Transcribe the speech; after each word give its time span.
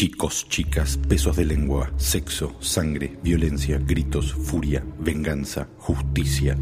Chicos, 0.00 0.46
chicas, 0.48 0.96
pesos 0.96 1.36
de 1.36 1.44
lengua, 1.44 1.92
sexo, 1.98 2.56
sangre, 2.58 3.18
violencia, 3.22 3.78
gritos, 3.78 4.32
furia, 4.32 4.82
venganza, 4.98 5.68
justicia. 5.76 6.56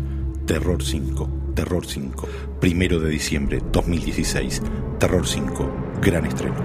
Terror 0.44 0.82
5, 0.82 1.52
Terror 1.54 1.86
5, 1.86 2.28
primero 2.60 2.98
de 2.98 3.10
diciembre 3.10 3.62
2016, 3.70 4.60
Terror 4.98 5.24
5, 5.24 5.70
gran 6.02 6.26
estreno. 6.26 6.56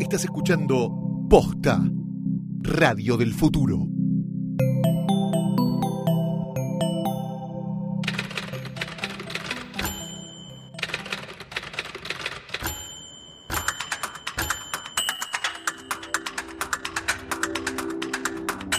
Estás 0.00 0.24
escuchando 0.24 0.90
Posta, 1.28 1.78
Radio 2.62 3.18
del 3.18 3.34
Futuro. 3.34 3.91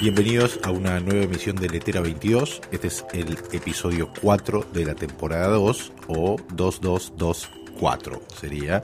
Bienvenidos 0.03 0.59
a 0.63 0.71
una 0.71 0.99
nueva 0.99 1.23
emisión 1.23 1.55
de 1.55 1.69
Letera 1.69 2.01
22. 2.01 2.59
Este 2.73 2.87
es 2.87 3.05
el 3.13 3.37
episodio 3.53 4.11
4 4.21 4.65
de 4.73 4.83
la 4.83 4.95
temporada 4.95 5.47
2 5.47 5.93
o 6.07 6.35
2224 6.55 8.21
sería. 8.37 8.81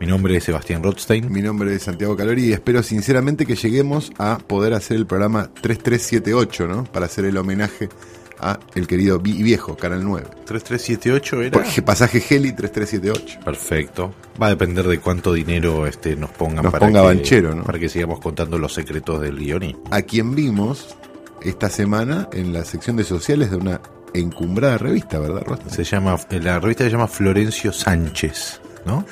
Mi 0.00 0.08
nombre 0.08 0.36
es 0.36 0.42
Sebastián 0.42 0.82
Rothstein. 0.82 1.30
Mi 1.30 1.40
nombre 1.40 1.72
es 1.72 1.84
Santiago 1.84 2.16
Calori 2.16 2.46
y 2.46 2.52
espero 2.52 2.82
sinceramente 2.82 3.46
que 3.46 3.54
lleguemos 3.54 4.10
a 4.18 4.38
poder 4.38 4.74
hacer 4.74 4.96
el 4.96 5.06
programa 5.06 5.52
3378, 5.54 6.66
¿no? 6.66 6.82
Para 6.82 7.06
hacer 7.06 7.26
el 7.26 7.36
homenaje 7.36 7.88
a 8.40 8.58
el 8.74 8.86
querido 8.86 9.18
vi- 9.18 9.42
viejo, 9.42 9.76
Canal 9.76 10.04
9. 10.04 10.26
3378 10.46 11.42
era. 11.42 11.50
Porque 11.62 11.82
pasaje 11.82 12.18
Heli 12.18 12.52
3378. 12.52 13.40
Perfecto. 13.44 14.14
Va 14.40 14.46
a 14.46 14.50
depender 14.50 14.86
de 14.86 14.98
cuánto 15.00 15.32
dinero 15.32 15.86
este, 15.86 16.16
nos 16.16 16.30
pongan 16.30 16.64
Nos 16.64 16.72
para, 16.72 16.86
ponga 16.86 17.00
que, 17.00 17.06
Banchero, 17.06 17.54
¿no? 17.54 17.64
para 17.64 17.78
que 17.78 17.88
sigamos 17.88 18.20
contando 18.20 18.58
los 18.58 18.74
secretos 18.74 19.20
del 19.20 19.38
guioní. 19.38 19.76
A 19.90 20.02
quien 20.02 20.34
vimos 20.34 20.96
esta 21.42 21.68
semana 21.70 22.28
en 22.32 22.52
la 22.52 22.64
sección 22.64 22.96
de 22.96 23.04
sociales 23.04 23.50
de 23.50 23.56
una 23.56 23.80
encumbrada 24.14 24.78
revista, 24.78 25.18
¿verdad, 25.18 25.42
Rosta? 25.44 25.68
Se 25.70 25.84
llama, 25.84 26.16
la 26.30 26.58
revista 26.60 26.84
se 26.84 26.90
llama 26.90 27.06
Florencio 27.08 27.72
Sánchez, 27.72 28.60
¿no? 28.84 29.04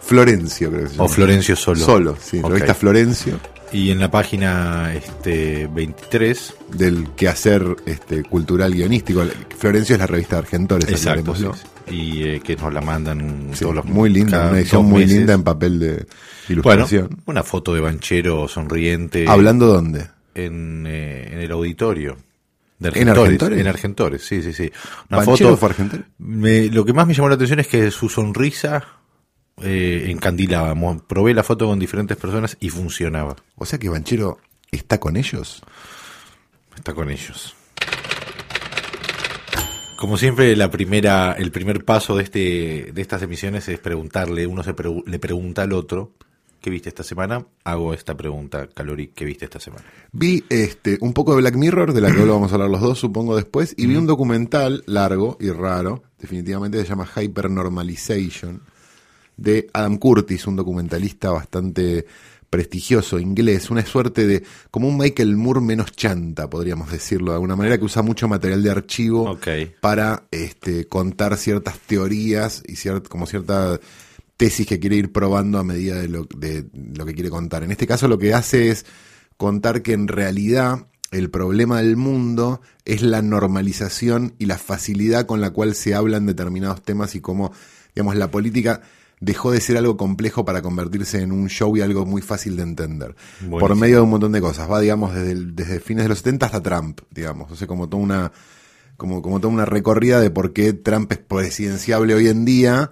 Florencio, 0.00 0.68
creo 0.70 0.82
que 0.82 0.88
se 0.88 0.94
llama. 0.94 1.04
O 1.04 1.08
Florencio 1.08 1.56
Solo. 1.56 1.80
Solo, 1.84 2.16
sí. 2.20 2.42
Revista 2.42 2.74
Florencio, 2.74 3.38
Y 3.72 3.90
en 3.90 4.00
la 4.00 4.10
página 4.10 4.92
este, 4.94 5.66
23, 5.72 6.54
del 6.76 7.08
quehacer 7.16 7.64
este, 7.86 8.22
cultural 8.22 8.74
guionístico. 8.74 9.24
Florencio 9.56 9.94
es 9.94 9.98
la 9.98 10.06
revista 10.06 10.36
de 10.36 10.40
Argentores, 10.42 10.88
exacto, 10.90 11.34
sí. 11.34 11.46
y 11.94 12.22
eh, 12.24 12.40
que 12.40 12.54
nos 12.56 12.72
la 12.72 12.82
mandan 12.82 13.48
Sí, 13.54 13.60
todos 13.60 13.76
los 13.76 13.84
muy 13.86 14.10
linda, 14.10 14.48
una 14.50 14.58
edición 14.58 14.84
muy 14.84 15.02
meses. 15.04 15.16
linda 15.16 15.32
en 15.32 15.42
papel 15.42 15.78
de 15.78 15.88
Bueno, 15.94 16.06
ilustración. 16.84 17.22
una 17.24 17.42
foto 17.42 17.72
de 17.72 17.80
Banchero 17.80 18.46
sonriente 18.46 19.24
¿Hablando 19.26 19.66
dónde? 19.66 20.06
en, 20.34 20.84
eh, 20.86 21.30
en 21.32 21.38
el 21.40 21.50
auditorio. 21.52 22.18
De 22.78 22.88
¿En 23.00 23.08
Argentores? 23.08 23.58
En 23.60 23.66
Argentores, 23.68 24.22
sí, 24.22 24.42
sí, 24.42 24.52
sí. 24.52 24.70
Una 25.08 25.18
¿Banchero 25.24 25.50
foto. 25.50 25.56
fue 25.56 25.68
Argentores? 25.70 26.04
Me- 26.18 26.66
lo 26.68 26.84
que 26.84 26.92
más 26.92 27.06
me 27.06 27.14
llamó 27.14 27.28
la 27.30 27.36
atención 27.36 27.60
es 27.60 27.68
que 27.68 27.90
su 27.90 28.08
sonrisa 28.10 28.82
eh, 29.62 30.06
encandilaba. 30.10 30.74
Mo- 30.74 30.98
Probé 31.06 31.34
la 31.34 31.42
foto 31.42 31.66
con 31.66 31.78
diferentes 31.78 32.16
personas 32.16 32.56
y 32.60 32.68
funcionaba. 32.68 33.36
O 33.56 33.64
sea 33.66 33.78
que 33.78 33.88
Banchero 33.88 34.38
está 34.70 34.98
con 34.98 35.16
ellos. 35.16 35.62
Está 36.76 36.94
con 36.94 37.10
ellos. 37.10 37.54
Como 39.96 40.16
siempre, 40.18 40.56
la 40.56 40.68
primera, 40.70 41.32
el 41.34 41.52
primer 41.52 41.84
paso 41.84 42.16
de 42.16 42.24
este, 42.24 42.90
de 42.92 43.02
estas 43.02 43.22
emisiones 43.22 43.68
es 43.68 43.78
preguntarle, 43.78 44.46
uno 44.48 44.64
se 44.64 44.74
pregu- 44.74 45.04
le 45.06 45.18
pregunta 45.20 45.62
al 45.62 45.72
otro, 45.72 46.10
¿qué 46.60 46.70
viste 46.70 46.88
esta 46.88 47.04
semana? 47.04 47.46
Hago 47.62 47.94
esta 47.94 48.16
pregunta, 48.16 48.66
Calori, 48.74 49.08
¿qué 49.14 49.24
viste 49.24 49.44
esta 49.44 49.60
semana? 49.60 49.84
Vi 50.10 50.42
este 50.48 50.98
un 51.02 51.12
poco 51.12 51.36
de 51.36 51.42
Black 51.42 51.54
Mirror, 51.54 51.92
de 51.92 52.00
la 52.00 52.08
que 52.10 52.16
luego 52.16 52.32
vamos 52.34 52.50
a 52.50 52.54
hablar 52.56 52.70
los 52.70 52.80
dos, 52.80 52.98
supongo 52.98 53.36
después, 53.36 53.74
y 53.76 53.86
vi 53.86 53.94
un 53.94 54.08
documental 54.08 54.82
largo 54.86 55.36
y 55.38 55.50
raro, 55.50 56.02
definitivamente 56.18 56.82
se 56.82 56.88
llama 56.88 57.06
Hypernormalization, 57.14 58.60
de 59.42 59.68
Adam 59.72 59.96
Curtis, 59.98 60.46
un 60.46 60.56
documentalista 60.56 61.30
bastante 61.30 62.06
prestigioso 62.48 63.18
inglés, 63.18 63.70
una 63.70 63.84
suerte 63.86 64.26
de 64.26 64.42
como 64.70 64.86
un 64.86 64.98
Michael 64.98 65.36
Moore 65.36 65.60
menos 65.62 65.92
chanta, 65.92 66.50
podríamos 66.50 66.90
decirlo 66.92 67.30
de 67.32 67.36
alguna 67.36 67.56
manera, 67.56 67.78
que 67.78 67.84
usa 67.86 68.02
mucho 68.02 68.28
material 68.28 68.62
de 68.62 68.70
archivo 68.70 69.30
Ok. 69.30 69.48
para 69.80 70.24
este, 70.30 70.86
contar 70.86 71.38
ciertas 71.38 71.78
teorías 71.78 72.62
y 72.66 72.72
ciert- 72.74 73.08
como 73.08 73.26
cierta 73.26 73.80
tesis 74.36 74.66
que 74.66 74.78
quiere 74.78 74.96
ir 74.96 75.12
probando 75.12 75.58
a 75.58 75.64
medida 75.64 75.96
de 75.98 76.08
lo, 76.08 76.26
de 76.36 76.66
lo 76.94 77.06
que 77.06 77.14
quiere 77.14 77.30
contar. 77.30 77.62
En 77.62 77.70
este 77.70 77.86
caso 77.86 78.06
lo 78.06 78.18
que 78.18 78.34
hace 78.34 78.68
es 78.70 78.84
contar 79.38 79.80
que 79.82 79.94
en 79.94 80.06
realidad 80.08 80.86
el 81.10 81.30
problema 81.30 81.78
del 81.80 81.96
mundo 81.96 82.60
es 82.84 83.00
la 83.02 83.22
normalización 83.22 84.34
y 84.38 84.44
la 84.46 84.58
facilidad 84.58 85.24
con 85.26 85.40
la 85.40 85.50
cual 85.50 85.74
se 85.74 85.94
hablan 85.94 86.26
determinados 86.26 86.82
temas 86.82 87.14
y 87.14 87.20
cómo, 87.20 87.52
digamos, 87.94 88.16
la 88.16 88.30
política 88.30 88.82
dejó 89.24 89.52
de 89.52 89.60
ser 89.60 89.76
algo 89.76 89.96
complejo 89.96 90.44
para 90.44 90.60
convertirse 90.62 91.22
en 91.22 91.30
un 91.32 91.48
show 91.48 91.74
y 91.76 91.80
algo 91.80 92.04
muy 92.04 92.20
fácil 92.22 92.56
de 92.56 92.64
entender. 92.64 93.14
Por 93.60 93.76
medio 93.76 93.96
de 93.96 94.02
un 94.02 94.10
montón 94.10 94.32
de 94.32 94.40
cosas. 94.40 94.68
Va, 94.70 94.80
digamos, 94.80 95.14
desde, 95.14 95.30
el- 95.32 95.54
desde 95.54 95.78
fines 95.80 96.04
de 96.04 96.08
los 96.08 96.18
70 96.18 96.46
hasta 96.46 96.60
Trump, 96.62 97.00
digamos. 97.10 97.50
O 97.52 97.54
sea, 97.56 97.66
como 97.68 97.88
toda 97.88 98.02
una, 98.02 98.32
como, 98.96 99.22
como 99.22 99.40
toda 99.40 99.54
una 99.54 99.64
recorrida 99.64 100.20
de 100.20 100.30
por 100.30 100.52
qué 100.52 100.72
Trump 100.72 101.10
es 101.12 101.18
presidenciable 101.18 102.14
hoy 102.14 102.26
en 102.28 102.44
día, 102.44 102.90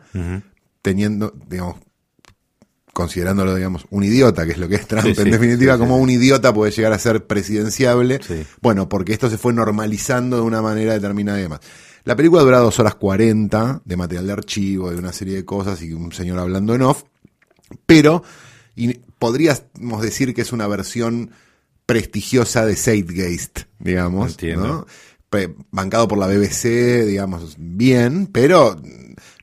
teniendo, 0.82 1.34
digamos, 1.48 1.76
considerándolo, 2.92 3.54
digamos, 3.54 3.86
un 3.90 4.02
idiota, 4.04 4.44
que 4.44 4.52
es 4.52 4.58
lo 4.58 4.68
que 4.68 4.74
es 4.74 4.86
Trump, 4.86 5.04
Sí, 5.06 5.14
sí, 5.14 5.22
en 5.22 5.30
definitiva, 5.30 5.74
sí, 5.74 5.78
como 5.80 5.96
un 5.96 6.10
idiota 6.10 6.52
puede 6.52 6.72
llegar 6.72 6.92
a 6.92 6.98
ser 6.98 7.26
presidenciable. 7.26 8.20
Bueno, 8.60 8.88
porque 8.88 9.12
esto 9.12 9.30
se 9.30 9.38
fue 9.38 9.52
normalizando 9.52 10.36
de 10.36 10.42
una 10.42 10.60
manera 10.60 10.92
determinada 10.92 11.38
y 11.38 11.42
demás. 11.42 11.60
La 12.04 12.16
película 12.16 12.42
dura 12.42 12.58
dos 12.58 12.78
horas 12.78 12.94
40 12.94 13.82
de 13.84 13.96
material 13.96 14.26
de 14.26 14.32
archivo, 14.32 14.90
de 14.90 14.96
una 14.96 15.12
serie 15.12 15.36
de 15.36 15.44
cosas 15.44 15.82
y 15.82 15.92
un 15.92 16.12
señor 16.12 16.38
hablando 16.38 16.74
en 16.74 16.82
off, 16.82 17.04
pero 17.86 18.22
y 18.74 18.94
podríamos 19.18 20.00
decir 20.00 20.34
que 20.34 20.42
es 20.42 20.52
una 20.52 20.66
versión 20.66 21.30
prestigiosa 21.86 22.64
de 22.64 22.76
Zeitgeist, 22.76 23.60
digamos, 23.78 24.32
Entiendo. 24.32 24.66
¿no? 24.66 24.86
Bancado 25.70 26.08
por 26.08 26.18
la 26.18 26.26
BBC, 26.26 27.04
digamos, 27.06 27.56
bien, 27.58 28.26
pero 28.26 28.80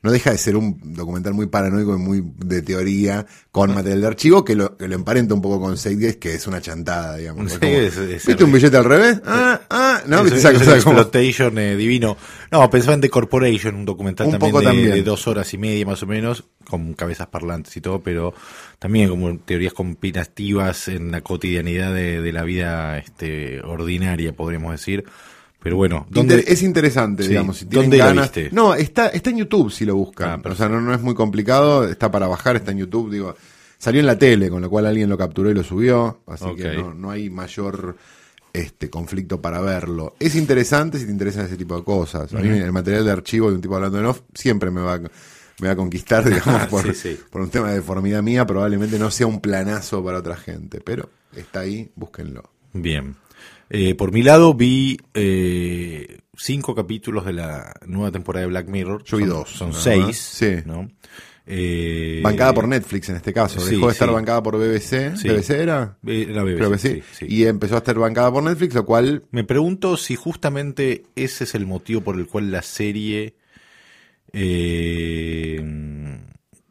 no 0.02 0.10
deja 0.12 0.30
de 0.30 0.38
ser 0.38 0.56
un 0.56 0.78
documental 0.94 1.34
muy 1.34 1.46
paranoico 1.46 1.94
y 1.94 1.98
muy 1.98 2.24
de 2.38 2.62
teoría 2.62 3.26
con 3.50 3.74
material 3.74 4.00
de 4.00 4.06
archivo 4.06 4.44
que 4.44 4.54
lo, 4.54 4.76
que 4.76 4.86
lo 4.88 4.94
emparenta 4.94 5.34
un 5.34 5.42
poco 5.42 5.60
con 5.60 5.76
Zeitgeist, 5.76 6.18
que 6.18 6.34
es 6.34 6.46
una 6.46 6.60
chantada, 6.60 7.16
digamos. 7.16 7.50
Sí, 7.50 7.54
Es 7.54 7.58
como, 7.58 7.72
es- 7.72 7.96
es- 7.96 8.26
¿Viste 8.26 8.44
un 8.44 8.52
billete 8.52 8.76
al 8.76 8.84
revés? 8.84 9.20
Ah, 9.26 9.60
ah, 9.70 10.00
no, 10.06 10.22
¿viste 10.22 10.38
esa 10.38 10.50
es 10.52 10.58
cosa 10.58 10.64
como- 10.84 10.98
eh, 11.58 11.76
divino. 11.76 12.16
No, 12.50 12.70
pensaba 12.70 12.94
en 12.94 13.00
The 13.00 13.10
Corporation, 13.10 13.74
un 13.74 13.84
documental 13.84 14.26
Un 14.26 14.32
también, 14.32 14.50
poco 14.52 14.60
de, 14.60 14.66
también. 14.66 14.90
de 14.90 15.02
dos 15.02 15.26
horas 15.26 15.52
y 15.52 15.58
media 15.58 15.84
más 15.84 16.02
o 16.02 16.06
menos, 16.06 16.44
con 16.68 16.94
cabezas 16.94 17.26
parlantes 17.26 17.76
y 17.76 17.80
todo, 17.80 18.00
pero 18.00 18.32
también 18.78 19.08
como 19.10 19.36
teorías 19.38 19.72
conspirativas 19.72 20.88
en 20.88 21.10
la 21.10 21.20
cotidianidad 21.20 21.92
de, 21.94 22.20
de 22.22 22.32
la 22.32 22.42
vida 22.44 22.98
este, 22.98 23.60
ordinaria, 23.62 24.32
podríamos 24.32 24.72
decir. 24.72 25.04
Pero 25.60 25.76
bueno, 25.76 26.06
¿dónde? 26.08 26.44
Es 26.46 26.62
interesante, 26.62 27.24
Sí. 27.24 27.30
digamos. 27.30 27.58
Si 27.58 27.64
¿Dónde 27.64 27.98
la 27.98 28.06
ganas- 28.06 28.32
viste? 28.32 28.50
No, 28.54 28.74
está, 28.74 29.08
está 29.08 29.30
en 29.30 29.38
YouTube 29.38 29.70
si 29.72 29.84
lo 29.84 29.96
buscan. 29.96 30.40
Ah, 30.44 30.48
o 30.50 30.54
sea, 30.54 30.68
no, 30.68 30.80
no 30.80 30.94
es 30.94 31.00
muy 31.02 31.14
complicado, 31.14 31.88
está 31.88 32.10
para 32.10 32.28
bajar, 32.28 32.56
está 32.56 32.70
en 32.70 32.78
YouTube, 32.78 33.10
digo. 33.10 33.34
Salió 33.76 34.00
en 34.00 34.06
la 34.06 34.18
tele, 34.18 34.50
con 34.50 34.60
lo 34.62 34.70
cual 34.70 34.86
alguien 34.86 35.08
lo 35.08 35.16
capturó 35.18 35.50
y 35.50 35.54
lo 35.54 35.62
subió, 35.64 36.20
así 36.26 36.46
que 36.56 36.76
no, 36.76 36.94
no 36.94 37.10
hay 37.10 37.30
mayor 37.30 37.96
este 38.52 38.88
conflicto 38.90 39.40
para 39.40 39.60
verlo. 39.60 40.14
Es 40.18 40.34
interesante 40.34 40.98
si 40.98 41.06
te 41.06 41.12
interesan 41.12 41.46
ese 41.46 41.56
tipo 41.56 41.76
de 41.76 41.84
cosas. 41.84 42.32
A 42.34 42.38
mí 42.38 42.48
el 42.48 42.72
material 42.72 43.04
de 43.04 43.12
archivo 43.12 43.48
de 43.50 43.56
un 43.56 43.60
tipo 43.60 43.76
hablando 43.76 43.98
en 44.00 44.06
off 44.06 44.22
siempre 44.34 44.70
me 44.70 44.80
va, 44.80 44.94
a- 44.94 44.98
me 45.00 45.66
va 45.68 45.70
a 45.72 45.76
conquistar, 45.76 46.24
digamos, 46.28 46.66
por, 46.68 46.82
Sí, 46.94 46.94
sí. 46.94 47.20
por 47.30 47.40
un 47.40 47.50
tema 47.50 47.68
de 47.70 47.76
deformidad 47.76 48.22
mía, 48.22 48.46
probablemente 48.46 48.98
no 48.98 49.10
sea 49.10 49.26
un 49.26 49.40
planazo 49.40 50.02
para 50.04 50.18
otra 50.18 50.36
gente, 50.36 50.80
pero 50.80 51.08
está 51.36 51.60
ahí, 51.60 51.90
búsquenlo. 51.94 52.42
Bien. 52.72 53.14
Eh, 53.70 53.94
por 53.94 54.12
mi 54.12 54.22
lado 54.22 54.54
vi 54.54 54.98
eh, 55.14 56.18
cinco 56.36 56.74
capítulos 56.74 57.26
de 57.26 57.32
la 57.34 57.74
nueva 57.86 58.10
temporada 58.10 58.42
de 58.46 58.50
Black 58.50 58.68
Mirror. 58.68 59.04
Yo 59.04 59.16
vi 59.18 59.24
Son- 59.24 59.30
dos, 59.32 59.48
Son 59.50 59.72
seis. 59.74 60.16
Sí. 60.16 60.56
¿no? 60.64 60.88
Eh, 61.50 62.20
Bancada 62.22 62.52
por 62.52 62.68
Netflix 62.68 63.08
en 63.08 63.16
este 63.16 63.32
caso. 63.32 63.58
sí, 63.60 63.72
Dejó 63.76 63.86
de 63.86 63.92
estar 63.92 64.08
sí. 64.08 64.14
bancada 64.14 64.42
por 64.42 64.56
BBC. 64.58 65.16
Sí. 65.16 65.28
¿BBC 65.28 65.50
era? 65.62 65.96
eh, 66.06 66.26
la 66.30 66.42
BBC, 66.42 66.56
Creo 66.56 66.70
que 66.72 66.78
sí. 66.78 67.02
Y 67.26 67.44
empezó 67.46 67.74
a 67.74 67.78
estar 67.78 67.98
bancada 67.98 68.30
por 68.32 68.42
Netflix, 68.42 68.74
lo 68.74 68.84
cual 68.84 69.24
Me 69.30 69.44
pregunto 69.44 69.96
si 69.96 70.14
justamente 70.14 71.04
ese 71.16 71.44
es 71.44 71.54
el 71.54 71.66
motivo 71.66 72.02
por 72.02 72.16
el 72.16 72.26
cual 72.26 72.50
la 72.50 72.62
serie. 72.62 73.34
eh, 74.32 75.60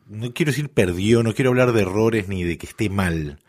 no 0.09 0.33
quiero 0.33 0.51
decir 0.51 0.69
perdió, 0.69 1.21
no 1.23 1.33
quiero 1.33 1.49
hablar 1.49 1.73
de 1.73 1.81
errores 1.81 2.27
ni 2.27 2.43
de 2.43 2.57
que 2.57 2.65
esté 2.67 2.89
mal. 2.89 3.39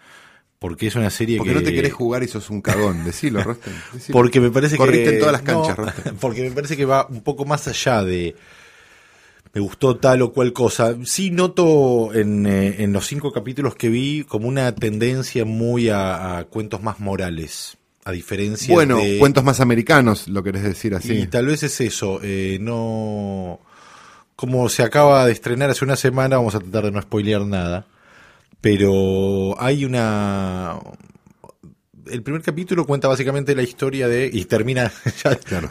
Porque 0.59 0.89
es 0.89 0.97
una 0.97 1.11
serie 1.11 1.39
Porque 1.39 1.53
que... 1.53 1.59
no 1.61 1.65
te 1.65 1.73
querés 1.73 1.93
jugar 1.93 2.23
y 2.23 2.29
sos 2.29 2.51
un 2.51 2.61
cagón. 2.61 3.05
Decilo, 3.05 3.43
Rosten. 3.43 3.73
decilo. 3.93 4.13
Porque 4.19 4.41
me 4.41 4.51
parece 4.51 4.77
Corriste 4.77 5.05
que... 5.05 5.15
en 5.15 5.19
todas 5.21 5.33
las 5.33 5.43
canchas, 5.43 5.79
no, 5.79 5.85
Rosten. 5.85 6.17
porque 6.21 6.43
me 6.43 6.51
parece 6.51 6.77
que 6.77 6.85
va 6.85 7.07
un 7.09 7.23
poco 7.23 7.45
más 7.45 7.69
allá 7.69 8.03
de... 8.03 8.35
Me 9.55 9.61
gustó 9.63 9.97
tal 9.97 10.21
o 10.23 10.33
cual 10.33 10.53
cosa. 10.53 10.95
Sí 11.05 11.31
noto 11.31 12.13
en, 12.13 12.47
eh, 12.47 12.83
en 12.83 12.93
los 12.93 13.07
cinco 13.07 13.33
capítulos 13.33 13.75
que 13.75 13.89
vi 13.89 14.25
como 14.25 14.47
una 14.47 14.75
tendencia 14.75 15.45
muy 15.47 15.89
a, 15.89 16.39
a 16.39 16.45
cuentos 16.45 16.83
más 16.83 17.01
morales. 17.01 17.79
A 18.05 18.13
diferencia 18.13 18.73
Bueno, 18.75 18.99
de... 18.99 19.19
cuentos 19.19 19.45
más 19.45 19.61
americanos, 19.61 20.29
lo 20.29 20.43
querés 20.43 20.63
decir 20.63 20.95
así. 20.95 21.13
Y 21.13 21.27
tal 21.29 21.47
vez 21.47 21.63
es 21.63 21.81
eso, 21.81 22.21
eh, 22.23 22.59
no... 22.61 23.61
Como 24.37 24.69
se 24.69 24.83
acaba 24.83 25.27
de 25.27 25.33
estrenar 25.33 25.71
hace 25.71 25.85
una 25.85 25.97
semana, 25.97 26.37
vamos 26.37 26.55
a 26.55 26.61
tratar 26.61 26.85
de 26.85 26.91
no 26.93 27.03
spoilear 27.03 27.45
nada, 27.45 27.87
pero 28.61 29.55
hay 29.61 29.85
una... 29.85 30.79
El 32.11 32.23
primer 32.23 32.41
capítulo 32.41 32.87
cuenta 32.87 33.07
básicamente 33.07 33.55
la 33.55 33.63
historia 33.63 34.09
de... 34.09 34.31
Y 34.33 34.47
termina... 34.47 34.91
Ya, 35.25 35.37
Claro. 35.37 35.69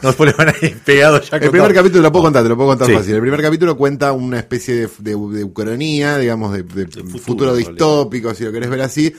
Ahí 0.62 0.74
pegados 0.84 1.28
ya 1.30 1.36
El 1.38 1.50
primer 1.50 1.74
capítulo 1.74 2.02
lo 2.02 2.12
puedo 2.12 2.24
contar, 2.24 2.44
te 2.44 2.48
lo 2.48 2.56
puedo 2.56 2.68
contar 2.70 2.86
Sí. 2.86 2.94
fácil. 2.94 3.14
El 3.16 3.20
primer 3.20 3.42
capítulo 3.42 3.76
cuenta 3.76 4.12
una 4.12 4.38
especie 4.38 4.74
de, 4.74 4.88
de, 4.98 5.10
de 5.10 5.44
ucronía, 5.44 6.16
digamos, 6.18 6.52
de, 6.52 6.62
de 6.62 6.86
futuro, 6.86 7.18
futuro, 7.18 7.56
distópico, 7.56 8.34
si 8.34 8.44
lo 8.44 8.52
querés 8.52 8.70
ver 8.70 8.82
así, 8.82 9.12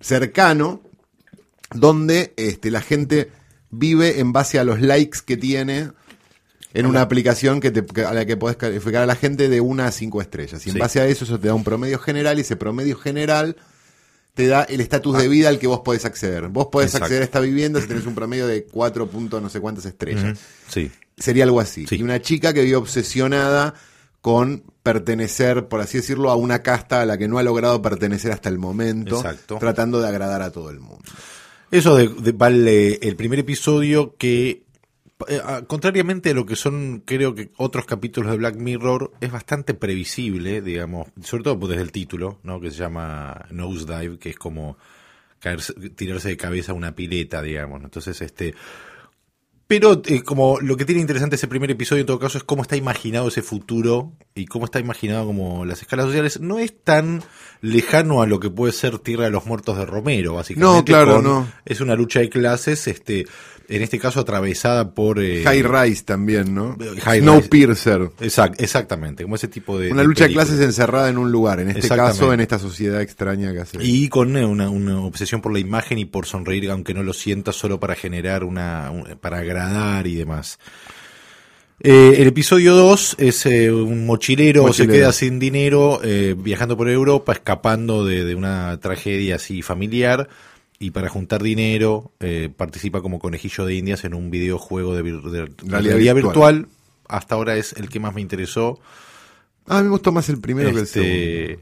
cercano, 0.00 0.80
donde 1.74 2.32
este, 2.36 2.70
la 2.70 2.80
gente 2.80 3.30
vive 3.70 4.20
en 4.20 4.32
base 4.32 4.58
a 4.58 4.64
los 4.64 4.80
likes 4.80 5.18
que 5.26 5.36
tiene 5.36 5.90
en 6.74 6.84
una 6.86 7.00
aplicación 7.00 7.60
que 7.60 7.70
te, 7.70 7.84
que- 7.86 8.04
a 8.04 8.12
la 8.12 8.26
que 8.26 8.36
podés 8.36 8.56
calificar 8.56 9.02
a 9.02 9.06
la 9.06 9.16
gente 9.16 9.48
de 9.48 9.60
una 9.62 9.86
a 9.86 9.92
cinco 9.92 10.20
estrellas. 10.20 10.66
Y 10.66 10.70
en 10.70 10.74
Sí. 10.74 10.80
base 10.80 11.00
a 11.00 11.06
eso, 11.06 11.24
eso 11.24 11.38
te 11.40 11.48
da 11.48 11.54
un 11.54 11.64
promedio 11.64 11.98
general 11.98 12.36
y 12.38 12.42
ese 12.42 12.56
promedio 12.56 12.96
general 12.96 13.56
te 14.34 14.48
da 14.48 14.64
el 14.64 14.80
estatus 14.80 15.16
de 15.16 15.28
vida 15.28 15.48
al 15.48 15.58
que 15.60 15.68
vos 15.68 15.80
podés 15.80 16.04
acceder. 16.04 16.48
Vos 16.48 16.66
podés 16.72 16.88
Exacto. 16.88 17.04
acceder 17.04 17.22
a 17.22 17.24
esta 17.24 17.40
vivienda 17.40 17.80
si 17.80 17.86
tenés 17.86 18.04
un 18.04 18.14
promedio 18.16 18.46
de 18.48 18.64
4 18.64 19.06
puntos 19.08 19.40
no 19.40 19.48
sé 19.48 19.60
cuántas 19.60 19.86
estrellas. 19.86 20.38
Sí. 20.68 20.90
Sería 21.16 21.44
algo 21.44 21.60
así. 21.60 21.86
Sí. 21.86 21.94
Y 21.96 22.02
una 22.02 22.20
chica 22.20 22.52
que 22.52 22.62
vive 22.62 22.74
obsesionada 22.74 23.74
con 24.20 24.64
pertenecer, 24.82 25.68
por 25.68 25.80
así 25.80 25.98
decirlo, 25.98 26.30
a 26.30 26.34
una 26.34 26.62
casta 26.62 27.02
a 27.02 27.06
la 27.06 27.16
que 27.16 27.28
no 27.28 27.38
ha 27.38 27.42
logrado 27.44 27.80
pertenecer 27.82 28.32
hasta 28.32 28.48
el 28.48 28.58
momento, 28.58 29.16
Exacto. 29.18 29.58
tratando 29.60 30.00
de 30.00 30.08
agradar 30.08 30.42
a 30.42 30.50
todo 30.50 30.70
el 30.70 30.80
mundo. 30.80 31.04
Eso 31.70 31.94
de, 31.96 32.08
de- 32.08 32.32
vale 32.32 32.94
el 33.02 33.14
primer 33.16 33.38
episodio 33.38 34.16
que, 34.18 34.63
eh, 35.28 35.40
contrariamente 35.66 36.30
a 36.30 36.34
lo 36.34 36.46
que 36.46 36.56
son, 36.56 37.02
creo 37.04 37.34
que 37.34 37.50
otros 37.56 37.86
capítulos 37.86 38.30
de 38.30 38.38
Black 38.38 38.56
Mirror, 38.56 39.12
es 39.20 39.30
bastante 39.30 39.74
previsible, 39.74 40.62
digamos, 40.62 41.08
sobre 41.22 41.44
todo 41.44 41.58
pues, 41.58 41.70
desde 41.70 41.82
el 41.82 41.92
título, 41.92 42.38
¿no? 42.42 42.60
Que 42.60 42.70
se 42.70 42.78
llama 42.78 43.46
Nosedive, 43.50 44.18
que 44.18 44.30
es 44.30 44.36
como 44.36 44.76
caerse, 45.38 45.74
tirarse 45.90 46.28
de 46.28 46.36
cabeza 46.36 46.72
una 46.72 46.94
pileta, 46.94 47.42
digamos. 47.42 47.82
Entonces, 47.84 48.20
este. 48.22 48.54
Pero 49.66 50.02
eh, 50.04 50.22
como 50.22 50.60
lo 50.60 50.76
que 50.76 50.84
tiene 50.84 51.00
interesante 51.00 51.36
ese 51.36 51.48
primer 51.48 51.70
episodio 51.70 52.02
en 52.02 52.06
todo 52.06 52.18
caso 52.18 52.36
es 52.36 52.44
cómo 52.44 52.62
está 52.62 52.76
imaginado 52.76 53.28
ese 53.28 53.40
futuro 53.40 54.12
y 54.34 54.44
cómo 54.44 54.66
está 54.66 54.78
imaginado 54.78 55.26
como 55.26 55.64
las 55.64 55.80
escalas 55.80 56.06
sociales. 56.06 56.40
No 56.40 56.58
es 56.58 56.82
tan 56.82 57.22
lejano 57.60 58.22
a 58.22 58.26
lo 58.26 58.40
que 58.40 58.50
puede 58.50 58.72
ser 58.72 58.98
Tierra 58.98 59.24
de 59.24 59.30
los 59.30 59.46
Muertos 59.46 59.78
de 59.78 59.86
Romero, 59.86 60.34
básicamente. 60.34 60.78
No, 60.78 60.84
claro, 60.84 61.14
con- 61.16 61.24
no. 61.24 61.48
Es 61.64 61.80
una 61.80 61.94
lucha 61.94 62.20
de 62.20 62.28
clases, 62.28 62.86
este, 62.88 63.26
en 63.68 63.82
este 63.82 63.98
caso 63.98 64.20
atravesada 64.20 64.92
por... 64.92 65.18
eh, 65.22 65.42
High 65.44 65.62
Rise 65.62 66.04
también, 66.04 66.54
¿no? 66.54 66.76
High 67.02 67.20
Snowpiercer. 67.20 68.10
exact- 68.20 68.56
exactamente, 68.58 69.22
como 69.22 69.36
ese 69.36 69.48
tipo 69.48 69.78
de... 69.78 69.90
Una 69.92 70.02
de 70.02 70.08
lucha 70.08 70.24
de 70.28 70.34
clases 70.34 70.60
encerrada 70.60 71.08
en 71.08 71.16
un 71.18 71.32
lugar, 71.32 71.60
en 71.60 71.70
este 71.70 71.88
caso 71.88 72.32
en 72.34 72.40
esta 72.40 72.58
sociedad 72.58 73.00
extraña 73.00 73.52
que 73.52 73.60
hace. 73.60 73.78
Y 73.80 74.08
con 74.08 74.36
una, 74.36 74.68
una 74.68 75.00
obsesión 75.00 75.40
por 75.40 75.52
la 75.52 75.58
imagen 75.60 75.98
y 75.98 76.04
por 76.04 76.26
sonreír, 76.26 76.70
aunque 76.70 76.92
no 76.94 77.02
lo 77.02 77.12
sienta, 77.14 77.52
solo 77.52 77.80
para 77.80 77.94
generar 77.94 78.44
una. 78.44 78.90
un- 78.90 79.04
para 79.20 79.38
agradar 79.38 80.06
y 80.06 80.16
demás. 80.16 80.58
Eh, 81.80 82.14
el 82.18 82.28
episodio 82.28 82.74
2 82.74 83.16
es 83.18 83.46
eh, 83.46 83.70
un 83.72 84.06
mochilero, 84.06 84.62
se 84.62 84.66
Mochilero. 84.68 84.92
queda 84.92 85.12
sin 85.12 85.38
dinero 85.38 86.00
eh, 86.02 86.34
viajando 86.38 86.76
por 86.76 86.88
Europa, 86.88 87.32
escapando 87.32 88.04
de, 88.06 88.24
de 88.24 88.34
una 88.34 88.78
tragedia 88.80 89.36
así 89.36 89.60
familiar. 89.62 90.28
Y 90.78 90.90
para 90.90 91.08
juntar 91.08 91.42
dinero, 91.42 92.12
eh, 92.20 92.50
participa 92.54 93.00
como 93.00 93.18
conejillo 93.18 93.64
de 93.64 93.74
indias 93.74 94.04
en 94.04 94.14
un 94.14 94.30
videojuego 94.30 94.94
de, 94.94 95.02
de 95.02 95.50
realidad, 95.64 96.14
virtual. 96.14 96.14
virtual. 96.14 96.66
Hasta 97.08 97.34
ahora 97.34 97.56
es 97.56 97.72
el 97.74 97.88
que 97.88 98.00
más 98.00 98.14
me 98.14 98.20
interesó. 98.20 98.80
Ah, 99.66 99.78
a 99.78 99.80
mí 99.80 99.84
me 99.84 99.90
gustó 99.90 100.12
más 100.12 100.28
el 100.28 100.40
primero 100.40 100.72
que 100.72 100.80
el 100.80 100.86
segundo. 100.86 101.14
Este, 101.14 101.58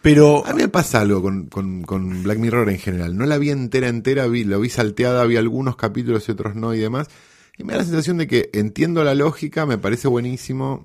pero 0.00 0.46
A 0.46 0.52
mí 0.54 0.62
me 0.62 0.68
pasa 0.68 1.00
algo 1.00 1.20
con, 1.22 1.46
con- 1.46 1.82
con 1.82 2.22
Black 2.22 2.38
Mirror 2.38 2.70
en 2.70 2.78
general. 2.78 3.16
No 3.16 3.26
la 3.26 3.38
vi 3.38 3.50
entera, 3.50 3.88
entera, 3.88 4.26
vi, 4.26 4.44
lo 4.44 4.58
vi 4.60 4.68
salteada, 4.70 5.24
vi 5.26 5.36
algunos 5.36 5.76
capítulos 5.76 6.28
y 6.28 6.32
otros 6.32 6.54
no 6.54 6.74
y 6.74 6.78
demás. 6.80 7.08
Y 7.58 7.64
me 7.64 7.72
da 7.72 7.80
la 7.80 7.84
sensación 7.84 8.18
de 8.18 8.26
que 8.26 8.50
entiendo 8.52 9.04
la 9.04 9.14
lógica, 9.14 9.66
me 9.66 9.78
parece 9.78 10.08
buenísimo. 10.08 10.82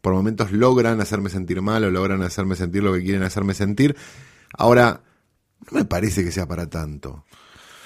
Por 0.00 0.14
momentos 0.14 0.52
logran 0.52 1.00
hacerme 1.00 1.30
sentir 1.30 1.62
mal 1.62 1.84
o 1.84 1.90
logran 1.90 2.22
hacerme 2.22 2.56
sentir 2.56 2.82
lo 2.82 2.92
que 2.92 3.02
quieren 3.02 3.22
hacerme 3.22 3.54
sentir. 3.54 3.96
Ahora, 4.56 5.02
no 5.70 5.78
me 5.78 5.84
parece 5.84 6.24
que 6.24 6.32
sea 6.32 6.46
para 6.46 6.68
tanto. 6.68 7.24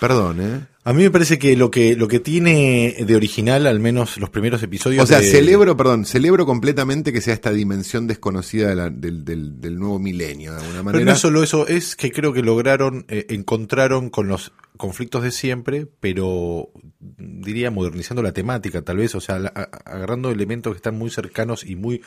Perdón, 0.01 0.41
¿eh? 0.41 0.67
A 0.83 0.95
mí 0.95 1.03
me 1.03 1.11
parece 1.11 1.39
que 1.39 1.57
lo 1.59 1.71
que 1.71 1.95
lo 1.95 2.09
que 2.09 2.21
tiene 2.21 2.97
de 3.07 3.15
original, 3.15 3.67
al 3.67 3.81
menos 3.81 4.17
los 4.17 4.31
primeros 4.31 4.63
episodios. 4.63 5.05
O 5.05 5.07
sea, 5.07 5.19
de- 5.21 5.31
celebro, 5.31 5.77
perdón, 5.77 6.07
celebro 6.07 6.47
completamente 6.47 7.13
que 7.13 7.21
sea 7.21 7.35
esta 7.35 7.53
dimensión 7.53 8.07
desconocida 8.07 8.69
de 8.71 8.77
la- 8.77 8.89
del, 8.91 9.23
del- 9.25 9.61
del 9.61 9.79
nuevo 9.79 9.99
milenio, 9.99 10.53
de 10.53 10.57
alguna 10.59 10.73
Pero 10.79 10.85
manera. 10.85 11.05
no 11.05 11.13
es 11.13 11.19
solo 11.19 11.43
eso, 11.43 11.67
es 11.69 11.97
que 11.97 12.11
creo 12.11 12.33
que 12.33 12.41
lograron, 12.43 13.05
eh, 13.09 13.27
encontraron 13.29 14.09
con 14.09 14.29
los 14.29 14.53
conflictos 14.79 15.23
de 15.23 15.33
siempre, 15.33 15.87
pero 16.01 16.71
diría 17.19 17.71
modernizando 17.71 18.23
la 18.23 18.33
temática, 18.33 18.81
tal 18.81 18.97
vez, 18.97 19.15
o 19.15 19.21
sea, 19.21 19.39
la- 19.39 19.49
agarrando 19.85 20.31
elementos 20.31 20.73
que 20.73 20.77
están 20.79 20.97
muy 20.97 21.11
cercanos 21.11 21.63
y 21.63 21.77
muy 21.77 22.01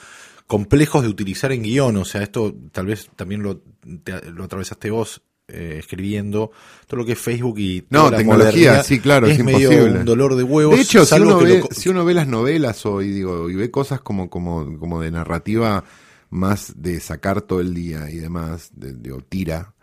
complejos 0.47 1.03
de 1.03 1.09
utilizar 1.09 1.51
en 1.51 1.61
guion. 1.61 1.95
O 1.97 2.05
sea, 2.05 2.23
esto 2.23 2.55
tal 2.71 2.87
vez 2.87 3.07
también 3.15 3.43
lo, 3.43 3.61
te- 4.03 4.31
lo 4.31 4.45
atravesaste 4.45 4.89
vos. 4.89 5.21
Eh, 5.47 5.75
escribiendo 5.79 6.51
todo 6.87 6.97
lo 7.01 7.05
que 7.05 7.11
es 7.13 7.19
Facebook 7.19 7.59
y 7.59 7.85
No, 7.89 8.05
toda 8.05 8.17
tecnología, 8.17 8.83
sí, 8.83 8.99
claro, 8.99 9.27
es 9.27 9.37
es 9.39 9.43
medio 9.43 9.71
imposible. 9.71 9.99
un 9.99 10.05
dolor 10.05 10.35
de 10.35 10.43
huevos 10.43 10.75
De 10.75 10.81
hecho, 10.81 11.05
si 11.05 11.15
uno, 11.15 11.25
lo 11.31 11.39
ve, 11.39 11.63
si 11.71 11.89
uno 11.89 12.05
ve 12.05 12.13
las 12.13 12.27
novelas 12.27 12.85
hoy, 12.85 13.09
digo, 13.11 13.49
y 13.49 13.55
ve 13.55 13.69
cosas 13.69 13.99
como, 14.01 14.29
como, 14.29 14.77
como 14.79 15.01
de 15.01 15.11
narrativa 15.11 15.83
más 16.29 16.73
de 16.81 16.99
sacar 16.99 17.41
todo 17.41 17.59
el 17.59 17.73
día 17.73 18.09
y 18.09 18.15
demás, 18.15 18.71
de, 18.75 18.93
digo, 18.93 19.19
tira. 19.27 19.73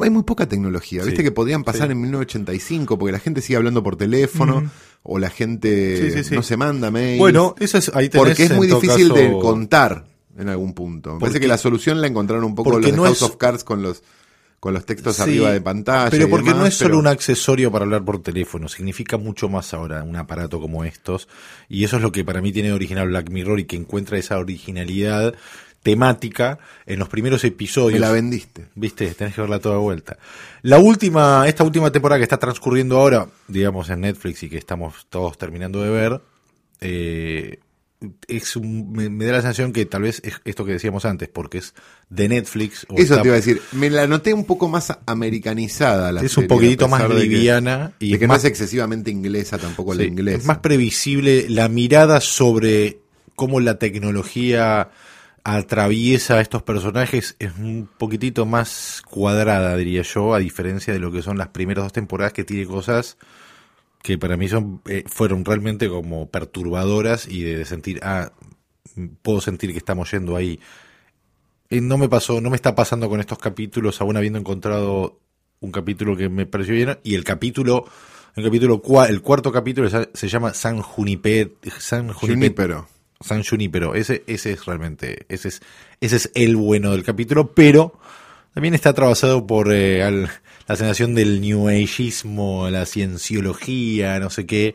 Hay 0.00 0.10
muy 0.10 0.24
poca 0.24 0.46
tecnología, 0.46 1.02
Sí, 1.02 1.08
viste 1.08 1.22
que 1.22 1.30
podían 1.32 1.62
pasar 1.64 1.86
sí. 1.88 1.92
en 1.92 2.00
1985 2.02 2.98
porque 2.98 3.12
la 3.12 3.18
gente 3.18 3.40
sigue 3.40 3.56
hablando 3.56 3.82
por 3.82 3.96
teléfono 3.96 4.70
o 5.02 5.18
la 5.18 5.30
gente 5.30 6.22
Sí, 6.24 6.34
no 6.34 6.42
se 6.42 6.56
manda 6.56 6.90
mails. 6.90 7.18
Bueno, 7.18 7.54
eso 7.60 7.78
es, 7.78 7.90
ahí 7.94 8.08
tenés, 8.08 8.26
porque 8.28 8.42
es 8.44 8.52
muy 8.54 8.66
difícil 8.66 9.08
caso- 9.08 9.14
de 9.20 9.32
contar 9.40 10.04
en 10.36 10.48
algún 10.50 10.74
punto. 10.74 11.18
Parece 11.18 11.40
que 11.40 11.48
la 11.48 11.56
solución 11.56 12.00
la 12.02 12.08
encontraron 12.08 12.44
un 12.44 12.54
poco 12.54 12.72
los 12.72 12.82
de 12.82 12.92
House 12.92 13.16
es- 13.18 13.22
of 13.22 13.36
Cards 13.36 13.64
con 13.64 13.82
los 13.82 14.02
con 14.60 14.74
los 14.74 14.84
textos 14.86 15.16
Sí, 15.16 15.22
arriba 15.22 15.52
de 15.52 15.60
pantalla. 15.60 16.10
Pero 16.10 16.28
porque 16.28 16.48
demás, 16.48 16.60
no 16.60 16.66
es 16.66 16.74
solo 16.74 16.98
un 16.98 17.06
accesorio 17.06 17.70
para 17.70 17.84
hablar 17.84 18.04
por 18.04 18.22
teléfono, 18.22 18.68
significa 18.68 19.16
mucho 19.16 19.48
más 19.48 19.74
ahora 19.74 20.02
un 20.02 20.16
aparato 20.16 20.60
como 20.60 20.84
estos. 20.84 21.28
Y 21.68 21.84
eso 21.84 21.96
es 21.96 22.02
lo 22.02 22.12
que 22.12 22.24
para 22.24 22.40
mí 22.40 22.52
tiene 22.52 22.68
de 22.68 22.74
original 22.74 23.08
Black 23.08 23.30
Mirror 23.30 23.60
y 23.60 23.64
que 23.64 23.76
encuentra 23.76 24.18
esa 24.18 24.38
originalidad 24.38 25.34
temática 25.82 26.58
en 26.84 26.98
los 26.98 27.08
primeros 27.08 27.44
Me 27.44 27.50
episodios. 27.50 28.00
la 28.00 28.10
vendiste. 28.10 28.66
Viste, 28.74 29.06
tenés 29.14 29.34
que 29.34 29.40
verla 29.40 29.60
toda 29.60 29.78
vuelta. 29.78 30.18
La 30.62 30.78
última, 30.80 31.44
esta 31.46 31.62
última 31.62 31.92
temporada 31.92 32.18
que 32.18 32.24
está 32.24 32.38
transcurriendo 32.38 32.98
ahora, 32.98 33.28
digamos 33.46 33.88
en 33.90 34.00
Netflix 34.00 34.42
y 34.42 34.48
que 34.48 34.58
estamos 34.58 35.06
todos 35.08 35.38
terminando 35.38 35.80
de 35.82 35.90
ver, 35.90 36.20
eh, 36.80 37.60
es 38.28 38.56
un- 38.56 38.92
me, 38.92 39.08
me 39.08 39.24
da 39.24 39.32
la 39.32 39.40
sensación 39.42 39.72
que 39.72 39.86
tal 39.86 40.02
vez 40.02 40.20
es 40.24 40.34
esto 40.44 40.64
que 40.64 40.72
decíamos 40.72 41.04
antes, 41.04 41.28
porque 41.28 41.58
es 41.58 41.74
de 42.10 42.28
Netflix. 42.28 42.86
o 42.88 42.94
Eso 42.94 43.14
está- 43.14 43.22
te 43.22 43.28
iba 43.28 43.34
a 43.34 43.40
decir. 43.40 43.60
Me 43.72 43.88
la 43.90 44.06
noté 44.06 44.34
un 44.34 44.44
poco 44.44 44.68
más 44.68 44.92
americanizada 45.06 46.12
la 46.12 46.20
es 46.20 46.32
serie, 46.32 46.44
un 46.44 46.48
poquitito 46.48 46.88
más 46.88 47.00
pesar 47.02 47.16
de 47.16 47.22
que- 47.22 47.28
liviana 47.28 47.92
y 47.98 48.12
de 48.12 48.18
que 48.18 48.26
más, 48.28 48.36
no 48.36 48.38
es 48.40 48.50
excesivamente 48.50 49.10
inglesa 49.10 49.58
tampoco 49.58 49.94
la 49.94 50.04
inglesa. 50.04 50.38
es 50.38 50.44
más 50.44 50.58
previsible 50.58 51.46
la 51.48 51.68
mirada 51.68 52.20
sobre 52.20 52.98
cómo 53.34 53.60
la 53.60 53.78
tecnología 53.78 54.90
atraviesa 55.44 56.34
a 56.34 56.40
estos 56.40 56.62
personajes 56.64 57.36
es 57.38 57.52
un 57.58 57.88
poquitito 57.98 58.46
más 58.46 59.00
cuadrada, 59.08 59.76
diría 59.76 60.02
yo, 60.02 60.34
a 60.34 60.38
diferencia 60.38 60.92
de 60.92 60.98
lo 60.98 61.12
que 61.12 61.22
son 61.22 61.38
las 61.38 61.48
primeras 61.48 61.84
dos 61.84 61.92
temporadas 61.92 62.32
que 62.32 62.42
tiene 62.44 62.66
cosas 62.66 63.16
que 64.06 64.18
para 64.18 64.36
mí 64.36 64.48
son 64.48 64.80
eh, 64.86 65.02
fueron 65.06 65.44
realmente 65.44 65.88
como 65.88 66.30
perturbadoras 66.30 67.26
y 67.26 67.42
de 67.42 67.64
sentir, 67.64 67.98
ah, 68.04 68.30
puedo 69.22 69.40
sentir 69.40 69.72
que 69.72 69.78
estamos 69.78 70.08
yendo 70.12 70.36
ahí. 70.36 70.60
Eh, 71.70 71.80
no 71.80 71.98
me 71.98 72.08
pasó, 72.08 72.40
no 72.40 72.48
me 72.50 72.56
está 72.56 72.74
pasando 72.76 73.08
con 73.08 73.18
estos 73.18 73.38
capítulos, 73.38 74.00
aún 74.00 74.16
habiendo 74.16 74.38
encontrado 74.38 75.18
un 75.60 75.72
capítulo 75.72 76.16
que 76.16 76.28
me 76.28 76.46
pareció 76.46 76.74
bien 76.74 76.98
y 77.02 77.14
el 77.16 77.24
capítulo 77.24 77.86
el 78.36 78.44
capítulo 78.44 78.80
cua- 78.82 79.08
el 79.08 79.22
cuarto 79.22 79.50
capítulo 79.50 79.88
se- 79.90 80.28
llama 80.28 80.52
San 80.54 80.82
Junipet 80.82 81.52
San 81.78 82.12
Junipet 82.12 82.36
Junípero. 82.54 82.88
San 83.20 83.42
Junipero. 83.42 83.94
Ese, 83.94 84.22
ese 84.26 84.52
es 84.52 84.66
realmente, 84.66 85.24
ese 85.30 85.48
es, 85.48 85.62
ese 86.00 86.16
es 86.16 86.30
el 86.34 86.54
bueno 86.54 86.92
del 86.92 87.02
capítulo, 87.02 87.52
pero 87.54 87.98
también 88.54 88.74
está 88.74 88.90
atravesado 88.90 89.46
por 89.46 89.72
eh, 89.72 90.04
al- 90.04 90.30
la 90.66 90.76
sensación 90.76 91.14
del 91.14 91.40
New 91.40 91.68
Ageismo, 91.68 92.68
la 92.70 92.86
cienciología, 92.86 94.18
no 94.18 94.30
sé 94.30 94.46
qué, 94.46 94.74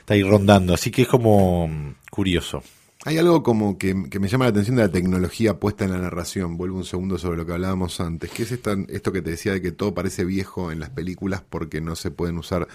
está 0.00 0.14
ahí 0.14 0.22
rondando. 0.22 0.74
Así 0.74 0.90
que 0.90 1.02
es 1.02 1.08
como 1.08 1.68
mm, 1.68 1.94
curioso. 2.10 2.62
Hay 3.04 3.18
algo 3.18 3.42
como 3.42 3.78
que, 3.78 3.94
me 3.94 4.28
llama 4.28 4.46
la 4.46 4.50
atención 4.50 4.76
de 4.76 4.82
la 4.82 4.90
tecnología 4.90 5.60
puesta 5.60 5.84
en 5.84 5.92
la 5.92 5.98
narración. 5.98 6.56
Vuelvo 6.56 6.78
un 6.78 6.84
segundo 6.84 7.18
sobre 7.18 7.36
lo 7.36 7.46
que 7.46 7.52
hablábamos 7.52 8.00
antes. 8.00 8.30
que 8.30 8.42
es 8.42 8.50
esto 8.50 9.12
que 9.12 9.22
te 9.22 9.30
decía 9.30 9.52
de 9.52 9.62
que 9.62 9.70
todo 9.70 9.94
parece 9.94 10.24
viejo 10.24 10.72
en 10.72 10.80
las 10.80 10.90
películas 10.90 11.42
porque 11.48 11.80
no 11.80 11.94
se 11.94 12.10
pueden 12.10 12.36
usar? 12.38 12.66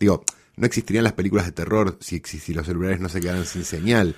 Digo, 0.00 0.24
no 0.56 0.66
existirían 0.66 1.04
las 1.04 1.12
películas 1.12 1.46
de 1.46 1.52
terror 1.52 1.98
si, 2.00 2.20
si 2.24 2.52
los 2.52 2.66
celulares 2.66 2.98
no 2.98 3.08
se 3.08 3.20
quedaran 3.20 3.46
sin 3.46 3.64
señal. 3.64 4.16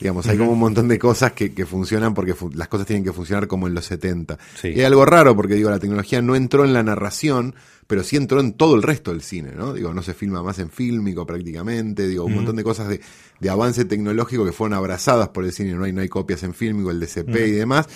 Digamos, 0.00 0.26
hay 0.26 0.38
como 0.38 0.52
un 0.52 0.58
montón 0.58 0.88
de 0.88 0.98
cosas 0.98 1.32
que, 1.32 1.52
que 1.52 1.66
funcionan 1.66 2.14
porque 2.14 2.34
las 2.54 2.68
cosas 2.68 2.86
tienen 2.86 3.04
que 3.04 3.12
funcionar 3.12 3.48
como 3.48 3.66
en 3.66 3.74
los 3.74 3.84
70. 3.86 4.38
Y 4.62 4.66
hay 4.66 4.82
algo 4.82 5.04
raro 5.04 5.34
porque, 5.34 5.54
digo, 5.54 5.70
la 5.70 5.78
tecnología 5.78 6.22
no 6.22 6.36
entró 6.36 6.64
en 6.64 6.72
la 6.72 6.82
narración, 6.82 7.54
pero 7.88 8.04
sí 8.04 8.16
entró 8.16 8.38
en 8.40 8.52
todo 8.52 8.76
el 8.76 8.82
resto 8.82 9.10
del 9.10 9.22
cine, 9.22 9.52
¿no? 9.56 9.72
Digo, 9.72 9.92
no 9.94 10.02
se 10.02 10.14
filma 10.14 10.42
más 10.42 10.58
en 10.58 10.70
fílmico 10.70 11.26
prácticamente, 11.26 12.06
digo, 12.06 12.24
un 12.24 12.34
montón 12.34 12.54
de 12.54 12.62
cosas 12.62 12.88
de, 12.88 13.00
de, 13.40 13.50
avance 13.50 13.86
tecnológico 13.86 14.44
que 14.44 14.52
fueron 14.52 14.74
abrazadas 14.74 15.30
por 15.30 15.44
el 15.44 15.52
cine, 15.52 15.72
no 15.74 15.84
hay, 15.84 15.92
no 15.92 16.02
hay 16.02 16.08
copias 16.08 16.42
en 16.42 16.52
fílmico, 16.52 16.90
el 16.90 17.00
DCP 17.00 17.34
y 17.34 17.50
demás, 17.52 17.88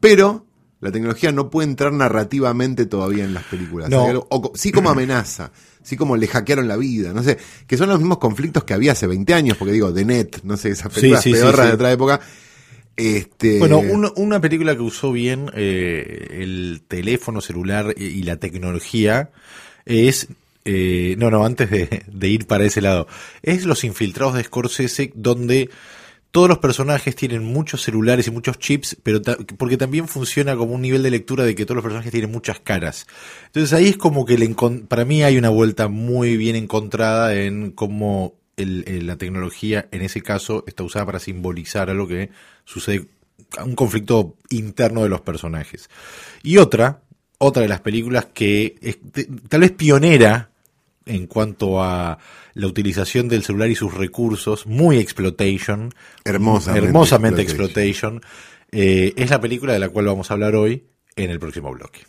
pero 0.00 0.44
la 0.80 0.92
tecnología 0.92 1.32
no 1.32 1.50
puede 1.50 1.68
entrar 1.68 1.92
narrativamente 1.92 2.86
todavía 2.86 3.24
en 3.24 3.34
las 3.34 3.44
películas, 3.44 3.90
o, 3.92 4.52
sí 4.54 4.70
como 4.70 4.90
amenaza, 4.90 5.50
sí 5.88 5.96
como 5.96 6.18
le 6.18 6.26
hackearon 6.26 6.68
la 6.68 6.76
vida, 6.76 7.14
no 7.14 7.22
sé, 7.22 7.38
que 7.66 7.78
son 7.78 7.88
los 7.88 7.98
mismos 7.98 8.18
conflictos 8.18 8.64
que 8.64 8.74
había 8.74 8.92
hace 8.92 9.06
20 9.06 9.32
años, 9.32 9.56
porque 9.56 9.72
digo, 9.72 9.92
The 9.92 10.04
Net, 10.04 10.40
no 10.42 10.58
sé, 10.58 10.68
esas 10.68 10.92
películas 10.92 11.24
peorras 11.24 11.68
de 11.68 11.72
otra 11.72 11.90
época, 11.90 12.20
este... 12.94 13.58
Bueno, 13.58 13.80
una 14.16 14.38
película 14.38 14.76
que 14.76 14.82
usó 14.82 15.12
bien 15.12 15.50
eh, 15.54 16.26
el 16.42 16.82
teléfono 16.86 17.40
celular 17.40 17.94
y 17.96 18.22
la 18.24 18.36
tecnología 18.36 19.30
es... 19.86 20.28
Eh, 20.66 21.14
no, 21.16 21.30
no, 21.30 21.46
antes 21.46 21.70
de, 21.70 22.28
ir 22.28 22.46
para 22.46 22.66
ese 22.66 22.82
lado. 22.82 23.06
Es 23.42 23.64
Los 23.64 23.84
Infiltrados 23.84 24.34
de 24.34 24.44
Scorsese, 24.44 25.10
donde 25.14 25.70
todos 26.30 26.48
los 26.48 26.58
personajes 26.58 27.16
tienen 27.16 27.44
muchos 27.44 27.82
celulares 27.82 28.26
y 28.26 28.30
muchos 28.30 28.58
chips, 28.58 28.96
pero 29.02 29.20
porque 29.56 29.76
también 29.76 30.08
funciona 30.08 30.56
como 30.56 30.74
un 30.74 30.82
nivel 30.82 31.02
de 31.02 31.10
lectura 31.10 31.44
de 31.44 31.54
que 31.54 31.64
todos 31.64 31.76
los 31.76 31.82
personajes 31.82 32.12
tienen 32.12 32.30
muchas 32.30 32.60
caras. 32.60 33.06
Entonces 33.46 33.72
ahí 33.72 33.88
es 33.88 33.96
como 33.96 34.26
que 34.26 34.36
para 34.88 35.04
mí 35.04 35.22
hay 35.22 35.38
una 35.38 35.48
vuelta 35.48 35.88
muy 35.88 36.36
bien 36.36 36.56
encontrada 36.56 37.34
en 37.34 37.70
cómo 37.72 38.34
la 38.56 39.16
tecnología 39.16 39.88
en 39.90 40.02
ese 40.02 40.20
caso 40.20 40.64
está 40.66 40.82
usada 40.82 41.06
para 41.06 41.18
simbolizar 41.20 41.90
algo 41.90 42.08
que 42.08 42.30
sucede, 42.64 43.06
un 43.64 43.74
conflicto 43.74 44.36
interno 44.50 45.02
de 45.02 45.08
los 45.08 45.22
personajes. 45.22 45.88
Y 46.42 46.58
otra, 46.58 47.02
otra 47.38 47.62
de 47.62 47.68
las 47.68 47.80
películas 47.80 48.26
que 48.34 48.76
es 48.82 48.98
tal 49.48 49.60
vez 49.60 49.72
pionera 49.72 50.50
en 51.08 51.26
cuanto 51.26 51.82
a 51.82 52.18
la 52.54 52.66
utilización 52.66 53.28
del 53.28 53.42
celular 53.42 53.70
y 53.70 53.74
sus 53.74 53.94
recursos, 53.94 54.66
muy 54.66 54.98
exploitation, 54.98 55.94
hermosamente, 56.24 56.86
hermosamente 56.86 57.42
exploitation, 57.42 58.20
eh, 58.70 59.14
es 59.16 59.30
la 59.30 59.40
película 59.40 59.72
de 59.72 59.78
la 59.78 59.88
cual 59.88 60.06
vamos 60.06 60.30
a 60.30 60.34
hablar 60.34 60.54
hoy 60.54 60.84
en 61.16 61.30
el 61.30 61.40
próximo 61.40 61.72
bloque. 61.72 62.00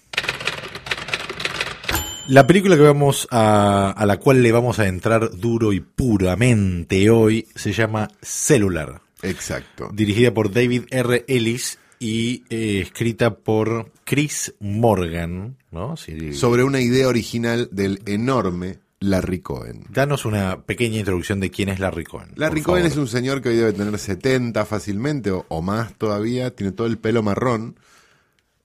La 2.28 2.46
película 2.46 2.76
que 2.76 2.84
vamos 2.84 3.28
a, 3.32 3.90
a 3.90 4.06
la 4.06 4.18
cual 4.18 4.44
le 4.44 4.52
vamos 4.52 4.78
a 4.78 4.88
entrar 4.88 5.32
duro 5.32 5.74
y 5.74 5.80
puramente 5.80 7.10
hoy 7.10 7.48
se 7.56 7.74
llama 7.74 8.12
Cellular. 8.22 9.02
Exacto. 9.24 9.90
Dirigida 9.92 10.34
por 10.34 10.54
David 10.54 10.84
R. 10.92 11.26
Ellis 11.28 11.80
y 12.00 12.44
eh, 12.50 12.80
escrita 12.82 13.36
por 13.36 13.92
Chris 14.06 14.56
Morgan, 14.60 15.58
¿no? 15.72 15.96
Sobre 16.32 16.64
una 16.64 16.80
idea 16.80 17.08
original 17.08 17.70
del 17.72 18.02
enorme 18.06 18.80
Larry 19.00 19.40
Cohen. 19.40 19.86
Danos 19.90 20.26
una 20.26 20.64
pequeña 20.64 21.00
introducción 21.00 21.40
de 21.40 21.50
quién 21.50 21.70
es 21.70 21.80
Larry 21.80 22.04
Cohen. 22.04 22.32
Larry 22.36 22.62
Cohen 22.62 22.86
es 22.86 22.98
un 22.98 23.08
señor 23.08 23.42
que 23.42 23.50
hoy 23.50 23.56
debe 23.56 23.74
tener 23.74 23.98
70 23.98 24.66
fácilmente 24.66 25.32
o, 25.32 25.46
o, 25.48 25.62
más 25.62 25.94
todavía, 25.98 26.54
tiene 26.56 26.74
todo 26.74 26.88
el 26.88 26.98
pelo 26.98 27.24
marrón 27.24 27.76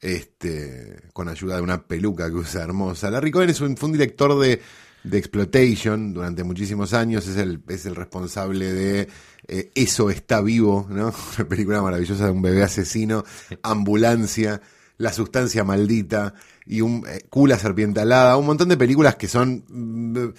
este, 0.04 1.00
con 1.12 1.28
ayuda 1.28 1.56
de 1.56 1.62
una 1.62 1.82
peluca 1.86 2.28
que 2.28 2.36
usa 2.36 2.62
hermosa. 2.62 3.10
Larry 3.10 3.30
Cohen 3.30 3.50
es 3.50 3.60
un, 3.60 3.76
fue 3.76 3.88
un 3.88 3.94
director 3.94 4.38
de, 4.38 4.60
de 5.02 5.18
Exploitation 5.18 6.12
durante 6.12 6.44
muchísimos 6.44 6.92
años, 6.92 7.26
es 7.26 7.36
el, 7.38 7.62
es 7.68 7.86
el 7.86 7.94
responsable 7.94 8.72
de 8.72 9.08
eh, 9.48 9.70
Eso 9.74 10.10
está 10.10 10.42
vivo, 10.42 10.86
¿no? 10.90 11.14
Una 11.38 11.48
película 11.48 11.80
maravillosa 11.80 12.26
de 12.26 12.32
un 12.32 12.42
bebé 12.42 12.62
asesino, 12.62 13.24
Ambulancia, 13.62 14.60
La 14.96 15.12
sustancia 15.12 15.64
maldita 15.64 16.34
y 16.66 16.80
un 16.80 17.04
eh, 17.08 17.22
Cula 17.28 17.58
serpiente 17.58 18.00
alada, 18.00 18.36
un 18.36 18.46
montón 18.46 18.68
de 18.68 18.76
películas 18.76 19.16
que 19.16 19.28
son 19.28 19.64
mm, 19.68 20.32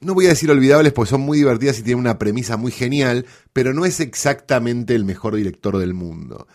no 0.00 0.14
voy 0.14 0.26
a 0.26 0.30
decir 0.30 0.50
olvidables 0.50 0.92
porque 0.92 1.10
son 1.10 1.22
muy 1.22 1.38
divertidas 1.38 1.78
y 1.78 1.82
tienen 1.82 2.00
una 2.00 2.18
premisa 2.18 2.56
muy 2.56 2.70
genial, 2.70 3.26
pero 3.52 3.74
no 3.74 3.84
es 3.84 4.00
exactamente 4.00 4.94
el 4.94 5.04
mejor 5.04 5.34
director 5.34 5.78
del 5.78 5.94
mundo 5.94 6.46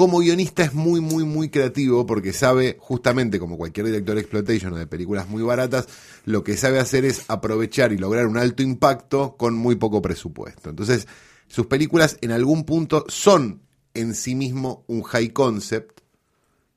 como 0.00 0.20
guionista 0.20 0.62
es 0.62 0.72
muy, 0.72 1.02
muy, 1.02 1.24
muy 1.24 1.50
creativo 1.50 2.06
porque 2.06 2.32
sabe, 2.32 2.78
justamente 2.80 3.38
como 3.38 3.58
cualquier 3.58 3.84
director 3.84 4.14
de 4.14 4.22
exploitation 4.22 4.72
o 4.72 4.78
de 4.78 4.86
películas 4.86 5.28
muy 5.28 5.42
baratas, 5.42 5.88
lo 6.24 6.42
que 6.42 6.56
sabe 6.56 6.78
hacer 6.78 7.04
es 7.04 7.26
aprovechar 7.28 7.92
y 7.92 7.98
lograr 7.98 8.26
un 8.26 8.38
alto 8.38 8.62
impacto 8.62 9.36
con 9.36 9.54
muy 9.54 9.74
poco 9.74 10.00
presupuesto. 10.00 10.70
Entonces, 10.70 11.06
sus 11.48 11.66
películas 11.66 12.16
en 12.22 12.30
algún 12.30 12.64
punto 12.64 13.04
son 13.08 13.60
en 13.92 14.14
sí 14.14 14.34
mismo 14.34 14.84
un 14.86 15.02
high 15.02 15.34
concept, 15.34 15.99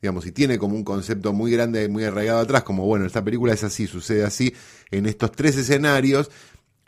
digamos, 0.04 0.26
y 0.26 0.34
tiene 0.34 0.58
como 0.58 0.76
un 0.76 0.84
concepto 0.84 1.32
muy 1.32 1.50
grande, 1.50 1.88
muy 1.88 2.04
arraigado 2.04 2.40
atrás, 2.40 2.64
como 2.64 2.86
bueno, 2.86 3.06
esta 3.06 3.24
película 3.24 3.54
es 3.54 3.64
así, 3.64 3.88
sucede 3.88 4.26
así, 4.26 4.54
en 4.92 5.06
estos 5.06 5.32
tres 5.32 5.56
escenarios. 5.56 6.30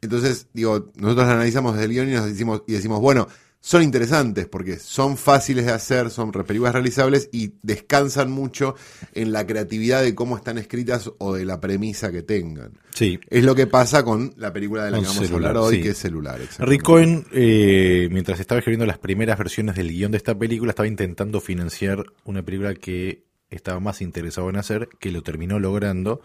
Entonces, 0.01 0.47
digo, 0.51 0.91
nosotros 0.97 1.25
analizamos 1.25 1.79
el 1.79 1.91
guion 1.91 2.09
y 2.09 2.11
nos 2.11 2.25
decimos, 2.25 2.63
y 2.67 2.73
decimos, 2.73 2.99
bueno, 2.99 3.29
son 3.65 3.81
interesantes 3.81 4.45
porque 4.45 4.77
son 4.77 5.17
fáciles 5.17 5.65
de 5.65 5.71
hacer, 5.71 6.11
son 6.11 6.31
películas 6.31 6.71
realizables 6.71 7.29
y 7.31 7.53
descansan 7.63 8.29
mucho 8.29 8.75
en 9.15 9.31
la 9.31 9.47
creatividad 9.47 10.03
de 10.03 10.13
cómo 10.13 10.37
están 10.37 10.59
escritas 10.59 11.11
o 11.17 11.33
de 11.33 11.45
la 11.45 11.59
premisa 11.59 12.11
que 12.11 12.21
tengan. 12.21 12.73
Sí. 12.93 13.19
Es 13.27 13.43
lo 13.43 13.55
que 13.55 13.65
pasa 13.65 14.03
con 14.05 14.35
la 14.37 14.53
película 14.53 14.85
de 14.85 14.91
la 14.91 14.99
que 14.99 15.05
vamos 15.07 15.31
a 15.31 15.33
hablar 15.33 15.57
hoy, 15.57 15.81
que 15.81 15.89
es 15.89 15.97
Celular. 15.97 16.39
Rick 16.59 16.83
Cohen, 16.83 17.25
eh, 17.31 18.07
mientras 18.11 18.39
estaba 18.39 18.59
escribiendo 18.59 18.85
las 18.85 18.99
primeras 18.99 19.35
versiones 19.35 19.75
del 19.75 19.89
guion 19.89 20.11
de 20.11 20.17
esta 20.17 20.37
película, 20.37 20.69
estaba 20.69 20.87
intentando 20.87 21.41
financiar 21.41 22.05
una 22.23 22.43
película 22.43 22.75
que 22.75 23.23
estaba 23.49 23.79
más 23.79 23.99
interesado 24.03 24.47
en 24.51 24.57
hacer, 24.57 24.89
que 24.99 25.09
lo 25.09 25.23
terminó 25.23 25.57
logrando. 25.57 26.21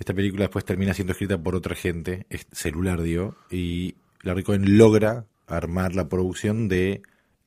Esta 0.00 0.12
película 0.12 0.46
después 0.46 0.64
termina 0.64 0.92
siendo 0.92 1.12
escrita 1.12 1.38
por 1.38 1.54
otra 1.54 1.76
gente, 1.76 2.26
es 2.30 2.48
celular, 2.50 3.00
digo, 3.00 3.36
y 3.48 3.94
Larry 4.24 4.42
Cohen 4.42 4.76
logra 4.76 5.26
armar 5.48 5.94
la 5.94 6.08
producción 6.08 6.68
de 6.68 7.02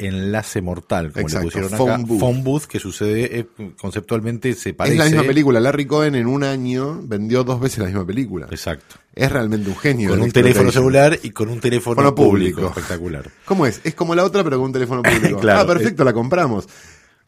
Enlace 0.08 0.62
Mortal, 0.62 1.12
como 1.12 1.28
le 1.28 1.42
pusieron 1.42 1.74
acá. 1.74 1.78
Phone 1.78 2.44
Booth. 2.44 2.64
que 2.64 2.80
sucede 2.80 3.40
eh, 3.40 3.48
conceptualmente 3.80 4.54
se 4.54 4.74
parece. 4.74 4.96
Es 4.96 5.00
la 5.00 5.06
misma 5.06 5.24
película. 5.24 5.60
Larry 5.60 5.86
Cohen 5.86 6.16
en 6.16 6.28
un 6.28 6.44
año 6.44 7.02
vendió 7.04 7.44
dos 7.44 7.60
veces 7.60 7.80
la 7.80 7.86
misma 7.86 8.06
película. 8.06 8.48
Exacto. 8.50 8.96
Es 9.14 9.32
realmente 9.32 9.70
un 9.70 9.78
genio. 9.78 10.10
Con 10.10 10.22
un 10.22 10.32
teléfono 10.32 10.72
celular 10.72 11.20
y 11.22 11.32
con 11.32 11.50
un 11.50 11.60
teléfono 11.60 12.16
público. 12.16 12.68
Espectacular. 12.68 13.30
¿Cómo 13.46 13.66
es? 13.66 13.82
Es 13.84 13.94
como 13.94 14.16
la 14.16 14.24
otra, 14.24 14.44
pero 14.44 14.58
con 14.58 14.68
un 14.68 14.74
teléfono 14.74 15.04
público. 15.04 15.42
Ah, 15.52 15.68
perfecto, 15.68 16.04
la 16.06 16.14
compramos. 16.14 16.68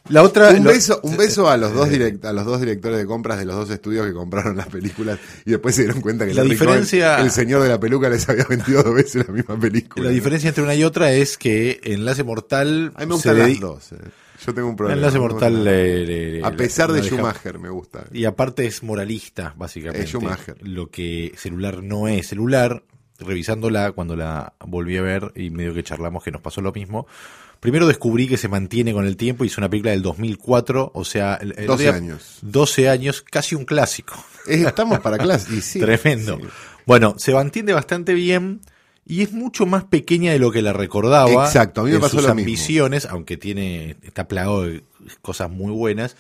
La 0.10 0.22
otra, 0.22 0.50
un 0.50 0.64
beso, 0.66 1.00
un 1.04 1.16
beso 1.16 1.50
a 1.50 1.56
los 1.56 1.74
dos 1.74 1.88
a 1.88 2.34
los 2.34 2.46
dos 2.46 2.60
directores 2.60 2.98
de 2.98 3.06
compras 3.06 3.40
de 3.40 3.46
los 3.46 3.56
dos 3.56 3.70
estudios 3.70 4.06
que 4.06 4.12
compraron 4.12 4.58
las 4.58 4.68
películas 4.68 5.18
y 5.46 5.52
después 5.52 5.76
se 5.76 5.84
dieron 5.84 6.02
cuenta 6.02 6.28
que 6.28 6.34
la 6.34 6.44
diferencia, 6.44 7.20
el 7.22 7.32
señor 7.32 7.64
de 7.64 7.70
la 7.70 7.80
peluca 7.80 8.10
les 8.10 8.28
había 8.28 8.44
vendido 8.44 8.84
dos 8.84 8.94
veces 8.94 9.26
la 9.26 9.34
misma 9.34 9.58
película. 9.58 10.06
La 10.06 10.12
diferencia 10.12 10.50
entre 10.50 10.64
una 10.64 10.76
y 10.76 10.84
otra 10.84 11.14
es 11.14 11.38
que 11.38 11.80
Enlace 11.84 12.24
Mortal. 12.24 12.92
A 12.96 13.00
mí 13.02 13.06
me 13.06 13.14
gustan 13.14 13.40
las 13.40 13.60
dos. 13.62 13.92
Eh. 13.94 13.98
Yo 14.46 14.54
tengo 14.54 14.68
un 14.68 14.76
problema. 14.76 15.00
Enlace 15.00 15.20
Mortal. 15.20 16.44
a 16.44 16.52
pesar 16.52 16.92
de 16.92 17.02
Schumacher 17.02 17.60
me 17.60 17.70
gusta. 17.70 18.06
Y 18.12 18.26
aparte 18.26 18.66
es 18.66 18.84
moralista, 18.84 19.54
básicamente. 19.58 20.04
Es 20.04 20.10
Schumacher. 20.10 20.58
Lo 20.68 20.90
que 20.90 21.34
celular 21.38 21.82
no 21.82 22.10
es. 22.10 22.28
Celular, 22.28 22.84
revisándola 23.20 23.94
cuando 23.94 24.18
la 24.18 24.54
volví 24.66 24.98
a 24.98 25.02
ver 25.02 25.32
y 25.36 25.50
medio 25.50 25.74
que 25.74 25.84
charlamos 25.84 26.26
que 26.26 26.32
nos 26.32 26.42
pasó 26.42 26.60
lo 26.60 26.74
mismo 26.74 27.08
Primero 27.64 27.88
descubrí 27.88 28.28
que 28.28 28.36
se 28.36 28.50
mantiene 28.50 28.92
con 28.92 29.06
el 29.06 29.16
tiempo 29.16 29.46
y 29.46 29.48
es 29.48 29.58
una 29.58 29.70
película 29.70 29.92
del 29.92 30.02
2004, 30.02 30.92
o 30.94 31.06
sea, 31.06 31.40
12 31.66 31.88
años. 31.88 32.40
12 32.42 32.90
años, 32.90 33.22
casi 33.22 33.56
un 33.56 33.64
clásico. 33.64 34.16
estamos 34.46 35.00
para 35.00 35.18
clásico. 35.18 35.64
Tremendo. 35.86 36.42
Bueno, 36.86 37.16
se 37.18 37.34
mantiene 37.34 37.72
bastante 37.72 38.16
bien 38.16 38.60
y 39.06 39.22
es 39.22 39.32
mucho 39.32 39.66
más 39.66 39.86
pequeña 39.86 40.34
de 40.34 40.40
lo 40.40 40.52
que 40.52 40.62
la 40.62 40.74
recordaba. 40.74 41.46
Exacto, 41.46 41.80
a 41.80 41.84
mí 41.86 41.92
me 41.92 42.00
pasó 42.00 42.20
sus 42.20 42.30
ambiciones, 42.30 43.06
aunque 43.06 43.38
tiene 43.38 43.96
está 44.02 44.28
plagado 44.28 44.64
de 44.64 44.84
cosas 45.22 45.50
muy 45.50 45.72
buenas, 45.72 46.18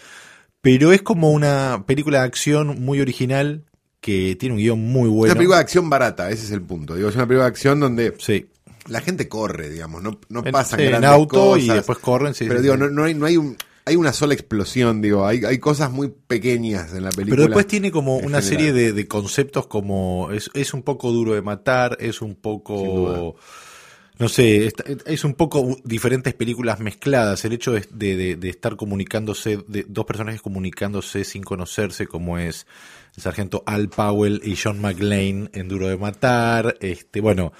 pero 0.62 0.94
es 0.94 1.02
como 1.02 1.32
una 1.32 1.84
película 1.86 2.20
de 2.20 2.26
acción 2.26 2.82
muy 2.86 3.02
original 3.02 3.66
que 4.00 4.38
tiene 4.38 4.56
un 4.56 4.62
guion 4.62 4.80
muy 4.80 5.10
bueno. 5.10 5.26
Es 5.26 5.32
una 5.32 5.40
película 5.40 5.58
de 5.58 5.64
acción 5.64 5.90
barata, 5.90 6.30
ese 6.30 6.46
es 6.46 6.52
el 6.52 6.62
punto. 6.62 6.96
Digo, 6.96 7.10
es 7.10 7.16
una 7.16 7.28
película 7.28 7.44
de 7.44 7.50
acción 7.50 7.82
donde 7.82 8.14
sí 8.18 8.48
la 8.88 9.02
gente 9.02 9.28
corre, 9.30 9.70
digamos, 9.70 10.02
no, 10.04 10.20
no 10.30 10.44
pasan 10.44 10.80
en 10.82 11.06
auto 11.06 11.58
y 11.58 11.68
después 11.68 11.98
corren. 12.00 12.34
pero 12.38 12.62
digo, 12.62 12.78
no, 12.78 12.90
no, 12.90 13.04
hay, 13.04 13.14
no 13.14 13.26
hay 13.26 13.38
un 13.38 13.58
hay 13.86 13.98
una 13.98 14.14
sola 14.14 14.34
explosión, 14.34 15.02
digo, 15.02 15.26
hay, 15.28 15.44
hay 15.44 15.58
cosas 15.60 15.92
muy 15.92 16.08
pequeñas 16.08 16.94
en 16.94 17.04
la 17.04 17.10
película. 17.10 17.36
Pero 17.36 17.44
después 17.48 17.68
tiene 17.68 17.92
como 17.92 18.16
una 18.16 18.42
general. 18.42 18.44
serie 18.44 18.72
de, 18.72 18.94
de 18.94 19.08
conceptos 19.10 19.68
como 19.68 20.32
es, 20.32 20.50
es 20.54 20.74
un 20.74 20.84
poco 20.84 21.12
duro 21.12 21.34
de 21.34 21.42
matar, 21.42 21.98
es 22.00 22.22
un 22.22 22.36
poco... 22.36 23.36
No 24.20 24.30
sé, 24.30 24.68
es, 24.68 24.74
es 25.06 25.24
un 25.26 25.34
poco 25.34 25.76
diferentes 25.84 26.34
películas 26.36 26.80
mezcladas. 26.80 27.44
El 27.46 27.54
hecho 27.54 27.72
de, 27.74 27.84
de- 27.92 28.16
de- 28.16 28.36
de 28.38 28.50
estar 28.50 28.76
comunicándose, 28.78 29.58
de 29.68 29.86
dos 29.90 30.06
personajes 30.06 30.42
comunicándose 30.42 31.26
sin 31.26 31.42
conocerse, 31.44 32.06
como 32.08 32.38
es 32.38 32.68
el 33.18 33.24
sargento 33.24 33.64
Al 33.66 33.90
Powell 33.90 34.40
y 34.46 34.56
John 34.56 34.80
McLean 34.80 35.50
en 35.54 35.68
Duro 35.68 35.88
de 35.90 35.98
Matar. 35.98 36.78
Este, 36.80 37.22
bueno, 37.22 37.52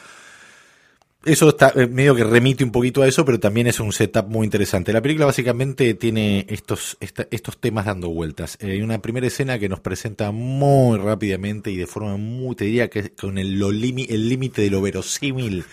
eso 1.26 1.50
está 1.50 1.72
eh, 1.76 1.88
medio 1.88 2.16
que 2.16 2.24
remite 2.24 2.64
un 2.64 2.72
poquito 2.72 3.02
a 3.02 3.08
eso, 3.08 3.24
pero 3.26 3.40
también 3.40 3.68
es 3.68 3.80
un 3.80 3.94
setup 3.94 4.28
muy 4.28 4.46
interesante. 4.46 4.92
La 4.94 5.02
película 5.02 5.26
básicamente 5.26 5.94
tiene 5.94 6.46
estos, 6.50 6.98
esta- 7.00 7.28
estos 7.32 7.58
temas 7.60 7.86
dando 7.86 8.10
vueltas. 8.10 8.58
Eh, 8.62 8.72
Hay 8.72 8.82
una 8.82 9.02
primera 9.02 9.28
escena 9.28 9.58
que 9.60 9.70
nos 9.70 9.80
presenta 9.80 10.32
muy 10.32 10.98
rápidamente 10.98 11.72
y 11.72 11.78
de 11.78 11.88
forma 11.88 12.18
muy, 12.18 12.56
te 12.56 12.66
diría 12.66 12.90
que 12.90 13.12
con 13.12 13.38
el 13.38 13.60
límite 13.60 14.62
de 14.62 14.70
lo 14.70 14.82
verosímil 14.82 15.64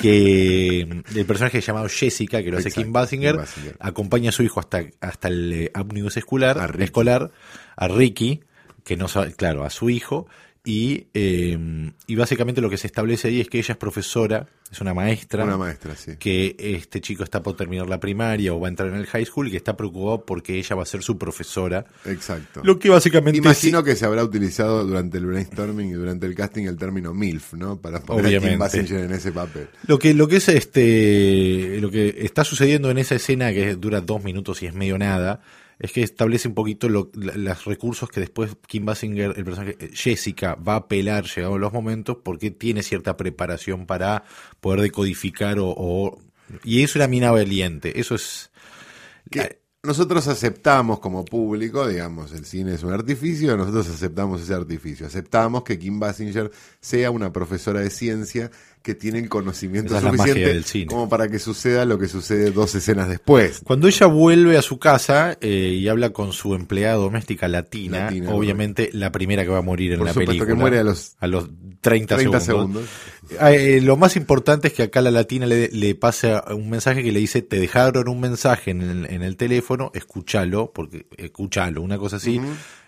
que 0.00 0.80
el 1.14 1.26
personaje 1.26 1.60
llamado 1.60 1.88
Jessica, 1.88 2.42
que 2.42 2.50
lo 2.50 2.58
hace 2.58 2.68
Exacto, 2.68 2.84
Kim 2.84 2.92
Basinger, 2.92 3.40
acompaña 3.80 4.30
a 4.30 4.32
su 4.32 4.42
hijo 4.42 4.60
hasta, 4.60 4.84
hasta 5.00 5.28
el 5.28 5.52
eh, 5.52 5.72
escolar, 6.16 6.58
A 6.58 6.84
escolar, 6.84 7.30
a 7.76 7.88
Ricky, 7.88 8.40
que 8.84 8.96
no 8.96 9.08
sabe, 9.08 9.32
claro, 9.34 9.64
a 9.64 9.70
su 9.70 9.90
hijo, 9.90 10.26
y, 10.68 11.06
eh, 11.14 11.58
y 12.06 12.14
básicamente 12.14 12.60
lo 12.60 12.68
que 12.68 12.76
se 12.76 12.88
establece 12.88 13.28
ahí 13.28 13.40
es 13.40 13.48
que 13.48 13.56
ella 13.56 13.72
es 13.72 13.78
profesora, 13.78 14.48
es 14.70 14.78
una 14.82 14.92
maestra, 14.92 15.44
Una 15.44 15.56
maestra, 15.56 15.96
sí. 15.96 16.16
que 16.18 16.56
este 16.58 17.00
chico 17.00 17.24
está 17.24 17.42
por 17.42 17.56
terminar 17.56 17.88
la 17.88 17.98
primaria 17.98 18.52
o 18.52 18.60
va 18.60 18.68
a 18.68 18.68
entrar 18.68 18.90
en 18.90 18.96
el 18.96 19.06
high 19.06 19.24
school 19.24 19.48
y 19.48 19.52
que 19.52 19.56
está 19.56 19.78
preocupado 19.78 20.26
porque 20.26 20.58
ella 20.58 20.76
va 20.76 20.82
a 20.82 20.84
ser 20.84 21.02
su 21.02 21.16
profesora. 21.16 21.86
Exacto. 22.04 22.60
Lo 22.64 22.78
que 22.78 22.90
básicamente 22.90 23.38
Imagino 23.38 23.82
que 23.82 23.96
se 23.96 24.04
habrá 24.04 24.22
utilizado 24.22 24.84
durante 24.84 25.16
el 25.16 25.24
brainstorming 25.24 25.88
y 25.88 25.94
durante 25.94 26.26
el 26.26 26.34
casting 26.34 26.64
el 26.64 26.76
término 26.76 27.14
MILF, 27.14 27.54
¿no? 27.54 27.80
Para 27.80 28.00
poner 28.02 28.26
a 28.26 28.28
Kim 28.28 28.60
Obviamente. 28.60 29.04
En 29.04 29.12
ese 29.12 29.32
papel. 29.32 29.68
Lo 29.86 29.98
que, 29.98 30.12
lo 30.12 30.28
que 30.28 30.36
es 30.36 30.50
este, 30.50 31.78
lo 31.80 31.90
que 31.90 32.14
está 32.18 32.44
sucediendo 32.44 32.90
en 32.90 32.98
esa 32.98 33.14
escena 33.14 33.54
que 33.54 33.74
dura 33.74 34.02
dos 34.02 34.22
minutos 34.22 34.62
y 34.62 34.66
es 34.66 34.74
medio 34.74 34.98
nada, 34.98 35.40
es 35.78 35.92
que 35.92 36.02
establece 36.02 36.48
un 36.48 36.54
poquito 36.54 36.88
lo- 36.88 37.10
la- 37.14 37.36
los 37.36 37.64
recursos 37.64 38.08
que 38.08 38.20
después 38.20 38.56
Kim 38.66 38.84
Basinger, 38.84 39.34
el 39.36 39.44
personaje 39.44 39.76
eh, 39.80 39.90
Jessica, 39.92 40.54
va 40.56 40.74
a 40.74 40.76
apelar 40.76 41.24
llegados 41.26 41.60
los 41.60 41.72
momentos 41.72 42.18
porque 42.22 42.50
tiene 42.50 42.82
cierta 42.82 43.16
preparación 43.16 43.86
para 43.86 44.24
poder 44.60 44.80
decodificar 44.80 45.58
o, 45.58 45.68
o- 45.76 46.18
y 46.64 46.82
eso 46.82 46.98
era 46.98 47.08
mina 47.08 47.30
valiente, 47.30 48.00
eso 48.00 48.14
es 48.14 48.50
Que 49.30 49.60
nosotros 49.82 50.26
aceptamos 50.26 50.98
como 50.98 51.24
público, 51.24 51.86
digamos, 51.86 52.32
el 52.32 52.44
cine 52.44 52.74
es 52.74 52.82
un 52.82 52.92
artificio, 52.92 53.56
nosotros 53.56 53.88
aceptamos 53.88 54.42
ese 54.42 54.52
artificio. 54.54 55.06
Aceptamos 55.06 55.62
que 55.62 55.78
Kim 55.78 56.00
Basinger 56.00 56.50
sea 56.80 57.10
una 57.10 57.32
profesora 57.32 57.80
de 57.80 57.90
ciencia 57.90 58.50
que 58.82 58.94
tiene 58.94 59.18
el 59.18 59.28
conocimiento 59.28 59.96
Esa 59.96 60.10
suficiente 60.10 60.86
como 60.86 61.08
para 61.08 61.28
que 61.28 61.38
suceda 61.38 61.84
lo 61.84 61.98
que 61.98 62.08
sucede 62.08 62.50
dos 62.50 62.74
escenas 62.74 63.08
después. 63.08 63.60
Cuando 63.64 63.88
ella 63.88 64.06
vuelve 64.06 64.56
a 64.56 64.62
su 64.62 64.78
casa 64.78 65.36
eh, 65.40 65.76
y 65.78 65.88
habla 65.88 66.10
con 66.10 66.32
su 66.32 66.54
empleada 66.54 66.96
doméstica 66.96 67.48
latina, 67.48 68.04
Latina, 68.04 68.30
obviamente 68.32 68.90
la 68.92 69.12
primera 69.12 69.44
que 69.44 69.50
va 69.50 69.58
a 69.58 69.62
morir 69.62 69.92
en 69.92 69.98
Por 69.98 70.06
la 70.06 70.12
supuesto 70.12 70.32
que 70.32 70.38
película. 70.38 70.60
muere 70.60 70.78
a 70.78 70.84
los 70.84 71.16
a 71.18 71.26
los 71.26 71.48
30, 71.80 72.16
30 72.16 72.40
segundos. 72.40 72.44
segundos. 72.44 72.84
Ah, 73.38 73.52
eh, 73.52 73.80
lo 73.80 73.96
más 73.96 74.16
importante 74.16 74.68
es 74.68 74.74
que 74.74 74.84
acá 74.84 75.02
la 75.02 75.10
latina 75.10 75.46
le, 75.46 75.68
le 75.68 75.94
pasa 75.94 76.44
un 76.50 76.70
mensaje 76.70 77.02
que 77.02 77.12
le 77.12 77.20
dice, 77.20 77.42
te 77.42 77.60
dejaron 77.60 78.08
un 78.08 78.20
mensaje 78.20 78.70
en 78.70 78.82
el, 78.82 79.06
en 79.10 79.22
el 79.22 79.36
teléfono, 79.36 79.90
escúchalo, 79.94 80.72
porque 80.72 81.06
escúchalo, 81.16 81.82
una 81.82 81.98
cosa 81.98 82.16
así. 82.16 82.40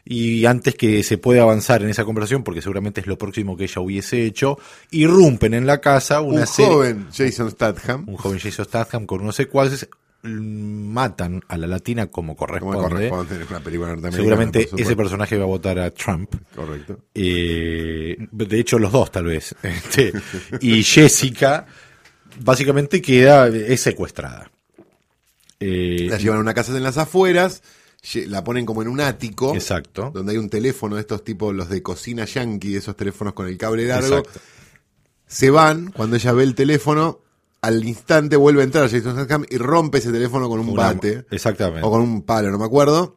Y 0.04 0.47
antes 0.47 0.75
que 0.75 1.02
se 1.02 1.18
pueda 1.18 1.42
avanzar 1.42 1.82
en 1.82 1.90
esa 1.90 2.04
conversación, 2.04 2.42
porque 2.42 2.62
seguramente 2.62 3.00
es 3.02 3.06
lo 3.06 3.18
próximo 3.18 3.56
que 3.56 3.64
ella 3.64 3.82
hubiese 3.82 4.25
hecho, 4.25 4.59
irrumpen 4.90 5.52
en 5.52 5.66
la 5.66 5.80
casa 5.80 6.20
una 6.20 6.42
Un 6.42 6.47
serie, 6.47 6.73
joven 6.73 7.06
Jason 7.12 7.50
Statham, 7.50 8.09
un 8.09 8.16
joven 8.16 8.38
Jason 8.38 8.64
Statham 8.64 9.06
con 9.06 9.20
unos 9.20 9.37
secuaces, 9.37 9.88
matan 10.22 11.42
a 11.48 11.56
la 11.56 11.66
latina 11.66 12.06
como 12.09 12.37
como 12.37 12.48
corresponde. 12.48 13.09
en 13.09 13.46
una 13.48 13.61
película. 13.61 13.96
Seguramente 14.11 14.68
ese 14.76 14.94
personaje 14.96 15.37
va 15.38 15.44
a 15.44 15.46
votar 15.46 15.78
a 15.78 15.90
Trump. 15.90 16.35
Correcto. 16.54 16.98
Eh, 17.14 18.16
de 18.30 18.61
hecho, 18.61 18.78
los 18.78 18.92
dos, 18.92 19.11
tal 19.11 19.24
vez. 19.24 19.54
Este, 19.62 20.12
y 20.61 20.83
Jessica, 20.83 21.66
básicamente, 22.40 23.00
queda, 23.00 23.48
es 23.48 23.80
secuestrada. 23.80 24.50
Eh, 25.59 26.06
La 26.11 26.18
llevan 26.18 26.38
a 26.38 26.40
una 26.42 26.54
casa 26.54 26.76
en 26.76 26.83
las 26.83 26.98
afueras, 26.98 27.62
la 28.26 28.42
ponen 28.44 28.66
como 28.66 28.83
en 28.83 28.88
un 28.88 29.00
ático. 29.00 29.54
exacto. 29.54 30.11
Donde 30.12 30.33
hay 30.33 30.38
un 30.38 30.48
teléfono 30.50 30.96
de 30.96 31.02
estos 31.02 31.24
tipos, 31.24 31.54
los 31.54 31.68
de 31.68 31.83
cocina 31.83 32.24
yankee, 32.24 32.76
esos 32.76 32.96
teléfonos 32.96 33.35
con 33.35 33.46
el 33.46 33.56
cable 33.56 33.87
largo. 33.87 34.18
Exacto. 34.18 34.40
Se 35.26 35.50
van, 35.50 35.92
cuando 35.92 36.16
ella 36.16 36.33
ve 36.33 36.42
el 36.42 36.54
teléfono, 36.54 37.20
al 37.62 37.85
instante 37.85 38.37
vuelve 38.37 38.62
a 38.62 38.64
entrar 38.64 38.88
Jason 38.90 39.12
Statham 39.14 39.44
y 39.49 39.57
rompe 39.59 39.99
ese 39.99 40.12
teléfono 40.12 40.49
con 40.49 40.61
un 40.61 40.68
Una- 40.70 40.83
bate. 40.94 41.25
exactamente. 41.31 41.87
O 41.87 41.90
con 41.90 42.01
un 42.03 42.23
palo, 42.23 42.51
no 42.51 42.59
me 42.59 42.64
acuerdo. 42.64 43.16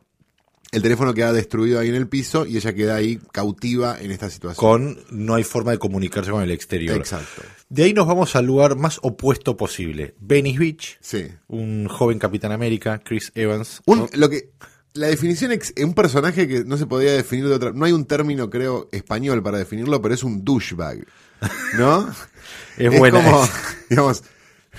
El 0.71 0.81
teléfono 0.81 1.13
queda 1.13 1.31
destruido 1.31 1.79
ahí 1.79 1.89
en 1.89 1.95
el 1.95 2.07
piso 2.07 2.47
y 2.47 2.57
ella 2.57 2.73
queda 2.73 2.95
ahí 2.95 3.19
cautiva 3.31 3.95
en 4.01 4.09
esta 4.09 4.29
situación. 4.31 4.59
Con 4.59 4.99
no 5.11 5.35
hay 5.35 5.43
forma 5.43 5.69
de 5.71 5.77
comunicarse 5.77 6.31
con 6.31 6.41
el 6.41 6.49
exterior. 6.49 6.97
Exacto. 6.97 7.43
De 7.69 7.83
ahí 7.83 7.93
nos 7.93 8.07
vamos 8.07 8.35
al 8.35 8.45
lugar 8.47 8.75
más 8.75 8.97
opuesto 9.03 9.55
posible. 9.55 10.15
Venice 10.19 10.57
Beach, 10.59 10.97
Sí. 10.99 11.27
un 11.47 11.87
joven 11.87 12.17
Capitán 12.17 12.51
América, 12.51 12.99
Chris 13.05 13.31
Evans. 13.35 13.81
Un, 13.85 14.09
lo 14.13 14.29
que 14.31 14.49
la 14.95 15.07
definición 15.07 15.51
ex- 15.51 15.73
un 15.77 15.93
personaje 15.93 16.47
que 16.47 16.63
no 16.65 16.77
se 16.77 16.87
podía 16.87 17.11
definir 17.13 17.47
de 17.47 17.53
otra 17.53 17.71
no 17.71 17.85
hay 17.85 17.91
un 17.91 18.05
término 18.05 18.49
creo 18.49 18.89
español 18.91 19.41
para 19.41 19.57
definirlo 19.57 19.99
pero 20.03 20.13
es 20.13 20.21
un 20.23 20.43
douchebag 20.45 20.99
¿no? 21.79 22.07
Es 22.77 22.95
buena 22.99 23.23
como 23.23 23.43
digamos 23.89 24.23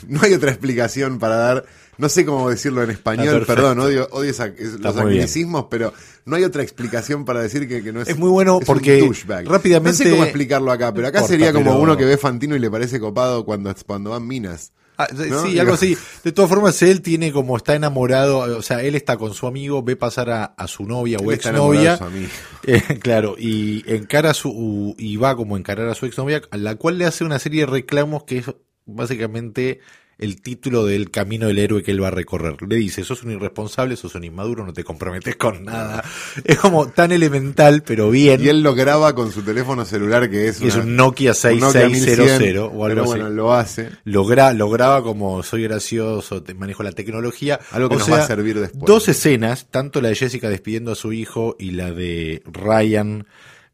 no 0.09 0.21
hay 0.23 0.33
otra 0.35 0.51
explicación 0.51 1.19
para 1.19 1.37
dar 1.37 1.65
no 1.97 2.09
sé 2.09 2.25
cómo 2.25 2.51
decirlo 2.51 2.83
en 2.83 2.91
español 2.91 3.45
perdón 3.47 3.79
odio, 3.79 4.09
odio 4.11 4.31
esa- 4.31 4.47
es- 4.47 4.81
los 4.81 4.97
anglicismos 4.97 5.67
pero 5.71 5.93
no 6.25 6.37
hay 6.37 6.45
otra 6.45 6.63
explicación 6.63 7.25
para 7.25 7.41
decir 7.41 7.69
que, 7.69 7.83
que 7.83 7.93
no 7.93 8.01
es 8.03 8.09
Es 8.09 8.17
muy 8.19 8.31
bueno 8.31 8.59
porque 8.65 9.09
rápidamente- 9.45 9.99
no 10.05 10.05
sé 10.05 10.11
cómo 10.11 10.25
explicarlo 10.25 10.73
acá 10.73 10.93
pero 10.93 11.07
acá 11.09 11.19
importa, 11.19 11.33
sería 11.33 11.53
como 11.53 11.71
pero- 11.73 11.83
uno 11.83 11.97
que 11.97 12.05
ve 12.05 12.17
Fantino 12.17 12.57
y 12.57 12.59
le 12.59 12.71
parece 12.71 12.99
copado 13.01 13.45
cuando 13.45 13.73
cuando 13.87 14.11
van 14.11 14.27
minas 14.27 14.73
Ah, 14.97 15.09
sí, 15.11 15.29
¿No? 15.29 15.43
sí, 15.43 15.49
Digo- 15.49 15.61
algo 15.63 15.75
así. 15.75 15.99
De 16.23 16.31
todas 16.31 16.49
formas, 16.49 16.81
él 16.83 17.03
tiene 17.03 17.33
como 17.33 17.57
está 17.57 17.75
enamorado, 17.75 18.39
o 18.57 18.63
sea, 18.63 18.81
él 18.81 18.95
está 18.95 19.17
con 19.17 19.35
su 19.35 19.49
amigo, 19.49 19.83
ve 19.83 19.97
pasar 19.97 20.31
a, 20.31 20.45
a 20.45 20.69
su 20.69 20.85
novia 20.85 21.19
o 21.19 21.23
Él 21.23 21.29
de 21.31 21.35
exnovia. 21.35 21.99
Eh, 22.67 22.81
claro, 23.03 23.35
y 23.37 23.83
encara 23.93 24.31
a 24.31 24.35
su 24.35 24.95
y 24.97 25.17
va 25.17 25.35
como 25.35 25.57
a 25.57 25.59
encarar 25.59 25.89
a 25.89 25.97
su 25.97 26.07
exnovia, 26.07 26.43
a 26.49 26.57
la 26.57 26.77
cual 26.77 26.97
le 26.97 27.07
hace 27.07 27.25
una 27.25 27.41
serie 27.41 27.63
de 27.63 27.67
reclamos 27.67 28.23
que 28.23 28.39
es 28.39 28.47
básicamente 28.87 29.81
el 30.17 30.41
título 30.41 30.85
del 30.87 31.11
camino 31.11 31.49
del 31.49 31.59
héroe 31.59 31.83
que 31.83 31.91
él 31.91 32.01
va 32.01 32.07
a 32.07 32.13
recorrer. 32.13 32.55
Le 32.63 32.77
dice, 32.77 33.03
sos 33.03 33.25
un 33.25 33.33
irresponsable, 33.33 33.97
sos 33.97 34.15
un 34.15 34.23
inmaduro, 34.23 34.65
no 34.65 34.73
te 34.73 34.85
comprometes 34.85 35.35
con 35.35 35.65
nada. 35.65 36.05
Es 36.45 36.57
como 36.61 36.87
tan 36.89 37.11
elemental, 37.11 37.83
pero 37.85 38.11
bien. 38.11 38.41
y 38.41 38.47
él 38.49 38.63
lo 38.63 38.77
graba 38.77 39.13
con 39.17 39.33
su 39.33 39.43
teléfono 39.43 39.85
celular 39.85 40.31
que 40.31 40.47
es, 40.47 40.61
que 40.61 40.69
es 40.69 40.77
una- 40.77 40.85
un 40.85 40.97
Nokia 40.97 41.33
un 41.33 41.59
Nokia 41.59 41.81
6600 41.81 42.39
1100, 42.41 42.59
o 42.59 42.63
algo 42.63 42.87
pero 42.87 43.03
así. 43.03 43.11
bueno, 43.11 43.29
lo 43.31 43.53
hace. 43.55 43.91
lo, 44.05 44.25
gra- 44.25 44.55
lo 44.55 44.71
graba 44.71 45.03
como 45.03 45.43
soy 45.43 45.65
gracioso, 45.65 46.45
te 46.45 46.55
manejo 46.55 46.85
la 46.85 46.93
tecnología. 46.93 47.59
Algo 47.73 47.89
que 47.89 47.97
O 47.97 47.99
nos 47.99 48.07
sea, 48.07 48.19
va 48.19 48.23
a 48.23 48.27
servir 48.29 48.61
después. 48.61 48.85
Dos 48.85 49.09
escenas, 49.09 49.67
tanto 49.69 50.01
la 50.01 50.11
de 50.11 50.15
Jessica 50.15 50.49
despidiendo 50.49 50.93
a 50.93 50.95
su 50.95 51.13
hijo 51.13 51.57
y 51.59 51.73
la 51.73 51.91
de 51.91 52.41
Ryan 52.47 53.27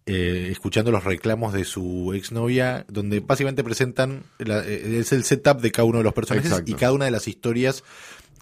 eh, 0.07 0.49
escuchando 0.51 0.91
los 0.91 1.05
reclamos 1.05 1.53
de 1.53 1.65
su 1.65 2.13
exnovia, 2.15 2.85
donde 2.89 3.21
básicamente 3.21 3.63
presentan, 3.65 4.25
la- 4.39 4.65
eh, 4.67 4.99
es 4.99 5.13
el 5.13 5.25
setup 5.25 5.61
de 5.61 5.71
cada 5.73 5.85
uno 5.87 5.99
de 5.99 6.05
los 6.05 6.15
personajes 6.15 6.51
Exacto. 6.51 6.71
y 6.71 6.75
cada 6.75 6.93
una 6.93 7.05
de 7.07 7.11
las 7.11 7.29
historias 7.29 7.85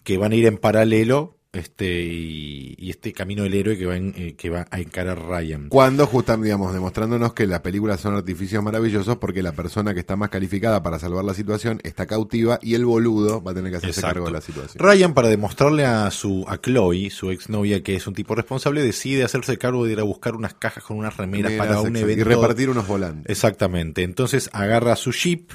que 0.04 0.18
van 0.18 0.32
a 0.32 0.36
ir 0.36 0.46
en 0.46 0.56
paralelo. 0.58 1.37
Este 1.50 2.02
y, 2.04 2.74
y 2.76 2.90
este 2.90 3.14
camino 3.14 3.42
del 3.42 3.54
héroe 3.54 3.78
que 3.78 3.86
va, 3.86 3.96
en- 3.96 4.12
eh, 4.18 4.34
que 4.36 4.50
va 4.50 4.66
a 4.70 4.80
encarar 4.80 5.18
Ryan. 5.26 5.70
Cuando 5.70 6.06
justamente, 6.06 6.44
digamos, 6.48 6.74
demostrándonos 6.74 7.32
que 7.32 7.46
las 7.46 7.60
películas 7.60 8.00
son 8.02 8.14
artificios 8.14 8.62
maravillosos 8.62 9.16
porque 9.16 9.42
la 9.42 9.52
persona 9.52 9.94
que 9.94 10.00
está 10.00 10.14
más 10.14 10.28
calificada 10.28 10.82
para 10.82 10.98
salvar 10.98 11.24
la 11.24 11.32
situación 11.32 11.80
está 11.84 12.04
cautiva 12.06 12.58
y 12.60 12.74
el 12.74 12.84
boludo 12.84 13.42
va 13.42 13.52
a 13.52 13.54
tener 13.54 13.70
que 13.70 13.78
hacerse 13.78 14.00
Exacto. 14.00 14.14
cargo 14.16 14.26
de 14.26 14.32
la 14.32 14.40
situación. 14.42 14.76
Ryan, 14.84 15.14
para 15.14 15.28
demostrarle 15.28 15.86
a 15.86 16.10
su 16.10 16.44
a 16.48 16.58
Chloe, 16.58 17.08
su 17.08 17.30
exnovia, 17.30 17.82
que 17.82 17.96
es 17.96 18.06
un 18.06 18.12
tipo 18.12 18.34
responsable, 18.34 18.82
decide 18.82 19.24
hacerse 19.24 19.56
cargo 19.56 19.86
de 19.86 19.92
ir 19.94 20.00
a 20.00 20.04
buscar 20.04 20.34
unas 20.36 20.52
cajas 20.52 20.84
con 20.84 20.98
unas 20.98 21.16
remeras 21.16 21.52
para 21.52 21.80
un 21.80 21.96
evento. 21.96 22.20
Y 22.20 22.24
repartir 22.24 22.68
unos 22.68 22.86
volantes. 22.86 23.30
Exactamente. 23.30 24.02
Entonces 24.02 24.50
agarra 24.52 24.96
su 24.96 25.12
jeep 25.12 25.50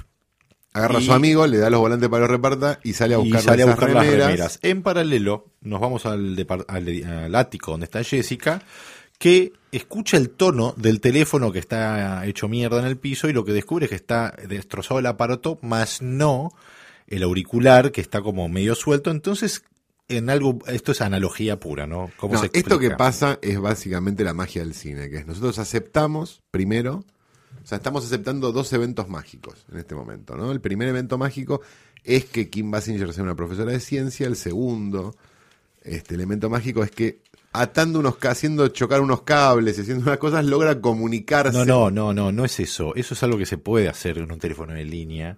Agarra 0.74 0.98
a 0.98 1.02
su 1.02 1.14
amigo, 1.14 1.46
le 1.46 1.58
da 1.58 1.70
los 1.70 1.80
volantes 1.80 2.10
para 2.10 2.26
que 2.26 2.32
los 2.32 2.32
reparta 2.32 2.80
y 2.84 2.94
sale 2.94 3.16
a 3.16 3.20
y 3.20 3.22
buscar, 3.22 3.42
sale 3.42 3.64
a 3.64 3.68
las 3.68 3.80
remeras. 3.80 4.60
En 4.64 4.82
paralelo, 4.82 5.46
nos 5.62 5.80
vamos 5.80 6.06
al, 6.06 6.46
al, 6.68 7.06
al 7.06 7.36
ático 7.36 7.72
donde 7.72 7.86
está 7.86 8.04
Jessica, 8.04 8.62
que 9.20 9.54
escucha 9.72 10.18
el 10.18 10.32
tono 10.32 10.74
del 10.76 11.00
teléfono 11.00 11.52
que 11.52 11.60
está 11.60 12.26
hecho 12.26 12.48
mierda 12.48 12.80
en 12.80 12.86
el 12.86 12.98
piso 12.98 13.30
y 13.30 13.34
lo 13.34 13.46
que 13.46 13.54
descubre 13.54 13.86
es 13.86 13.90
que 13.90 13.96
está 13.96 14.36
destrozado 14.48 15.00
el 15.00 15.06
aparato, 15.06 15.60
más 15.62 16.02
no 16.02 16.52
el 17.08 17.24
auricular 17.24 17.92
que 17.92 18.02
está 18.02 18.22
como 18.22 18.50
medio 18.50 18.76
suelto. 18.76 19.12
Entonces 19.12 19.64
en 20.10 20.30
algo, 20.30 20.60
esto 20.68 20.92
es 20.92 21.02
analogía 21.02 21.60
pura, 21.60 21.88
¿no? 21.88 22.12
¿Cómo 22.18 22.34
No, 22.34 22.42
se 22.42 22.50
esto 22.54 22.80
que 22.80 22.92
pasa 22.92 23.40
es 23.42 23.60
básicamente 23.60 24.24
la 24.24 24.34
magia 24.34 24.64
del 24.64 24.74
cine, 24.74 25.10
que 25.10 25.18
es 25.18 25.28
nosotros 25.28 25.60
aceptamos 25.60 26.42
primero, 26.52 27.06
o 27.64 27.68
sea, 27.68 27.78
estamos 27.78 28.06
aceptando 28.06 28.52
dos 28.52 28.72
eventos 28.74 29.08
mágicos 29.08 29.66
en 29.72 29.80
este 29.80 29.96
momento, 29.96 30.36
¿no? 30.36 30.52
El 30.52 30.62
primer 30.62 30.88
evento 30.90 31.18
mágico 31.18 31.62
es 32.04 32.26
que 32.26 32.50
Kim 32.50 32.70
Basinger 32.72 33.14
sea 33.14 33.24
una 33.24 33.36
profesora 33.36 33.72
de 33.72 33.80
ciencia, 33.80 34.28
el 34.28 34.36
segundo 34.36 35.16
este 35.82 36.16
elemento 36.16 36.50
mágico 36.50 36.84
es 36.84 36.92
que 36.92 37.20
atando 37.52 38.00
unos 38.00 38.16
haciendo 38.24 38.68
chocar 38.70 39.02
unos 39.02 39.22
cables, 39.24 39.78
y 39.78 39.82
haciendo 39.82 40.04
unas 40.04 40.18
cosas 40.18 40.44
logra 40.46 40.80
comunicarse. 40.82 41.66
No, 41.66 41.66
no, 41.66 41.92
no, 41.92 42.14
no, 42.14 42.32
no 42.32 42.46
es 42.46 42.60
eso. 42.60 42.96
Eso 42.96 43.14
es 43.14 43.24
algo 43.24 43.38
que 43.38 43.46
se 43.46 43.58
puede 43.58 43.90
hacer 43.90 44.18
en 44.18 44.32
un 44.32 44.40
teléfono 44.40 44.74
de 44.74 44.84
línea, 44.86 45.38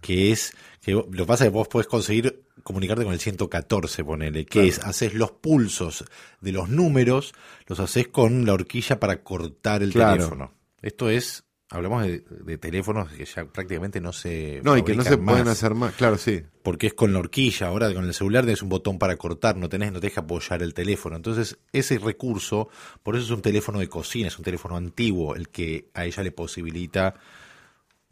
que 0.00 0.30
es 0.32 0.52
que 0.82 0.92
lo 0.92 1.08
que 1.10 1.24
pasa 1.24 1.44
es 1.44 1.50
que 1.50 1.54
vos 1.54 1.68
podés 1.68 1.86
conseguir 1.86 2.42
comunicarte 2.62 3.04
con 3.04 3.12
el 3.14 3.20
114, 3.20 4.04
ponele, 4.04 4.44
que 4.44 4.66
es 4.66 4.78
haces 4.80 5.14
los 5.14 5.30
pulsos 5.32 6.04
de 6.40 6.52
los 6.52 6.68
números, 6.68 7.34
los 7.66 7.80
haces 7.80 8.08
con 8.08 8.44
la 8.44 8.52
horquilla 8.52 9.00
para 9.00 9.22
cortar 9.22 9.82
el 9.82 9.92
Claro. 9.92 10.12
teléfono. 10.16 10.52
Esto 10.82 11.08
es, 11.08 11.44
hablamos 11.74 12.04
de, 12.04 12.20
de 12.20 12.58
teléfonos 12.58 13.10
que 13.10 13.24
ya 13.24 13.44
prácticamente 13.46 14.00
no 14.00 14.12
se 14.12 14.60
No, 14.62 14.76
y 14.76 14.82
que 14.82 14.94
no 14.94 15.02
se 15.02 15.18
pueden 15.18 15.48
hacer 15.48 15.74
más, 15.74 15.94
claro, 15.94 16.16
sí. 16.16 16.42
porque 16.62 16.86
es 16.86 16.94
con 16.94 17.12
la 17.12 17.18
horquilla, 17.18 17.66
ahora 17.66 17.92
con 17.92 18.04
el 18.04 18.14
celular 18.14 18.44
tenés 18.44 18.62
un 18.62 18.68
botón 18.68 18.98
para 18.98 19.16
cortar, 19.16 19.56
no 19.56 19.68
tenés, 19.68 19.92
no 19.92 20.00
te 20.00 20.06
deja 20.06 20.20
apoyar 20.22 20.62
el 20.62 20.72
teléfono. 20.72 21.16
Entonces, 21.16 21.58
ese 21.72 21.98
recurso, 21.98 22.68
por 23.02 23.16
eso 23.16 23.24
es 23.24 23.30
un 23.32 23.42
teléfono 23.42 23.80
de 23.80 23.88
cocina, 23.88 24.28
es 24.28 24.38
un 24.38 24.44
teléfono 24.44 24.76
antiguo, 24.76 25.34
el 25.34 25.48
que 25.48 25.90
a 25.94 26.04
ella 26.04 26.22
le 26.22 26.30
posibilita 26.30 27.14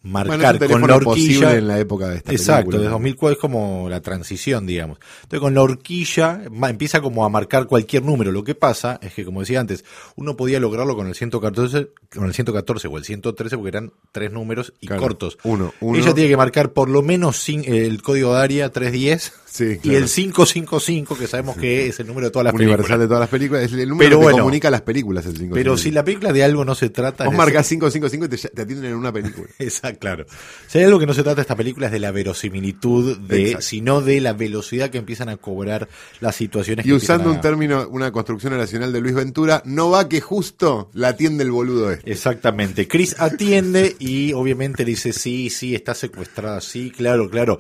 marcar 0.03 0.59
con 0.69 0.87
la 0.87 0.97
horquilla. 0.97 1.57
en 1.57 1.69
la 1.69 1.79
época 1.79 2.09
de 2.09 2.17
esta 2.17 2.33
Exacto, 2.33 2.71
película. 2.71 2.79
de 2.89 2.91
2004 2.93 3.33
es 3.35 3.39
como 3.41 3.89
la 3.89 4.01
transición, 4.01 4.67
digamos. 4.67 4.99
Entonces, 5.23 5.41
con 5.41 5.55
la 5.55 5.63
horquilla 5.63 6.43
empieza 6.69 7.01
como 7.01 7.25
a 7.25 7.29
marcar 7.29 7.67
cualquier 7.67 8.03
número. 8.05 8.33
Lo 8.33 8.43
que 8.45 8.55
pasa 8.55 8.99
es 9.03 9.15
que, 9.15 9.25
como 9.25 9.41
decía 9.41 9.61
antes, 9.61 9.85
uno 10.17 10.37
podía 10.37 10.59
lograrlo 10.61 10.97
con 10.97 11.07
el 11.07 11.15
114, 11.15 11.89
con 12.15 12.25
el 12.27 12.35
114 12.35 12.89
o 12.89 12.99
el 12.99 13.05
113 13.05 13.57
porque 13.57 13.69
eran 13.69 13.93
tres 14.11 14.33
números 14.33 14.73
y 14.81 14.87
Claro, 14.89 15.03
cortos. 15.03 15.39
uno, 15.45 15.73
uno. 15.81 15.99
Ella 15.99 16.13
tiene 16.15 16.29
que 16.31 16.37
marcar 16.37 16.73
por 16.73 16.89
lo 16.89 17.03
menos 17.03 17.49
cin- 17.49 17.65
el 17.67 18.03
código 18.03 18.35
de 18.35 18.43
área 18.43 18.71
310 18.71 19.33
Sí, 19.53 19.79
y 19.83 19.95
el 19.97 20.07
555, 20.09 21.15
que 21.19 21.27
sabemos 21.27 21.57
que 21.59 21.87
es 21.89 22.01
el 22.01 22.07
número 22.07 22.27
de 22.29 22.31
todas 22.31 22.45
las 22.47 22.55
Universal 22.55 22.77
películas. 22.79 23.01
de 23.01 23.07
todas 23.07 23.21
las 23.21 23.29
películas, 23.29 23.63
es 23.65 23.73
el 23.75 23.89
número 23.89 24.09
Pero 24.09 24.19
que 24.19 24.23
bueno. 24.25 24.39
comunica 24.39 24.71
las 24.71 24.81
películas 24.81 25.27
el 25.27 25.37
5. 25.37 25.55
Pero 25.55 25.77
si 25.77 25.91
la 25.91 26.03
película 26.03 26.33
de 26.33 26.43
algo 26.43 26.65
no 26.65 26.75
se 26.75 26.89
trata... 26.89 27.27
Vos 27.27 27.35
marcás 27.35 27.69
555 27.69 28.25
y 28.25 28.29
te, 28.29 28.49
te 28.49 28.63
atienden 28.63 28.93
en 28.93 28.97
una 28.97 29.13
película. 29.13 29.47
Exacto, 29.59 29.92
claro. 30.01 30.27
Si 30.67 30.79
hay 30.79 30.85
algo 30.85 30.99
que 30.99 31.07
no 31.07 31.15
se 31.15 31.23
trata 31.23 31.41
esta 31.41 31.57
película 31.57 31.87
es 31.87 31.93
de 31.93 31.99
la 31.99 32.11
verosimilitud, 32.11 33.19
de, 33.19 33.43
Exacto. 33.43 33.63
sino 33.63 34.01
de 34.01 34.21
la 34.21 34.33
velocidad 34.33 34.91
que 34.91 34.99
empiezan 34.99 35.29
a 35.29 35.37
cobrar 35.37 35.89
las 36.21 36.37
situaciones. 36.37 36.85
Y 36.87 36.89
que 36.89 36.95
usando 36.95 37.31
un 37.31 37.41
término, 37.41 37.89
una 37.89 38.13
construcción 38.13 38.53
oracional 38.53 38.93
de 38.93 39.01
Luis 39.01 39.15
Ventura, 39.15 39.63
no 39.65 39.91
va 39.91 40.09
que 40.09 40.21
justo 40.21 40.91
la 40.95 41.09
atiende 41.09 41.45
el 41.45 41.51
boludo 41.51 41.91
este. 41.91 42.11
Exactamente. 42.11 42.89
Chris 42.89 43.17
atiende 43.19 43.97
y 43.99 44.33
obviamente 44.33 44.85
le 44.85 44.91
dice, 44.91 45.13
sí, 45.13 45.51
sí, 45.51 45.75
está 45.75 45.95
secuestrada, 45.95 46.61
sí, 46.61 46.91
claro, 46.91 47.29
claro. 47.31 47.59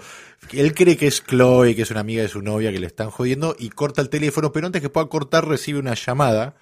Él 0.52 0.74
cree 0.74 0.96
que 0.96 1.06
es 1.06 1.22
Chloe, 1.24 1.74
que 1.74 1.82
es 1.82 1.90
una 1.90 2.00
amiga 2.00 2.22
de 2.22 2.28
su 2.28 2.42
novia, 2.42 2.72
que 2.72 2.80
le 2.80 2.86
están 2.86 3.10
jodiendo, 3.10 3.54
y 3.58 3.70
corta 3.70 4.02
el 4.02 4.08
teléfono, 4.08 4.52
pero 4.52 4.66
antes 4.66 4.82
que 4.82 4.88
pueda 4.88 5.06
cortar 5.06 5.46
recibe 5.46 5.78
una 5.78 5.94
llamada, 5.94 6.56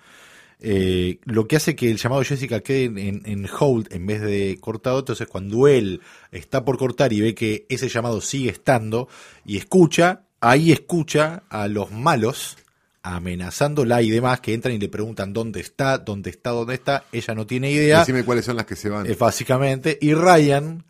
eh, 0.63 1.19
lo 1.25 1.49
que 1.49 1.57
hace 1.57 1.75
que 1.75 1.91
el 1.91 1.97
llamado 1.97 2.23
Jessica 2.23 2.61
quede 2.61 2.85
en, 2.85 3.49
hold 3.59 3.93
en 3.93 4.07
vez 4.07 4.21
de 4.21 4.59
cortado. 4.61 4.99
Entonces, 4.99 5.27
cuando 5.27 5.67
él 5.69 6.01
está 6.33 6.65
por 6.65 6.77
cortar 6.77 7.13
y 7.13 7.21
ve 7.21 7.35
que 7.35 7.67
ese 7.69 7.89
llamado 7.89 8.21
sigue 8.21 8.51
estando 8.51 9.09
y 9.45 9.57
escucha, 9.57 10.23
ahí 10.41 10.73
escucha 10.73 11.45
a 11.49 11.69
los 11.69 11.91
malos 11.91 12.59
amenazándola 13.03 14.03
y 14.03 14.11
demás 14.11 14.41
que 14.41 14.53
entran 14.53 14.75
y 14.75 14.79
le 14.79 14.91
preguntan 14.91 15.33
dónde 15.33 15.61
está, 15.61 15.97
dónde 15.97 16.31
está, 16.31 16.51
dónde 16.51 16.75
está. 16.75 17.05
Ella 17.13 17.35
no 17.35 17.47
tiene 17.47 17.71
idea. 17.71 18.01
Decime 18.01 18.25
cuáles 18.25 18.45
son 18.45 18.57
las 18.57 18.67
que 18.67 18.77
se 18.77 18.91
van. 18.91 19.07
Eh, 19.07 19.17
básicamente. 19.19 19.99
Y 20.01 20.13
Ryan 20.13 20.85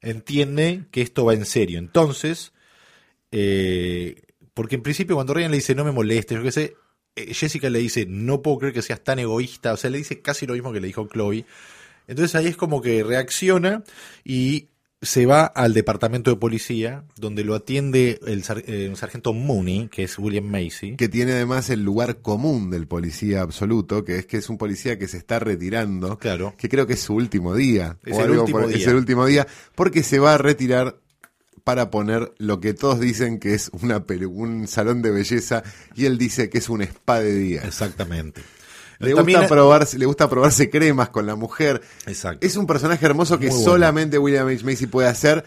entiende 0.00 0.84
que 0.90 1.02
esto 1.02 1.24
va 1.24 1.34
en 1.34 1.46
serio. 1.46 1.78
Entonces, 1.78 2.52
eh, 3.30 4.22
porque 4.54 4.74
en 4.74 4.82
principio 4.82 5.14
cuando 5.14 5.34
Ryan 5.34 5.52
le 5.52 5.58
dice 5.58 5.76
no 5.76 5.84
me 5.84 5.92
molestes, 5.92 6.36
yo 6.36 6.42
qué 6.42 6.52
sé, 6.52 6.76
Jessica 7.16 7.68
le 7.70 7.78
dice 7.80 8.06
no 8.08 8.42
puedo 8.42 8.58
creer 8.58 8.74
que 8.74 8.82
seas 8.82 9.02
tan 9.04 9.18
egoísta, 9.18 9.72
o 9.72 9.76
sea, 9.76 9.90
le 9.90 9.98
dice 9.98 10.20
casi 10.20 10.46
lo 10.46 10.54
mismo 10.54 10.72
que 10.72 10.80
le 10.80 10.86
dijo 10.86 11.06
Chloe. 11.08 11.44
Entonces 12.08 12.34
ahí 12.34 12.46
es 12.46 12.56
como 12.56 12.80
que 12.82 13.04
reacciona 13.04 13.84
y 14.24 14.68
se 15.00 15.26
va 15.26 15.44
al 15.46 15.74
departamento 15.74 16.30
de 16.30 16.36
policía, 16.36 17.04
donde 17.16 17.42
lo 17.42 17.56
atiende 17.56 18.20
el 18.24 18.44
sar- 18.44 18.62
eh, 18.68 18.92
sargento 18.94 19.32
Mooney, 19.32 19.88
que 19.90 20.04
es 20.04 20.16
William 20.16 20.44
Macy. 20.44 20.94
que 20.96 21.08
tiene 21.08 21.32
además 21.32 21.70
el 21.70 21.82
lugar 21.82 22.18
común 22.22 22.70
del 22.70 22.86
policía 22.86 23.40
absoluto, 23.42 24.04
que 24.04 24.18
es 24.18 24.26
que 24.26 24.36
es 24.36 24.48
un 24.48 24.58
policía 24.58 24.98
que 25.00 25.08
se 25.08 25.16
está 25.16 25.40
retirando, 25.40 26.18
Claro. 26.18 26.54
que 26.56 26.68
creo 26.68 26.86
que 26.86 26.92
es 26.92 27.00
su 27.00 27.14
último 27.14 27.54
día. 27.56 27.98
Es 28.06 28.16
o 28.16 28.20
el 28.20 28.26
algo 28.30 28.40
último 28.42 28.60
por- 28.60 28.70
Es 28.70 28.78
día. 28.78 28.90
el 28.90 28.94
último 28.96 29.26
día, 29.26 29.46
porque 29.74 30.04
se 30.04 30.20
va 30.20 30.34
a 30.34 30.38
retirar 30.38 30.96
para 31.64 31.90
poner 31.90 32.32
lo 32.38 32.60
que 32.60 32.74
todos 32.74 32.98
dicen 33.00 33.38
que 33.38 33.54
es 33.54 33.70
una 33.80 34.04
un 34.28 34.66
salón 34.68 35.02
de 35.02 35.10
belleza 35.10 35.62
y 35.94 36.06
él 36.06 36.18
dice 36.18 36.50
que 36.50 36.58
es 36.58 36.68
un 36.68 36.82
spa 36.82 37.20
de 37.20 37.34
día. 37.34 37.62
Exactamente. 37.64 38.42
Le 38.98 39.14
También- 39.14 39.40
gusta, 39.40 39.54
probarse, 39.54 39.98
le 39.98 40.06
gusta 40.06 40.28
probarse 40.30 40.70
cremas 40.70 41.08
con 41.08 41.26
la 41.26 41.34
mujer. 41.34 41.80
Exacto. 42.06 42.46
Es 42.46 42.56
un 42.56 42.66
personaje 42.66 43.04
hermoso 43.04 43.38
que 43.38 43.48
bueno. 43.48 43.64
solamente 43.64 44.18
William 44.18 44.46
H. 44.46 44.64
Macy 44.64 44.86
puede 44.86 45.08
hacer 45.08 45.44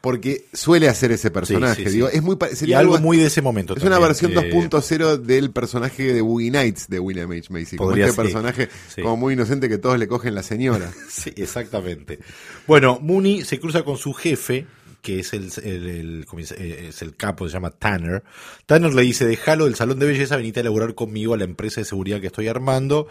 porque 0.00 0.46
suele 0.52 0.88
hacer 0.88 1.12
ese 1.12 1.30
personaje. 1.30 1.76
Sí, 1.76 1.82
sí, 1.84 1.88
sí. 1.90 1.94
Digo, 1.94 2.08
es 2.08 2.22
muy 2.22 2.36
Y 2.66 2.72
algo 2.72 2.98
muy 2.98 3.18
de 3.18 3.26
ese 3.26 3.40
momento. 3.40 3.76
es 3.76 3.84
una 3.84 4.00
versión 4.00 4.32
Eh, 4.32 4.50
2.0 4.52 5.16
del 5.16 5.52
personaje 5.52 6.12
de 6.12 6.20
Boogie 6.22 6.50
Nights 6.50 6.88
de 6.88 6.98
William 6.98 7.30
H. 7.30 7.52
Macy. 7.52 7.76
Como 7.76 7.92
este 7.94 8.12
personaje 8.20 8.68
como 9.00 9.16
muy 9.16 9.34
inocente 9.34 9.68
que 9.68 9.78
todos 9.78 10.00
le 10.00 10.08
cogen 10.08 10.34
la 10.34 10.42
señora. 10.42 10.90
Sí, 11.08 11.32
exactamente. 11.36 12.18
Bueno, 12.66 12.98
Mooney 13.00 13.44
se 13.44 13.60
cruza 13.60 13.84
con 13.84 13.96
su 13.96 14.12
jefe, 14.12 14.66
que 15.02 15.18
es 15.20 15.32
el, 15.34 15.50
el- 15.64 16.26
eh, 16.56 16.86
es 16.88 17.02
el 17.02 17.16
capo, 17.16 17.46
se 17.48 17.52
llama 17.54 17.70
Tanner. 17.72 18.22
Tanner 18.66 18.94
le 18.94 19.02
dice, 19.02 19.26
déjalo 19.26 19.66
del 19.66 19.74
salón 19.74 19.98
de 19.98 20.06
belleza, 20.06 20.36
venite 20.36 20.60
a 20.60 20.62
laburar 20.62 20.94
conmigo 20.94 21.34
a 21.34 21.36
la 21.36 21.44
empresa 21.44 21.80
de 21.80 21.84
seguridad 21.84 22.20
que 22.20 22.28
estoy 22.28 22.48
armando. 22.48 23.08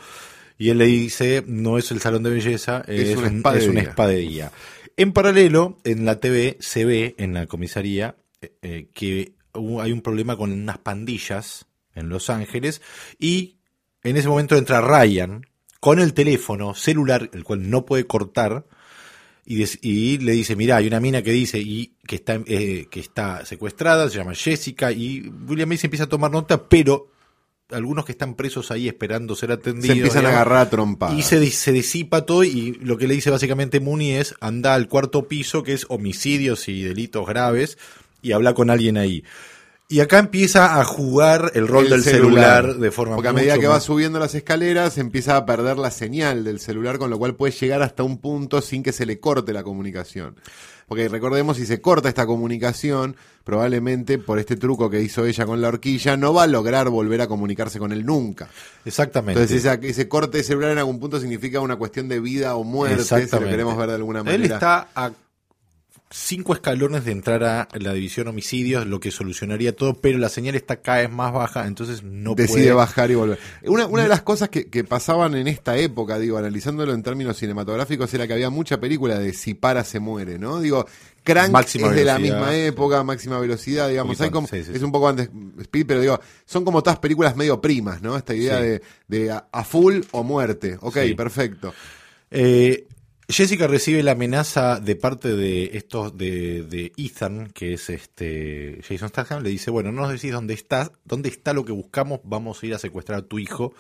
Y 0.58 0.70
él 0.70 0.78
le 0.80 0.86
dice, 0.86 1.44
no 1.48 1.78
es 1.78 1.92
el 1.92 2.00
salón 2.00 2.24
de 2.24 2.30
belleza, 2.32 2.84
es, 2.88 3.10
Es 3.10 3.18
un 3.18 3.44
es 3.56 3.68
un 3.68 3.76
día". 3.76 3.84
spa 3.84 4.08
de 4.08 4.18
día. 4.18 4.52
En 4.98 5.12
paralelo, 5.14 5.78
en 5.84 6.06
la 6.06 6.20
TV 6.20 6.58
se 6.60 6.86
ve, 6.86 7.16
en 7.18 7.34
la 7.34 7.48
comisaría, 7.48 8.16
eh, 8.42 8.52
eh, 8.62 8.88
que 8.94 9.34
hay 9.82 9.92
un 9.92 10.02
problema 10.02 10.38
con 10.38 10.52
unas 10.52 10.78
pandillas 10.78 11.66
en 11.96 12.10
Los 12.10 12.30
Ángeles 12.30 12.82
y 13.20 13.58
en 14.04 14.16
ese 14.18 14.28
momento 14.30 14.56
entra 14.56 14.82
Ryan 14.82 15.46
con 15.80 16.00
el 16.00 16.14
teléfono 16.14 16.74
celular, 16.76 17.30
el 17.34 17.44
cual 17.44 17.70
no 17.70 17.86
puede 17.86 18.06
cortar, 18.06 18.66
y, 19.52 19.56
des- 19.58 19.80
y 19.82 20.18
le 20.20 20.32
dice, 20.34 20.56
mira, 20.56 20.78
hay 20.78 20.88
una 20.88 21.00
mina 21.00 21.22
que 21.22 21.32
dice 21.32 21.60
y 21.60 21.94
que 22.08 22.16
está, 22.16 22.40
eh, 22.46 22.88
que 22.90 23.00
está 23.00 23.46
secuestrada, 23.46 24.10
se 24.10 24.18
llama 24.18 24.34
Jessica, 24.36 24.92
y 24.92 25.30
William 25.48 25.70
Macy 25.70 25.88
empieza 25.88 26.06
a 26.06 26.10
tomar 26.10 26.32
nota, 26.32 26.68
pero 26.70 27.10
algunos 27.72 28.04
que 28.06 28.12
están 28.12 28.36
presos 28.36 28.70
ahí 28.72 28.88
esperando 28.88 29.34
ser 29.36 29.52
atendidos. 29.52 29.88
Se 29.88 29.94
empiezan 29.94 30.26
a 30.26 30.30
agarrar 30.30 30.58
a 30.58 30.70
trompadas. 30.70 31.18
y 31.18 31.22
se, 31.22 31.50
se 31.52 31.72
disipa 31.72 32.26
todo 32.26 32.44
y 32.44 32.74
lo 32.82 32.98
que 32.98 33.08
le 33.08 33.14
dice 33.14 33.30
básicamente 33.30 33.80
Mooney 33.80 34.12
es 34.12 34.36
anda 34.42 34.74
al 34.74 34.88
cuarto 34.90 35.28
piso, 35.28 35.64
que 35.64 35.74
es 35.74 35.86
homicidios 35.88 36.68
y 36.68 36.82
delitos 36.82 37.26
graves, 37.26 37.78
y 38.22 38.34
habla 38.34 38.54
con 38.54 38.70
alguien 38.70 38.98
ahí. 38.98 39.24
Y 39.92 40.00
acá 40.00 40.20
empieza 40.20 40.80
a 40.80 40.86
jugar 40.86 41.52
el 41.54 41.68
rol 41.68 41.84
El 41.86 41.90
del 41.92 42.04
celular, 42.04 42.76
de 42.78 42.92
forma 42.92 43.16
Porque 43.16 43.28
a 43.28 43.34
medida 43.34 43.60
que 43.60 43.68
va 43.68 43.80
subiendo 43.82 44.20
las 44.20 44.34
escaleras 44.36 44.98
empieza 44.98 45.36
a 45.36 45.46
perder 45.46 45.78
la 45.78 45.92
señal 45.92 46.44
del 46.46 46.60
celular, 46.62 46.98
con 46.98 47.10
lo 47.10 47.20
cual 47.20 47.36
puede 47.36 47.52
llegar 47.52 47.82
hasta 47.82 48.02
un 48.04 48.18
punto 48.20 48.62
sin 48.62 48.84
que 48.84 48.94
se 48.94 49.06
le 49.06 49.20
corte 49.20 49.52
la 49.52 49.64
comunicación. 49.64 50.36
Porque 50.88 51.08
recordemos, 51.10 51.58
si 51.58 51.66
se 51.66 51.80
corta 51.82 52.10
esta 52.10 52.26
comunicación, 52.26 53.16
probablemente 53.46 54.18
por 54.18 54.40
este 54.40 54.56
truco 54.58 54.90
que 54.90 55.02
hizo 55.02 55.26
ella 55.26 55.46
con 55.46 55.62
la 55.62 55.68
horquilla, 55.70 56.16
no 56.18 56.34
va 56.34 56.44
a 56.44 56.48
lograr 56.48 56.90
volver 56.90 57.22
a 57.22 57.28
comunicarse 57.28 57.78
con 57.80 57.92
él 57.92 58.06
nunca. 58.06 58.48
Exactamente. 58.86 59.42
Entonces 59.42 59.66
esa- 59.66 59.74
ese 59.82 60.08
corte 60.08 60.38
de 60.40 60.44
celular 60.44 60.72
en 60.72 60.78
algún 60.80 61.00
punto 61.00 61.20
significa 61.20 61.60
una 61.60 61.76
cuestión 61.76 62.08
de 62.08 62.20
vida 62.20 62.56
o 62.56 62.64
muerte, 62.64 63.04
si 63.04 63.10
lo 63.12 63.18
Exactamente. 63.18 63.52
queremos 63.52 63.78
ver 63.78 63.90
de 63.90 63.96
alguna 63.96 64.20
Él 64.20 64.26
manera. 64.26 64.56
está 64.56 64.88
a 64.96 65.12
cinco 66.14 66.54
escalones 66.54 67.06
de 67.06 67.14
entrar 67.14 67.44
a 67.44 67.68
la 67.80 67.94
división 67.94 68.28
homicidios, 68.28 68.86
lo 68.86 69.00
que 69.00 69.12
solucionaría 69.12 69.76
todo, 69.76 69.94
pero 69.96 70.18
la 70.18 70.30
señal 70.30 70.56
está 70.56 70.82
cada 70.82 71.00
vez 71.00 71.10
más 71.10 71.32
baja, 71.34 71.66
entonces 71.66 72.04
no 72.04 72.36
decide 72.36 72.56
puede... 72.64 72.74
bajar 72.74 73.12
y 73.12 73.16
volver. 73.16 73.40
Una, 73.64 73.88
una 73.88 74.04
de 74.04 74.10
las 74.10 74.22
cosas 74.22 74.50
que, 74.50 74.70
que 74.70 74.84
pasaban 74.84 75.36
en 75.36 75.48
esta 75.48 75.78
época, 75.78 76.20
digo, 76.20 76.38
analizándolo 76.38 76.94
en 76.94 77.02
términos 77.02 77.38
cinematográficos, 77.38 78.14
era 78.14 78.28
que 78.28 78.34
había 78.34 78.50
mucha 78.50 78.80
película 78.80 79.18
de 79.18 79.34
si 79.34 79.54
para 79.54 79.84
se 79.84 80.00
muere, 80.00 80.38
¿no? 80.38 80.60
Digo, 80.60 80.86
Crank 81.24 81.52
Máxima 81.52 81.88
es 81.90 81.96
de 81.96 82.04
la 82.06 82.20
misma 82.20 82.56
época, 82.56 83.04
máxima 83.04 83.40
velocidad, 83.40 83.88
digamos, 83.88 84.18
Poquito 84.18 84.24
hay 84.26 84.30
como, 84.32 84.48
antes, 84.48 84.66
sí, 84.66 84.72
sí, 84.72 84.78
es 84.78 84.84
un 84.84 84.92
poco 84.92 85.08
antes 85.08 85.30
Speed, 85.62 85.86
pero 85.86 86.02
digo, 86.02 86.20
son 86.46 86.66
como 86.66 86.84
todas 86.84 87.00
películas 87.00 87.36
medio 87.36 87.62
primas, 87.62 88.02
¿no? 88.02 88.18
Esta 88.18 88.34
idea 88.36 88.58
Sí. 88.58 88.64
de, 88.64 88.82
de 89.08 89.32
a, 89.32 89.48
a 89.52 89.64
full 89.64 90.02
o 90.12 90.24
muerte. 90.24 90.78
Ok, 90.82 90.98
perfecto. 91.16 91.74
Eh, 92.32 92.88
Jessica 93.32 93.68
recibe 93.68 94.04
la 94.04 94.12
amenaza 94.12 94.80
de 94.80 94.96
parte 94.96 95.36
de 95.36 95.72
estos 95.74 96.18
de, 96.18 96.64
de 96.64 96.92
Ethan, 96.98 97.52
que 97.54 97.74
es 97.74 97.90
este 97.90 98.82
Jason 98.88 99.10
Statham, 99.10 99.44
le 99.44 99.50
dice, 99.50 99.72
bueno, 99.72 99.92
no 99.92 100.02
nos 100.02 100.12
decís 100.12 100.32
dónde 100.32 100.54
estás, 100.54 100.92
dónde 101.06 101.30
está 101.30 101.54
lo 101.54 101.66
que 101.66 101.72
buscamos, 101.72 102.20
vamos 102.24 102.62
a 102.62 102.66
ir 102.66 102.74
a 102.74 102.80
secuestrar 102.80 103.20
a 103.20 103.22
tu 103.22 103.40
hijo 103.40 103.74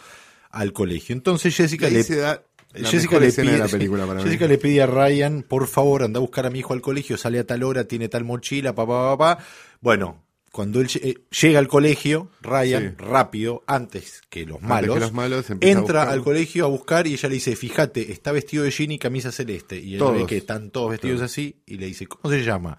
al 0.50 0.74
colegio. 0.74 1.14
Entonces 1.14 1.56
Jessica 1.56 1.90
le, 1.90 2.04
Jessica 2.04 3.20
le, 3.20 3.32
pide, 3.32 3.52
de 3.52 3.58
la 3.58 3.68
película 3.68 4.06
para. 4.06 4.22
Jessica 4.22 4.48
le 4.48 4.58
pide 4.58 4.82
a 4.82 4.88
Ryan, 4.88 5.44
por 5.44 5.68
favor, 5.68 6.04
anda 6.04 6.20
a 6.20 6.22
buscar 6.22 6.46
a 6.46 6.50
mi 6.50 6.60
hijo 6.60 6.74
al 6.74 6.82
colegio, 6.82 7.18
sale 7.18 7.40
a 7.40 7.46
tal 7.46 7.64
hora, 7.64 7.86
tiene 7.86 8.08
tal 8.10 8.24
mochila, 8.24 8.74
papá, 8.74 9.18
papá. 9.18 9.44
Bueno, 9.82 10.24
cuando 10.52 10.82
él 10.82 10.90
eh, 11.02 11.16
llega 11.42 11.60
al 11.60 11.68
colegio, 11.68 12.30
Ryan, 12.42 12.96
Sí. 12.98 13.04
rápido, 13.06 13.64
antes 13.68 14.22
que 14.30 14.46
los 14.46 14.58
Antes 14.58 14.70
malos, 14.70 14.94
que 14.96 15.00
los 15.00 15.14
malos, 15.14 15.50
empieza 15.50 15.78
a 15.78 15.80
entra 15.82 16.04
al 16.12 16.24
colegio 16.24 16.66
a 16.66 16.68
buscar 16.68 17.08
y 17.08 17.14
ella 17.14 17.30
le 17.30 17.36
dice, 17.36 17.56
fíjate, 17.56 18.12
está 18.12 18.32
vestido 18.32 18.64
de 18.64 18.72
jean 18.72 18.92
y 18.92 19.00
camisa 19.00 19.32
celeste. 19.32 19.78
Y 19.80 19.94
él 19.94 20.00
Todos. 20.00 20.18
ve 20.20 20.26
que 20.26 20.38
están 20.38 20.70
todos 20.72 20.92
vestidos 20.92 21.22
así 21.22 21.56
y 21.66 21.78
le 21.78 21.86
dice, 21.88 22.06
¿cómo 22.08 22.34
se 22.34 22.44
llama? 22.44 22.78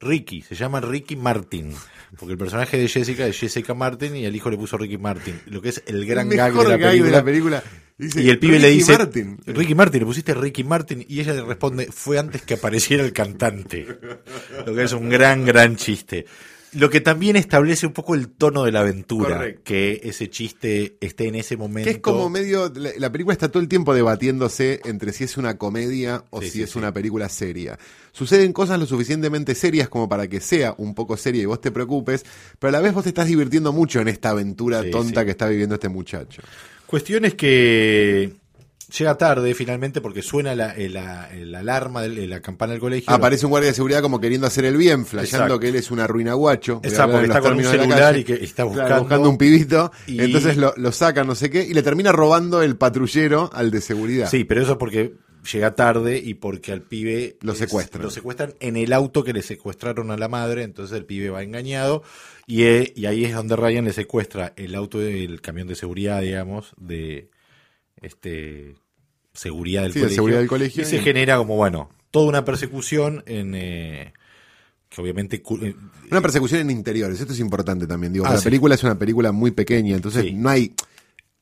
Ricky, 0.00 0.42
se 0.42 0.56
llama 0.56 0.80
Ricky 0.80 1.14
Martin, 1.14 1.72
porque 2.18 2.32
el 2.32 2.38
personaje 2.38 2.76
de 2.76 2.88
Jessica 2.88 3.24
es 3.24 3.38
Jessica 3.38 3.72
Martin 3.72 4.16
y 4.16 4.24
el 4.24 4.34
hijo 4.34 4.50
le 4.50 4.56
puso 4.56 4.76
Ricky 4.76 4.98
Martin, 4.98 5.40
lo 5.46 5.62
que 5.62 5.68
es 5.68 5.80
el 5.86 6.04
gran 6.06 6.28
El 6.32 6.36
gag, 6.38 6.52
de 6.54 6.64
la 6.64 6.76
gag 6.76 6.90
película. 6.90 7.04
de 7.10 7.16
la 7.16 7.24
película. 7.24 7.62
Dice, 7.98 8.20
Y 8.20 8.30
el 8.30 8.38
pibe 8.40 8.58
le 8.58 8.66
Ricky 8.66 8.78
dice, 8.78 8.98
Martin. 8.98 9.38
Ricky 9.46 9.74
Martin, 9.76 10.00
le 10.00 10.06
pusiste 10.06 10.34
Ricky 10.34 10.64
Martin 10.64 11.06
y 11.08 11.20
ella 11.20 11.34
le 11.34 11.42
responde, 11.42 11.86
fue 11.92 12.18
antes 12.18 12.42
que 12.42 12.54
apareciera 12.54 13.04
el 13.04 13.12
cantante. 13.12 13.86
Lo 14.66 14.74
que 14.74 14.82
es 14.82 14.92
un 14.92 15.08
gran, 15.08 15.44
gran 15.44 15.76
chiste. 15.76 16.26
Lo 16.74 16.88
que 16.88 17.02
también 17.02 17.36
establece 17.36 17.86
un 17.86 17.92
poco 17.92 18.14
el 18.14 18.28
tono 18.28 18.64
de 18.64 18.72
la 18.72 18.80
aventura, 18.80 19.36
Correcto. 19.36 19.60
que 19.64 20.00
ese 20.04 20.30
chiste 20.30 20.96
esté 21.00 21.28
en 21.28 21.34
ese 21.34 21.56
momento. 21.58 21.84
Que 21.86 21.96
es 21.96 21.98
como 22.02 22.30
medio. 22.30 22.72
La, 22.74 22.90
la 22.96 23.12
película 23.12 23.34
está 23.34 23.50
todo 23.50 23.62
el 23.62 23.68
tiempo 23.68 23.92
debatiéndose 23.94 24.80
entre 24.86 25.12
si 25.12 25.24
es 25.24 25.36
una 25.36 25.58
comedia 25.58 26.24
o 26.30 26.40
Sí, 26.40 26.46
si 26.46 26.52
sí, 26.58 26.62
es 26.62 26.70
sí. 26.70 26.78
una 26.78 26.90
película 26.92 27.28
seria. 27.28 27.78
Suceden 28.12 28.52
cosas 28.54 28.78
lo 28.80 28.86
suficientemente 28.86 29.54
serias 29.54 29.88
como 29.90 30.08
para 30.08 30.28
que 30.28 30.40
sea 30.40 30.74
un 30.78 30.94
poco 30.94 31.16
seria 31.18 31.42
y 31.42 31.46
vos 31.46 31.60
te 31.60 31.70
preocupes, 31.70 32.24
pero 32.58 32.70
a 32.70 32.72
la 32.72 32.80
vez 32.80 32.94
vos 32.94 33.02
te 33.04 33.10
estás 33.10 33.26
divirtiendo 33.26 33.72
mucho 33.72 34.00
en 34.00 34.08
esta 34.08 34.30
aventura 34.30 34.82
tonta 34.90 35.24
que 35.26 35.32
está 35.32 35.48
viviendo 35.48 35.74
este 35.74 35.90
muchacho. 35.90 36.40
Cuestión 36.86 37.24
es 37.26 37.34
que 37.34 38.32
llega 38.96 39.16
tarde 39.16 39.54
finalmente 39.54 40.00
porque 40.00 40.22
suena 40.22 40.54
la, 40.54 40.74
eh, 40.76 40.88
la- 40.88 41.28
la 41.34 41.58
alarma, 41.60 42.02
de 42.02 42.26
la 42.26 42.40
campana 42.40 42.72
del 42.72 42.80
colegio. 42.80 43.12
Aparece 43.12 43.46
un 43.46 43.50
guardia 43.50 43.70
de 43.70 43.74
seguridad 43.74 44.02
como 44.02 44.20
queriendo 44.20 44.46
hacer 44.46 44.64
el 44.64 44.76
bien, 44.76 45.06
flasheando 45.06 45.58
que 45.58 45.68
él 45.68 45.76
es 45.76 45.90
una 45.90 46.06
ruina 46.06 46.34
guacho. 46.34 46.76
Voy 46.80 46.86
a 46.86 46.88
Exacto, 46.88 47.12
porque 47.12 47.26
está 47.26 47.40
con 47.40 47.56
un 47.56 47.64
celular 47.64 48.16
y 48.16 48.24
que 48.24 48.34
está 48.34 48.68
Claro, 48.70 49.00
buscando- 49.00 49.30
un 49.30 49.38
pibito. 49.38 49.92
Y- 50.06 50.20
Entonces 50.20 50.56
lo, 50.56 50.74
lo 50.76 50.92
saca, 50.92 51.24
no 51.24 51.34
sé 51.34 51.50
qué, 51.50 51.62
y 51.64 51.72
le 51.74 51.82
termina 51.82 52.12
robando 52.12 52.62
el 52.62 52.76
patrullero 52.76 53.50
al 53.52 53.70
de 53.70 53.80
seguridad. 53.80 54.28
Sí, 54.30 54.44
pero 54.44 54.62
eso 54.62 54.72
es 54.72 54.78
porque 54.78 55.14
llega 55.52 55.74
tarde 55.74 56.18
y 56.18 56.34
porque 56.34 56.70
al 56.72 56.82
pibe 56.82 57.36
Lo 57.40 57.52
es- 57.52 57.58
secuestran. 57.58 58.02
lo 58.02 58.10
secuestran 58.10 58.54
en 58.60 58.76
el 58.76 58.92
auto 58.92 59.24
que 59.24 59.32
le 59.32 59.42
secuestraron 59.42 60.10
a 60.12 60.16
la 60.16 60.28
madre, 60.28 60.62
entonces 60.62 60.96
el 60.96 61.04
pibe 61.04 61.30
va 61.30 61.42
engañado 61.42 62.02
y, 62.46 62.62
eh, 62.62 62.92
y 62.94 63.06
ahí 63.06 63.24
es 63.24 63.34
donde 63.34 63.56
Ryan 63.56 63.84
le 63.86 63.92
secuestra 63.92 64.52
el 64.56 64.74
auto, 64.76 65.00
el 65.00 65.40
camión 65.40 65.66
de 65.66 65.74
seguridad, 65.74 66.20
digamos, 66.20 66.74
de 66.76 67.28
este 68.00 68.74
seguridad 69.34 69.82
del 69.82 69.92
Sí, 69.92 69.98
de 69.98 70.02
colegio. 70.04 70.14
seguridad 70.16 70.38
del 70.40 70.48
colegio 70.48 70.82
Y 70.82 70.86
se 70.86 70.98
genera 71.00 71.36
como, 71.38 71.56
bueno, 71.56 71.90
toda 72.10 72.26
una 72.28 72.44
persecución 72.44 73.22
en... 73.26 73.54
eh, 73.54 74.12
que 74.88 75.00
obviamente... 75.00 75.42
eh, 75.62 75.74
Una 76.10 76.20
persecución 76.20 76.60
en 76.60 76.70
interiores, 76.70 77.18
esto 77.20 77.32
es 77.32 77.40
importante 77.40 77.86
también. 77.86 78.12
Digo, 78.12 78.26
Ah, 78.26 78.32
la 78.32 78.38
sí. 78.38 78.44
película 78.44 78.74
es 78.74 78.82
una 78.84 78.98
película 78.98 79.32
muy 79.32 79.50
pequeña, 79.50 79.96
entonces 79.96 80.24
Sí. 80.24 80.32
no 80.34 80.48
hay. 80.50 80.74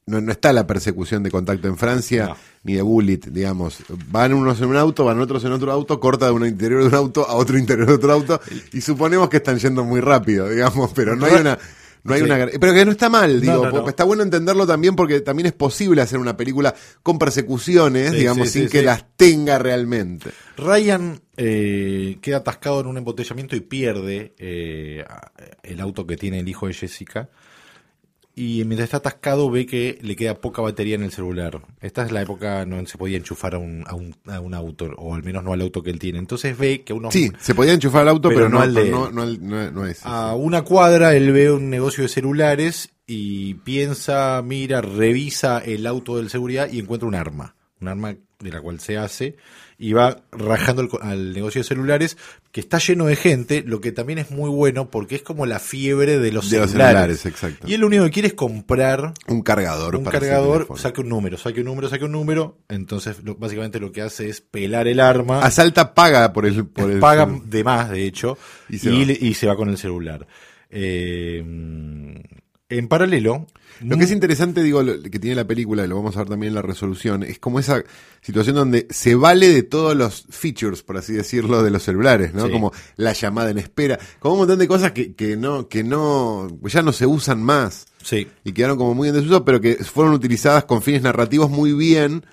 No, 0.06 0.20
no 0.20 0.32
está 0.32 0.52
la 0.52 0.66
persecución 0.66 1.22
de 1.22 1.30
contacto 1.30 1.68
en 1.68 1.76
Francia 1.76 2.26
No. 2.26 2.36
ni 2.64 2.74
de 2.74 2.82
bullet, 2.82 3.20
digamos. 3.30 3.78
Van 4.10 4.32
unos 4.34 4.60
en 4.60 4.68
un 4.68 4.76
auto, 4.76 5.04
van 5.04 5.20
otros 5.20 5.44
en 5.44 5.52
otro 5.52 5.70
auto, 5.70 6.00
corta 6.00 6.26
de 6.26 6.32
un 6.32 6.46
interior 6.46 6.80
de 6.82 6.88
un 6.88 6.94
auto 6.94 7.28
a 7.28 7.34
otro 7.34 7.58
interior 7.58 7.86
de 7.86 7.94
otro 7.94 8.12
auto 8.12 8.40
y 8.72 8.80
suponemos 8.80 9.28
que 9.28 9.36
están 9.36 9.58
yendo 9.58 9.84
muy 9.84 10.00
rápido, 10.00 10.48
digamos, 10.48 10.92
pero 10.94 11.14
no 11.16 11.26
hay 11.26 11.34
una 11.34 11.58
no 12.02 12.14
hay 12.14 12.20
Sí. 12.20 12.24
una 12.26 12.46
pero 12.60 12.72
que 12.72 12.84
no 12.84 12.90
está 12.92 13.08
mal, 13.08 13.40
digo, 13.40 13.68
no, 13.70 13.88
está 13.88 14.04
bueno 14.04 14.22
entenderlo 14.22 14.66
también 14.66 14.96
porque 14.96 15.20
también 15.20 15.46
es 15.46 15.52
posible 15.52 16.02
hacer 16.02 16.18
una 16.18 16.36
película 16.36 16.74
con 17.02 17.18
persecuciones, 17.18 18.10
Sí, 18.12 18.16
digamos, 18.18 18.48
sí, 18.50 18.60
sin 18.60 18.68
que 18.68 18.82
las 18.82 19.04
tenga 19.16 19.58
realmente. 19.58 20.30
Ryan 20.56 21.20
eh, 21.36 22.18
queda 22.20 22.38
atascado 22.38 22.80
en 22.80 22.86
un 22.86 22.98
embotellamiento 22.98 23.56
y 23.56 23.60
pierde 23.60 24.34
eh, 24.38 25.04
el 25.62 25.80
auto 25.80 26.06
que 26.06 26.16
tiene 26.16 26.40
el 26.40 26.48
hijo 26.48 26.66
de 26.66 26.74
Jessica. 26.74 27.28
Y 28.42 28.64
mientras 28.64 28.84
está 28.86 28.96
atascado 28.96 29.50
ve 29.50 29.66
que 29.66 29.98
le 30.00 30.16
queda 30.16 30.34
poca 30.34 30.62
batería 30.62 30.94
en 30.94 31.02
el 31.02 31.12
celular. 31.12 31.60
Esta 31.82 32.06
es 32.06 32.10
la 32.12 32.22
época 32.22 32.64
no 32.64 32.86
se 32.86 32.96
podía 32.96 33.18
enchufar 33.18 33.54
a 33.54 33.58
un, 33.58 33.84
a 33.86 33.94
un, 33.94 34.14
a 34.26 34.40
un 34.40 34.54
auto, 34.54 34.86
o 34.96 35.14
al 35.14 35.22
menos 35.22 35.44
no 35.44 35.52
al 35.52 35.60
auto 35.60 35.82
que 35.82 35.90
él 35.90 35.98
tiene. 35.98 36.18
Entonces 36.18 36.56
ve 36.56 36.82
que 36.82 36.94
a 36.94 36.96
unos 36.96 37.12
Sí, 37.12 37.30
se 37.38 37.54
podía 37.54 37.74
enchufar 37.74 38.02
el 38.02 38.08
auto, 38.08 38.28
Pero 38.30 38.40
pero, 38.40 38.48
no 38.48 38.60
al 38.60 38.72
de 38.74 38.90
no, 38.90 39.08
él. 39.08 39.14
no, 39.14 39.22
al- 39.22 39.46
no- 39.46 39.70
no 39.72 39.86
es. 39.86 40.00
a 40.04 40.34
una 40.36 40.62
cuadra 40.62 41.14
él 41.14 41.32
ve 41.32 41.50
un 41.52 41.68
negocio 41.68 42.02
de 42.04 42.08
celulares 42.08 42.90
y 43.06 43.54
piensa, 43.54 44.40
mira, 44.42 44.80
revisa 44.80 45.58
el 45.58 45.86
auto 45.86 46.16
del 46.16 46.30
seguridad 46.30 46.70
y 46.72 46.78
encuentra 46.78 47.08
un 47.08 47.16
arma, 47.16 47.56
un 47.80 47.88
arma 47.88 48.16
de 48.38 48.50
la 48.50 48.62
cual 48.62 48.80
se 48.80 48.96
hace 48.96 49.36
y 49.82 49.94
va 49.94 50.20
rajando 50.30 50.86
al, 51.00 51.32
negocio 51.32 51.62
de 51.62 51.64
celulares 51.66 52.18
que 52.52 52.60
está 52.60 52.78
lleno 52.78 53.06
de 53.06 53.16
gente, 53.16 53.62
lo 53.66 53.80
que 53.80 53.92
también 53.92 54.18
es 54.18 54.30
muy 54.30 54.50
bueno 54.50 54.90
porque 54.90 55.14
es 55.16 55.22
como 55.22 55.46
la 55.46 55.58
fiebre 55.58 56.18
de 56.18 56.32
los 56.32 56.50
De 56.50 56.58
los 56.58 56.70
celulares. 56.72 57.20
celulares, 57.20 57.26
exacto. 57.26 57.66
Y 57.66 57.72
él 57.72 57.80
lo 57.80 57.86
único 57.86 58.04
que 58.04 58.10
quiere 58.10 58.28
es 58.28 58.34
comprar 58.34 59.14
un 59.26 59.40
cargador 59.40 59.96
un 59.96 60.04
para 60.04 60.20
cargador, 60.20 60.68
saque 60.76 61.00
un 61.00 61.08
número, 61.08 61.38
saque 61.38 61.60
un 61.60 61.66
número, 61.66 61.88
saque 61.88 62.04
un 62.04 62.12
número, 62.12 62.58
entonces 62.68 63.22
lo- 63.24 63.36
básicamente 63.36 63.80
lo 63.80 63.90
que 63.90 64.02
hace 64.02 64.28
es 64.28 64.42
pelar 64.42 64.86
el 64.86 65.00
arma 65.00 65.40
Asalta 65.42 65.94
paga 65.94 66.32
por 66.34 66.44
el 66.44 66.66
por 66.66 66.90
el 66.90 66.98
paga 67.00 67.26
de 67.46 67.64
más, 67.64 67.88
de 67.88 68.04
hecho, 68.04 68.36
Y 68.68 68.78
se 68.78 68.90
y 68.92 69.32
se 69.32 69.46
va 69.46 69.56
con 69.56 69.70
el 69.70 69.78
celular. 69.78 70.26
Eh, 70.68 71.42
en 72.70 72.88
paralelo, 72.88 73.46
Lo 73.80 73.96
que 73.96 74.04
es 74.04 74.10
interesante, 74.10 74.62
digo, 74.62 74.82
lo 74.82 75.02
que 75.02 75.18
tiene 75.18 75.34
la 75.34 75.46
película, 75.46 75.84
y 75.84 75.88
lo 75.88 75.96
vamos 75.96 76.16
a 76.16 76.20
ver 76.20 76.28
también 76.28 76.50
en 76.50 76.54
la 76.54 76.62
resolución, 76.62 77.22
es 77.22 77.38
como 77.38 77.58
esa 77.58 77.82
situación 78.20 78.56
donde 78.56 78.86
se 78.90 79.14
vale 79.14 79.48
de 79.48 79.62
todos 79.62 79.96
los 79.96 80.26
features, 80.30 80.82
por 80.82 80.96
así 80.96 81.12
decirlo, 81.14 81.62
de 81.62 81.70
los 81.70 81.82
celulares, 81.82 82.32
¿no? 82.32 82.46
Sí. 82.46 82.52
Como 82.52 82.72
la 82.96 83.12
llamada 83.12 83.50
en 83.50 83.58
espera, 83.58 83.98
como 84.18 84.34
un 84.34 84.40
montón 84.40 84.58
de 84.58 84.68
cosas 84.68 84.92
que, 84.92 85.14
que 85.14 85.36
no, 85.36 85.68
que 85.68 85.82
no, 85.82 86.48
ya 86.62 86.82
no 86.82 86.92
se 86.92 87.06
usan 87.06 87.42
más 87.42 87.86
sí, 88.02 88.28
y 88.44 88.52
quedaron 88.52 88.78
como 88.78 88.94
muy 88.94 89.08
en 89.08 89.14
desuso, 89.14 89.44
pero 89.44 89.60
que 89.60 89.76
fueron 89.76 90.14
utilizadas 90.14 90.64
con 90.64 90.82
fines 90.82 91.02
narrativos 91.02 91.50
muy 91.50 91.72
bien, 91.72 92.24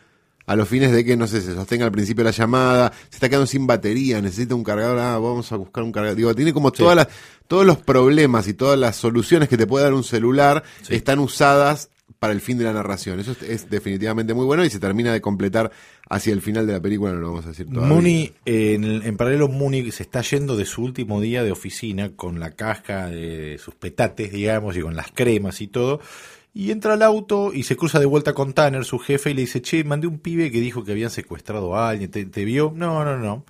a 0.48 0.56
los 0.56 0.68
fines 0.68 0.92
de 0.92 1.06
que, 1.06 1.16
no 1.16 1.28
sé, 1.28 1.42
se 1.42 1.54
sostenga 1.54 1.86
al 1.86 1.92
principio 1.92 2.24
la 2.24 2.32
llamada, 2.32 2.92
se 3.10 3.18
está 3.18 3.30
quedando 3.30 3.46
sin 3.46 3.68
batería, 3.68 4.22
necesita 4.22 4.56
un 4.56 4.64
cargador, 4.64 4.98
ah, 4.98 5.20
vamos 5.20 5.52
a 5.52 5.58
buscar 5.58 5.84
un 5.84 5.92
cargador. 5.92 6.18
Digo, 6.18 6.34
tiene 6.34 6.54
como 6.54 6.72
todas 6.72 6.96
las, 6.96 7.08
todos 7.48 7.66
los 7.66 7.78
problemas 7.78 8.48
y 8.48 8.54
todas 8.56 8.80
las 8.80 8.96
soluciones 8.96 9.50
que 9.50 9.58
te 9.58 9.68
puede 9.68 9.84
dar 9.84 9.94
un 9.94 10.04
celular 10.04 10.64
Sí. 10.82 10.96
están 10.96 11.20
usadas 11.20 11.90
para 12.20 12.34
el 12.34 12.42
fin 12.42 12.58
de 12.58 12.64
la 12.64 12.74
narración. 12.74 13.20
Eso 13.20 13.34
es, 13.34 13.44
es 13.44 13.70
definitivamente 13.70 14.34
muy 14.34 14.46
bueno 14.46 14.64
y 14.66 14.70
se 14.70 14.80
termina 14.80 15.12
de 15.14 15.22
completar 15.22 15.70
hacia 16.10 16.32
el 16.34 16.42
final 16.42 16.66
de 16.66 16.74
la 16.74 16.80
película, 16.80 17.12
no 17.12 17.20
lo 17.20 17.28
vamos 17.32 17.46
a 17.46 17.50
decir 17.50 17.68
todavía. 17.68 17.94
Mooney, 17.94 18.34
eh, 18.46 18.74
en, 18.76 18.86
en 18.86 19.18
paralelo 19.18 19.50
Mooney 19.50 19.92
se 19.92 20.04
está 20.04 20.22
yendo 20.22 20.56
de 20.56 20.66
su 20.66 20.82
último 20.82 21.20
día 21.22 21.44
de 21.44 21.52
oficina 21.52 22.12
con 22.16 22.40
la 22.40 22.52
caja 22.52 23.08
de 23.08 23.60
sus 23.64 23.76
petates, 23.76 24.32
digamos, 24.32 24.78
y 24.78 24.82
con 24.82 24.96
las 24.96 25.12
cremas 25.12 25.60
y 25.62 25.68
todo. 25.68 26.00
Y 26.58 26.72
entra 26.72 26.94
al 26.94 27.04
auto 27.04 27.54
y 27.54 27.62
se 27.62 27.78
cruza 27.78 28.00
de 28.00 28.08
vuelta 28.08 28.34
con 28.34 28.54
Tanner, 28.54 28.84
su 28.84 28.98
jefe, 28.98 29.30
y 29.30 29.36
le 29.36 29.42
dice, 29.42 29.62
che, 29.62 29.84
mandé 29.84 30.08
un 30.08 30.18
pibe 30.18 30.52
que 30.52 30.60
dijo 30.60 30.84
que 30.84 30.92
habían 30.92 31.12
secuestrado 31.12 31.76
a 31.76 31.90
alguien, 31.90 32.10
¿te, 32.10 32.26
te 32.26 32.46
vio? 32.46 32.74
No, 32.76 33.06
no, 33.06 33.16
no. 33.16 33.46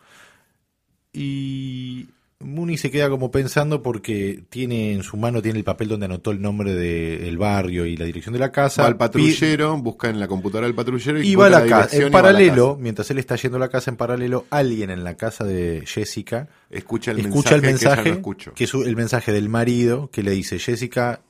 Y 1.13 2.09
Mooney 2.41 2.75
se 2.75 2.91
queda 2.91 3.09
como 3.09 3.31
pensando 3.31 3.81
porque 3.81 4.43
tiene 4.49 4.91
en 4.91 5.03
su 5.03 5.15
mano 5.15 5.41
tiene 5.41 5.57
el 5.57 5.63
papel 5.63 5.87
donde 5.87 6.07
anotó 6.07 6.31
el 6.31 6.41
nombre 6.41 6.75
del 6.75 7.37
barrio 7.37 7.85
y 7.85 7.95
la 7.95 8.03
dirección 8.03 8.33
de 8.33 8.39
la 8.39 8.51
casa. 8.51 8.81
Va 8.81 8.89
al 8.89 8.97
patrullero, 8.97 9.77
busca 9.77 10.09
en 10.09 10.19
la 10.19 10.27
computadora 10.27 10.67
del 10.67 10.75
patrullero 10.75 11.21
y, 11.21 11.29
Y 11.29 11.35
va 11.35 11.45
a 11.45 11.49
la 11.49 11.65
casa. 11.65 11.95
En 11.95 12.11
paralelo, 12.11 12.71
casa. 12.71 12.81
mientras 12.81 13.09
él 13.09 13.19
está 13.19 13.37
yendo 13.37 13.55
a 13.55 13.61
la 13.61 13.69
casa, 13.69 13.89
en 13.89 13.95
paralelo, 13.95 14.47
alguien 14.49 14.89
en 14.89 15.05
la 15.05 15.15
casa 15.15 15.45
de 15.45 15.81
Jessica 15.85 16.49
escucha 16.69 17.11
el 17.11 17.19
escucha 17.19 17.55
el 17.55 17.61
mensaje, 17.61 18.03
que 18.03 18.09
no 18.09 18.15
escuchó. 18.15 18.53
que 18.53 18.65
es 18.65 18.73
el 18.73 18.97
mensaje 18.97 19.31
del 19.31 19.47
marido 19.47 20.09
que 20.11 20.23
le 20.23 20.31
dice, 20.31 20.59
Jessica, 20.59 21.21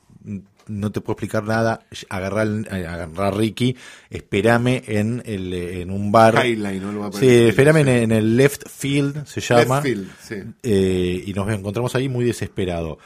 no 0.67 0.91
te 0.91 1.01
puedo 1.01 1.13
explicar 1.13 1.43
nada, 1.43 1.81
agarra, 2.09 2.41
agarra 2.41 3.27
a 3.27 3.31
Ricky, 3.31 3.75
espérame 4.09 4.83
en, 4.87 5.21
el, 5.25 5.53
en 5.53 5.91
un 5.91 6.11
bar. 6.11 6.45
Highline, 6.45 6.81
¿no? 6.81 6.91
Lo 6.91 6.99
va 7.01 7.07
a 7.07 7.11
Sí, 7.11 7.27
espérame 7.27 7.87
en, 7.87 8.11
el 8.11 8.37
left 8.37 8.63
field, 8.69 9.25
se 9.25 9.41
llama. 9.41 9.81
Left 9.81 9.83
field, 9.83 10.09
sí. 10.21 10.35
Eh, 10.63 11.23
y 11.25 11.33
nos 11.33 11.49
encontramos 11.49 11.93
ahí 11.95 12.09
muy 12.09 12.25
desesperado. 12.25 12.97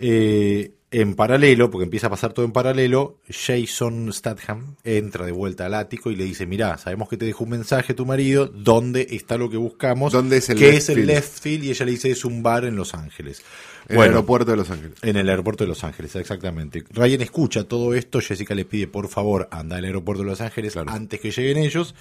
Eh, 0.00 0.72
En 0.94 1.14
paralelo, 1.14 1.70
porque 1.70 1.84
empieza 1.84 2.08
a 2.08 2.10
pasar 2.10 2.34
todo 2.34 2.44
en 2.44 2.52
paralelo, 2.52 3.16
Jason 3.26 4.12
Statham 4.12 4.76
entra 4.84 5.24
de 5.24 5.32
vuelta 5.32 5.64
al 5.64 5.72
ático 5.72 6.10
y 6.10 6.16
le 6.16 6.24
dice, 6.24 6.44
mirá, 6.44 6.76
sabemos 6.76 7.08
que 7.08 7.16
te 7.16 7.24
dejó 7.24 7.44
un 7.44 7.50
mensaje 7.50 7.94
tu 7.94 8.04
marido, 8.04 8.46
¿dónde 8.46 9.06
está 9.10 9.38
lo 9.38 9.48
que 9.48 9.56
buscamos? 9.56 10.12
¿Dónde 10.12 10.36
es 10.36 10.50
el 10.50 10.58
¿Qué 10.58 10.66
left 10.66 10.76
es 10.76 10.88
el 10.90 10.94
field? 10.96 11.08
left 11.08 11.40
field? 11.40 11.64
Y 11.64 11.70
ella 11.70 11.86
le 11.86 11.92
dice, 11.92 12.10
es 12.10 12.26
un 12.26 12.42
bar 12.42 12.66
en 12.66 12.76
Los 12.76 12.92
Ángeles. 12.92 13.42
En 13.88 13.96
Bueno, 13.96 14.10
el 14.10 14.16
aeropuerto 14.16 14.50
de 14.52 14.56
Los 14.56 14.70
Ángeles. 14.70 14.92
en 15.02 15.16
el 15.16 15.28
aeropuerto 15.28 15.64
de 15.64 15.68
Los 15.68 15.82
Ángeles, 15.84 16.14
exactamente. 16.16 16.84
Ryan 16.90 17.20
escucha 17.22 17.64
todo 17.64 17.94
esto, 17.94 18.20
Jessica 18.20 18.54
le 18.54 18.64
pide 18.64 18.86
por 18.86 19.08
favor 19.08 19.48
anda 19.50 19.76
al 19.76 19.84
aeropuerto 19.84 20.22
de 20.22 20.28
Los 20.30 20.40
Ángeles 20.40 20.72
Claro. 20.74 20.90
antes 20.90 21.20
que 21.20 21.30
lleguen 21.30 21.58
ellos. 21.58 21.94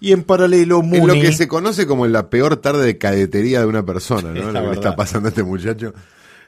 Y 0.00 0.12
en 0.12 0.24
paralelo, 0.24 0.80
Es 0.82 0.90
lo 0.90 0.98
Mooney... 0.98 1.20
que 1.22 1.32
se 1.32 1.46
conoce 1.48 1.86
como 1.86 2.06
la 2.06 2.28
peor 2.30 2.56
tarde 2.56 2.84
de 2.84 2.98
cadetería 2.98 3.60
de 3.60 3.66
una 3.66 3.84
persona, 3.84 4.32
¿no? 4.32 4.50
Lo 4.52 4.60
que 4.60 4.66
le 4.68 4.72
está 4.74 4.96
pasando 4.96 5.28
a 5.28 5.30
este 5.30 5.42
muchacho. 5.42 5.92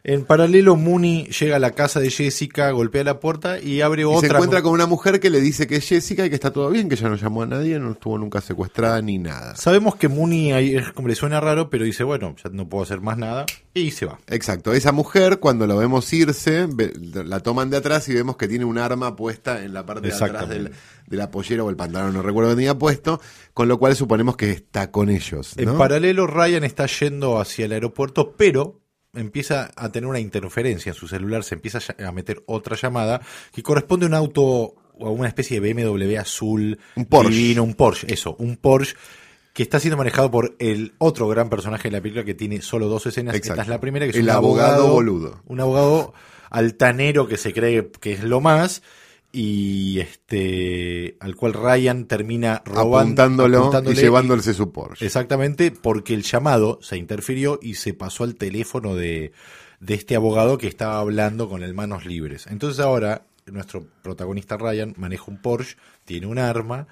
En 0.02 0.24
paralelo, 0.24 0.76
Mooney 0.76 1.26
llega 1.26 1.56
a 1.56 1.58
la 1.58 1.72
casa 1.72 2.00
de 2.00 2.10
Jessica, 2.10 2.70
golpea 2.70 3.04
la 3.04 3.20
puerta 3.20 3.60
y 3.60 3.82
abre 3.82 4.02
Y 4.02 4.04
otra. 4.04 4.28
se 4.28 4.34
encuentra 4.34 4.62
con 4.62 4.72
una 4.72 4.86
mujer 4.86 5.20
que 5.20 5.28
le 5.28 5.40
dice 5.40 5.66
que 5.66 5.76
es 5.76 5.86
Jessica 5.88 6.24
y 6.24 6.30
que 6.30 6.34
está 6.34 6.52
todo 6.52 6.70
bien, 6.70 6.88
que 6.88 6.94
ella 6.94 7.08
no 7.08 7.16
llamó 7.16 7.42
a 7.42 7.46
nadie, 7.46 7.78
no 7.78 7.92
estuvo 7.92 8.16
nunca 8.16 8.40
secuestrada 8.40 9.02
ni 9.02 9.18
nada. 9.18 9.56
Sabemos 9.56 9.96
que 9.96 10.08
Mooney 10.08 10.52
ahí 10.52 10.76
es 10.76 10.92
como 10.92 11.08
le 11.08 11.14
suena 11.14 11.40
raro, 11.40 11.68
pero 11.68 11.84
dice, 11.84 12.02
bueno, 12.04 12.34
ya 12.42 12.50
no 12.50 12.68
puedo 12.68 12.84
hacer 12.84 13.00
más 13.00 13.18
nada. 13.18 13.46
Y 13.74 13.90
se 13.90 14.06
va. 14.06 14.18
Exacto, 14.26 14.72
esa 14.72 14.92
mujer 14.92 15.38
cuando 15.38 15.66
la 15.66 15.74
vemos 15.74 16.10
irse, 16.12 16.66
la 17.12 17.40
toman 17.40 17.70
de 17.70 17.76
atrás 17.76 18.08
y 18.08 18.14
vemos 18.14 18.36
que 18.36 18.48
tiene 18.48 18.64
un 18.64 18.78
arma 18.78 19.16
puesta 19.16 19.62
en 19.62 19.74
la 19.74 19.84
parte 19.84 20.08
de 20.08 20.14
atrás 20.14 20.48
del, 20.48 20.72
de 21.06 21.16
la 21.16 21.30
pollera 21.30 21.62
o 21.62 21.70
el 21.70 21.76
pantalón, 21.76 22.14
no 22.14 22.22
recuerdo 22.22 22.50
que 22.50 22.56
tenía 22.56 22.78
puesto, 22.78 23.20
con 23.52 23.68
lo 23.68 23.78
cual 23.78 23.94
suponemos 23.94 24.36
que 24.36 24.50
está 24.50 24.90
con 24.90 25.10
ellos. 25.10 25.54
¿no? 25.56 25.72
En 25.72 25.78
paralelo, 25.78 26.26
Ryan 26.26 26.64
está 26.64 26.86
yendo 26.86 27.38
hacia 27.38 27.66
el 27.66 27.72
aeropuerto, 27.72 28.34
pero 28.36 28.79
empieza 29.14 29.70
a 29.76 29.90
tener 29.90 30.08
una 30.08 30.20
interferencia 30.20 30.90
en 30.90 30.94
su 30.94 31.08
celular, 31.08 31.44
se 31.44 31.54
empieza 31.54 31.80
a 32.04 32.12
meter 32.12 32.42
otra 32.46 32.76
llamada 32.76 33.20
que 33.52 33.62
corresponde 33.62 34.06
a 34.06 34.08
un 34.08 34.14
auto 34.14 34.42
o 34.42 35.06
a 35.06 35.10
una 35.10 35.28
especie 35.28 35.60
de 35.60 35.72
BMW 35.72 36.18
azul, 36.18 36.78
Un 36.94 37.06
Porsche. 37.06 37.30
divino, 37.34 37.62
un 37.64 37.74
Porsche, 37.74 38.12
eso, 38.12 38.36
un 38.38 38.56
Porsche 38.56 38.94
que 39.52 39.62
está 39.64 39.80
siendo 39.80 39.96
manejado 39.96 40.30
por 40.30 40.54
el 40.60 40.94
otro 40.98 41.26
gran 41.28 41.48
personaje 41.50 41.88
de 41.88 41.92
la 41.96 42.00
película 42.00 42.24
que 42.24 42.34
tiene 42.34 42.62
solo 42.62 42.86
dos 42.88 43.06
escenas. 43.06 43.34
Exacto. 43.34 43.54
Esta 43.54 43.62
es 43.62 43.68
la 43.68 43.80
primera, 43.80 44.06
que 44.06 44.10
es 44.10 44.16
El 44.16 44.24
un 44.24 44.30
abogado 44.30 44.88
boludo. 44.92 45.42
Un 45.46 45.60
abogado 45.60 46.14
altanero 46.50 47.26
que 47.26 47.36
se 47.36 47.52
cree 47.52 47.90
que 48.00 48.12
es 48.12 48.22
lo 48.22 48.40
más 48.40 48.82
y 49.32 50.00
este 50.00 51.16
al 51.20 51.36
cual 51.36 51.52
Ryan 51.52 52.06
termina 52.06 52.62
robando 52.64 52.98
apuntándolo 52.98 53.58
apuntándole 53.58 54.00
y 54.00 54.02
llevándose 54.02 54.54
su 54.54 54.72
Porsche. 54.72 55.06
Exactamente, 55.06 55.70
porque 55.70 56.14
el 56.14 56.22
llamado 56.22 56.78
se 56.82 56.96
interfirió 56.96 57.58
y 57.62 57.74
se 57.74 57.94
pasó 57.94 58.24
al 58.24 58.34
teléfono 58.34 58.94
de, 58.96 59.32
de 59.80 59.94
este 59.94 60.16
abogado 60.16 60.58
que 60.58 60.66
estaba 60.66 60.98
hablando 60.98 61.48
con 61.48 61.62
el 61.62 61.74
manos 61.74 62.06
libres. 62.06 62.46
Entonces 62.48 62.80
ahora 62.80 63.26
nuestro 63.46 63.86
protagonista 64.02 64.56
Ryan 64.56 64.94
maneja 64.96 65.24
un 65.28 65.40
Porsche, 65.40 65.76
tiene 66.04 66.26
un 66.26 66.38
arma 66.38 66.86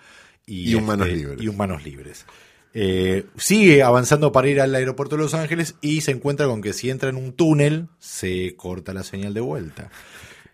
y, 0.47 0.61
este, 0.61 0.71
Y 0.71 0.75
un 0.75 0.87
manos 0.87 1.09
libres. 1.09 1.43
y 1.43 1.49
un 1.49 1.57
manos 1.57 1.85
libres. 1.85 2.27
Eh, 2.75 3.27
sigue 3.37 3.83
avanzando 3.83 4.31
para 4.31 4.49
ir 4.49 4.61
al 4.61 4.75
aeropuerto 4.75 5.17
de 5.17 5.23
Los 5.23 5.35
Ángeles 5.35 5.75
y 5.81 6.03
se 6.03 6.11
encuentra 6.13 6.47
con 6.47 6.61
que 6.63 6.73
si 6.73 6.91
entra 6.91 7.09
en 7.09 7.17
un 7.17 7.33
túnel 7.33 7.89
se 7.99 8.55
corta 8.57 8.93
la 8.93 9.03
señal 9.03 9.35
de 9.35 9.41
vuelta. 9.41 9.91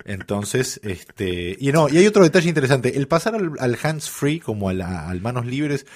Entonces, 0.04 0.80
este, 0.84 1.56
y 1.58 1.72
no, 1.72 1.88
y 1.88 1.96
hay 1.98 2.06
otro 2.06 2.22
detalle 2.22 2.48
interesante. 2.48 2.96
El 2.96 3.08
pasar 3.08 3.34
al, 3.34 3.52
al 3.58 3.78
hands 3.82 4.10
free, 4.10 4.40
como 4.40 4.68
al, 4.68 5.20
manos 5.20 5.46
libres, 5.46 5.86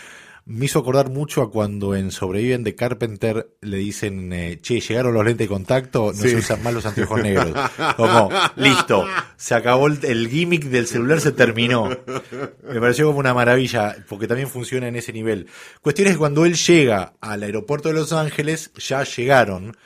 me 0.46 0.64
hizo 0.64 0.78
acordar 0.78 1.10
mucho 1.10 1.42
a 1.42 1.50
cuando 1.50 1.94
en 1.94 2.10
Sobreviven 2.10 2.64
de 2.64 2.74
Carpenter 2.74 3.50
le 3.60 3.76
dicen, 3.76 4.32
eh, 4.32 4.58
che, 4.62 4.80
llegaron 4.80 5.12
los 5.12 5.22
lentes 5.22 5.44
de 5.46 5.48
contacto, 5.48 6.06
no 6.14 6.22
Sí. 6.22 6.30
se 6.30 6.36
usan 6.36 6.62
más 6.62 6.72
los 6.72 6.86
anteojos 6.86 7.22
negros. 7.22 7.52
Como, 7.98 8.30
listo, 8.56 9.04
se 9.36 9.54
acabó 9.54 9.88
el, 9.88 9.98
el 10.04 10.26
gimmick 10.30 10.64
del 10.64 10.86
celular, 10.86 11.20
se 11.20 11.32
terminó. 11.32 11.90
Me 12.66 12.80
pareció 12.80 13.08
como 13.08 13.18
una 13.18 13.34
maravilla, 13.34 13.94
porque 14.08 14.26
también 14.26 14.48
funciona 14.48 14.88
en 14.88 14.96
ese 14.96 15.12
nivel. 15.12 15.48
Cuestión 15.82 16.06
es 16.08 16.14
que 16.14 16.18
cuando 16.18 16.46
él 16.46 16.54
llega 16.54 17.12
al 17.20 17.42
aeropuerto 17.42 17.88
de 17.90 17.94
Los 17.96 18.14
Ángeles, 18.14 18.70
ya 18.78 19.04
llegaron 19.04 19.76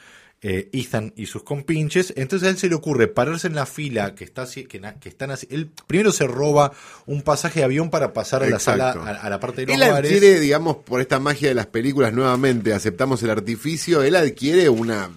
eh, 0.44 0.68
Ethan 0.72 1.12
y 1.16 1.26
sus 1.26 1.44
compinches, 1.44 2.12
entonces 2.16 2.48
a 2.48 2.50
él 2.50 2.58
se 2.58 2.68
le 2.68 2.74
ocurre 2.74 3.06
pararse 3.06 3.46
en 3.46 3.54
la 3.54 3.64
fila 3.64 4.14
que 4.16 4.24
está 4.24 4.42
así- 4.42 4.64
que, 4.64 4.80
que 5.00 5.08
están 5.08 5.30
así. 5.30 5.46
Él 5.50 5.70
primero 5.86 6.10
se 6.10 6.26
roba 6.26 6.72
un 7.06 7.22
pasaje 7.22 7.60
de 7.60 7.64
avión 7.64 7.90
para 7.90 8.12
pasar 8.12 8.42
a 8.42 8.48
la 8.48 8.56
Exacto. 8.56 9.00
sala, 9.04 9.18
a, 9.20 9.26
a 9.26 9.30
la 9.30 9.38
parte 9.38 9.60
de 9.64 9.66
los 9.68 9.74
Él 9.76 9.92
bares. 9.92 10.10
adquiere, 10.12 10.40
digamos, 10.40 10.78
por 10.78 11.00
esta 11.00 11.20
magia 11.20 11.48
de 11.48 11.54
las 11.54 11.66
películas 11.66 12.12
nuevamente, 12.12 12.72
aceptamos 12.74 13.22
el 13.22 13.30
artificio, 13.30 14.02
él 14.02 14.16
adquiere 14.16 14.68
una 14.68 15.10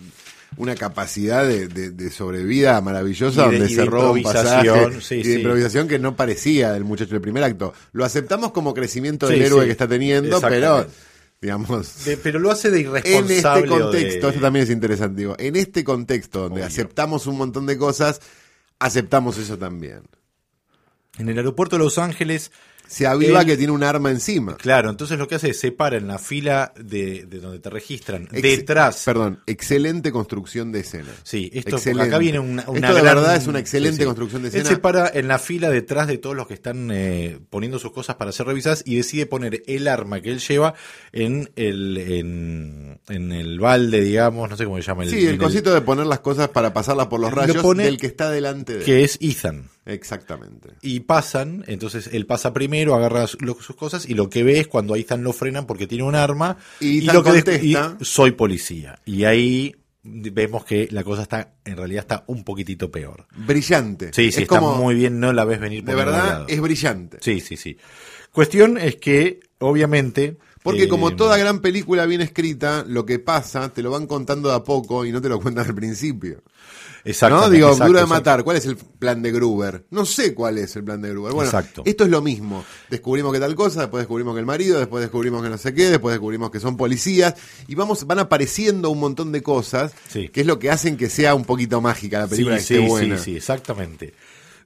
una 0.57 0.73
capacidad 0.75 1.45
de, 1.45 1.67
de- 1.67 1.89
de 1.89 2.09
sobrevida 2.09 2.79
maravillosa 2.79 3.47
Y 3.47 3.49
de- 3.51 3.57
donde 3.59 3.73
y 3.73 3.75
se 3.75 3.83
roba 3.85 4.11
un 4.11 4.23
pasaje 4.23 4.69
sí, 5.01 5.15
y 5.15 5.17
de 5.17 5.23
sí. 5.23 5.33
improvisación 5.33 5.87
que 5.89 5.99
no 5.99 6.15
parecía 6.15 6.71
del 6.71 6.85
muchacho 6.85 7.11
del 7.11 7.19
primer 7.19 7.43
acto. 7.43 7.73
Lo 7.91 8.05
aceptamos 8.05 8.51
como 8.53 8.73
crecimiento 8.73 9.27
del 9.27 9.39
Sí, 9.39 9.43
héroe 9.47 9.61
sí. 9.61 9.65
que 9.65 9.71
está 9.73 9.87
teniendo, 9.87 10.39
pero. 10.39 10.87
Digamos 11.41 12.05
De- 12.05 12.17
pero 12.17 12.39
lo 12.39 12.49
hace 12.51 12.71
de 12.71 12.79
en 12.81 12.85
irresponsable. 12.87 13.35
este 13.35 13.47
o 13.47 13.61
de- 13.61 13.67
contexto, 13.83 14.29
esto 14.29 14.41
también 14.41 14.63
es 14.63 14.69
interesante, 14.71 15.21
digo, 15.21 15.35
en 15.37 15.55
este 15.55 15.83
contexto 15.83 16.39
donde 16.41 16.61
Obvio. 16.61 16.65
aceptamos 16.67 17.27
un 17.27 17.37
montón 17.37 17.65
de 17.65 17.77
cosas, 17.77 18.21
aceptamos 18.79 19.37
eso 19.37 19.57
también. 19.57 20.01
En 21.17 21.29
el 21.29 21.37
aeropuerto 21.37 21.77
de 21.77 21.83
Los 21.83 21.97
Ángeles, 21.97 22.51
Se 22.87 23.07
aviva 23.07 23.41
Él- 23.41 23.45
que 23.47 23.57
tiene 23.57 23.73
un 23.73 23.83
arma 23.83 24.11
encima. 24.11 24.57
claro, 24.57 24.89
entonces 24.89 25.17
lo 25.17 25.27
que 25.27 25.35
hace 25.35 25.49
es 25.49 25.59
se 25.59 25.71
para 25.71 25.97
en 25.97 26.07
la 26.07 26.19
fila 26.19 26.73
de, 26.79 27.25
de 27.25 27.39
donde 27.39 27.59
te 27.59 27.69
registran, 27.69 28.27
Ex- 28.31 28.41
detrás. 28.41 29.03
Perdón, 29.05 29.39
excelente 29.47 30.11
construcción 30.11 30.71
de 30.71 30.81
escena. 30.81 31.09
Sí, 31.23 31.49
esto 31.53 31.77
Excelente. 31.77 32.07
acá 32.07 32.17
viene 32.19 32.39
una, 32.39 32.63
una 32.67 32.79
Esto 32.87 32.93
de 32.95 33.01
verdad 33.01 33.35
es 33.35 33.47
una 33.47 33.59
excelente 33.59 33.95
Sí, 33.97 34.01
sí. 34.01 34.05
construcción 34.05 34.41
de 34.43 34.49
Él 34.49 34.55
escena. 34.55 34.69
se 34.69 34.77
para 34.77 35.09
en 35.13 35.27
la 35.27 35.39
fila 35.39 35.69
detrás 35.69 36.07
de 36.07 36.17
todos 36.17 36.35
los 36.35 36.47
que 36.47 36.53
están 36.53 36.89
eh, 36.91 37.39
poniendo 37.49 37.79
sus 37.79 37.91
cosas 37.91 38.15
para 38.17 38.31
ser 38.31 38.45
revisadas 38.47 38.83
y 38.85 38.95
decide 38.95 39.25
poner 39.25 39.63
el 39.67 39.87
arma 39.87 40.21
que 40.21 40.31
él 40.31 40.39
lleva 40.39 40.73
en 41.11 41.49
el 41.55 41.97
en, 41.97 42.99
en 43.09 43.31
el 43.31 43.59
balde, 43.59 44.01
digamos, 44.01 44.49
no 44.49 44.57
sé 44.57 44.65
cómo 44.65 44.77
se 44.77 44.83
llama. 44.83 45.05
Sí, 45.05 45.25
el 45.25 45.37
cosito 45.37 45.73
de 45.73 45.81
poner 45.81 46.05
las 46.05 46.19
cosas 46.19 46.49
para 46.49 46.73
pasarlas 46.73 47.07
por 47.07 47.19
los 47.19 47.31
Lo 47.31 47.35
rayos 47.37 47.57
pone- 47.63 47.83
del 47.83 47.97
que 47.97 48.07
está 48.07 48.29
delante 48.29 48.73
de 48.73 48.79
él. 48.79 48.85
que 48.85 49.03
es 49.03 49.17
Ethan. 49.21 49.69
Exactamente. 49.85 50.69
Y 50.81 51.01
pasan, 51.01 51.63
entonces 51.67 52.09
él 52.11 52.25
pasa 52.25 52.53
primero, 52.53 52.95
agarra 52.95 53.25
lo- 53.39 53.55
sus 53.61 53.75
cosas 53.75 54.07
y 54.09 54.13
lo 54.15 54.29
que 54.29 54.43
ve 54.43 54.59
es 54.59 54.67
cuando 54.67 54.93
a 54.93 54.97
Ethan 54.97 55.23
lo 55.23 55.31
frenan 55.31 55.67
porque 55.67 55.87
tiene 55.87 56.03
un 56.03 56.15
arma 56.15 56.57
Y 56.79 57.01
lo 57.01 57.23
que 57.23 57.29
contesta. 57.31 57.97
y 58.01 58.03
soy 58.05 58.31
policía. 58.31 58.99
Y 59.05 59.23
ahí 59.25 59.75
vemos 60.03 60.65
que 60.65 60.87
la 60.91 61.03
cosa 61.03 61.23
está, 61.23 61.53
en 61.65 61.77
realidad 61.77 62.01
está 62.01 62.23
un 62.27 62.43
poquitito 62.43 62.89
peor. 62.91 63.27
Brillante. 63.35 64.07
Sí, 64.07 64.23
sí, 64.23 64.27
es 64.29 64.37
está 64.39 64.59
como, 64.59 64.75
muy 64.75 64.95
bien, 64.95 65.19
no 65.19 65.33
la 65.33 65.45
ves 65.45 65.59
venir 65.59 65.83
por 65.83 65.91
De 65.91 65.95
verdad, 65.95 66.27
lado. 66.27 66.45
es 66.47 66.61
brillante. 66.61 67.17
Sí, 67.21 67.39
sí, 67.39 67.55
sí. 67.57 67.77
Cuestión 68.31 68.77
es 68.77 68.95
que, 68.97 69.39
obviamente. 69.59 70.37
Porque 70.61 70.83
eh, 70.83 70.87
como 70.87 71.15
toda 71.15 71.37
gran 71.37 71.59
película 71.59 72.05
bien 72.07 72.21
escrita, 72.21 72.83
lo 72.87 73.05
que 73.05 73.19
pasa 73.19 73.69
te 73.71 73.83
lo 73.83 73.91
van 73.91 74.07
contando 74.07 74.49
de 74.49 74.55
a 74.55 74.63
poco 74.63 75.05
y 75.05 75.11
no 75.11 75.21
te 75.21 75.29
lo 75.29 75.39
cuentan 75.39 75.67
al 75.67 75.75
principio. 75.75 76.43
¿No? 77.05 77.11
exactamente, 77.11 77.55
Digo, 77.55 77.67
exacto, 77.67 77.85
duro 77.87 77.99
de 77.99 78.03
exacto. 78.05 78.19
matar. 78.19 78.43
¿Cuál 78.43 78.57
es 78.57 78.65
el 78.65 78.75
plan 78.77 79.21
de 79.21 79.31
Gruber? 79.31 79.85
No 79.91 80.05
sé 80.05 80.33
cuál 80.33 80.57
es 80.57 80.75
el 80.75 80.83
plan 80.83 81.01
de 81.01 81.09
Gruber. 81.11 81.33
Bueno, 81.33 81.47
Exacto. 81.49 81.83
esto 81.85 82.03
es 82.03 82.09
lo 82.09 82.21
mismo. 82.21 82.65
Descubrimos 82.89 83.31
que 83.31 83.39
tal 83.39 83.53
cosa, 83.55 83.81
después 83.81 84.01
descubrimos 84.01 84.33
que 84.33 84.39
el 84.39 84.45
marido, 84.45 84.79
después 84.79 85.01
descubrimos 85.01 85.43
que 85.43 85.49
no 85.49 85.57
sé 85.57 85.73
qué, 85.73 85.89
después 85.89 86.13
descubrimos 86.13 86.49
que 86.51 86.59
son 86.59 86.75
policías 86.77 87.35
y 87.67 87.75
vamos 87.75 88.05
van 88.07 88.19
apareciendo 88.19 88.89
un 88.89 88.99
montón 88.99 89.31
de 89.31 89.41
cosas 89.43 89.93
Sí. 90.09 90.29
que 90.29 90.41
es 90.41 90.47
lo 90.47 90.57
que 90.59 90.71
hacen 90.71 90.97
que 90.97 91.09
sea 91.09 91.35
un 91.35 91.45
poquito 91.45 91.79
mágica 91.79 92.19
la 92.19 92.27
película 92.27 92.59
Sí, 92.59 92.67
que 92.67 92.73
esté 92.75 92.85
sí, 92.85 92.89
buena. 92.91 93.17
sí, 93.17 93.23
sí, 93.31 93.37
exactamente. 93.37 94.13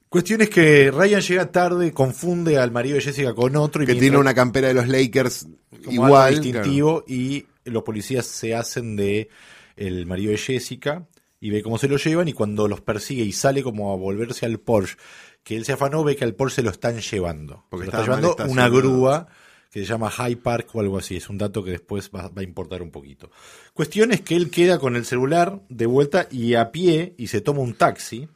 Cuestión 0.07 0.41
es 0.41 0.49
que 0.49 0.89
Ryan 0.91 1.21
llega 1.21 1.51
tarde, 1.51 1.91
confunde 1.91 2.57
al 2.57 2.71
marido 2.71 2.95
de 2.95 3.01
Jessica 3.01 3.35
con 3.35 3.55
otro 3.57 3.83
y 3.83 3.85
Que 3.85 3.91
mientras- 3.91 4.01
tiene 4.09 4.17
una 4.17 4.33
campera 4.33 4.69
de 4.69 4.73
los 4.73 4.87
Lakers 4.87 5.45
como 5.85 5.91
igual. 6.07 6.33
algo 6.35 6.41
distintivo 6.41 7.03
y 7.07 7.45
los 7.65 7.83
policías 7.83 8.25
se 8.25 8.55
hacen 8.55 8.95
de 8.95 9.29
el 9.75 10.05
marido 10.07 10.31
de 10.31 10.37
Jessica 10.39 11.05
y 11.39 11.49
ve 11.51 11.61
cómo 11.63 11.77
se 11.77 11.87
lo 11.87 11.97
llevan 11.97 12.27
y 12.27 12.33
cuando 12.33 12.67
los 12.67 12.81
persigue 12.81 13.23
y 13.23 13.31
sale 13.31 13.63
como 13.63 13.93
a 13.93 13.95
volverse 13.95 14.45
al 14.45 14.59
Porsche 14.59 14.97
que 15.43 15.55
él 15.55 15.65
se 15.65 15.73
afanó 15.73 16.03
ve 16.03 16.15
que 16.15 16.25
al 16.25 16.35
Porsche 16.35 16.57
se 16.57 16.63
lo 16.63 16.69
están 16.69 16.99
llevando 16.99 17.65
Porque 17.69 17.85
se 17.85 17.91
lo 17.91 17.97
está 17.97 18.03
llevando 18.05 18.35
una 18.49 18.69
grúa 18.69 19.27
que 19.71 19.79
se 19.81 19.85
llama 19.85 20.09
High 20.09 20.37
Park 20.37 20.69
o 20.73 20.79
algo 20.81 20.97
así 20.97 21.15
es 21.15 21.29
un 21.29 21.37
dato 21.37 21.63
que 21.63 21.71
después 21.71 22.09
va, 22.13 22.27
va 22.29 22.41
a 22.41 22.43
importar 22.43 22.81
un 22.81 22.91
poquito 22.91 23.31
cuestión 23.73 24.11
es 24.11 24.21
que 24.21 24.35
él 24.35 24.49
queda 24.49 24.79
con 24.79 24.95
el 24.95 25.05
celular 25.05 25.61
de 25.69 25.85
vuelta 25.85 26.27
y 26.29 26.55
a 26.55 26.71
pie 26.71 27.13
y 27.17 27.27
se 27.27 27.41
toma 27.41 27.59
un 27.61 27.73
taxi 27.73 28.27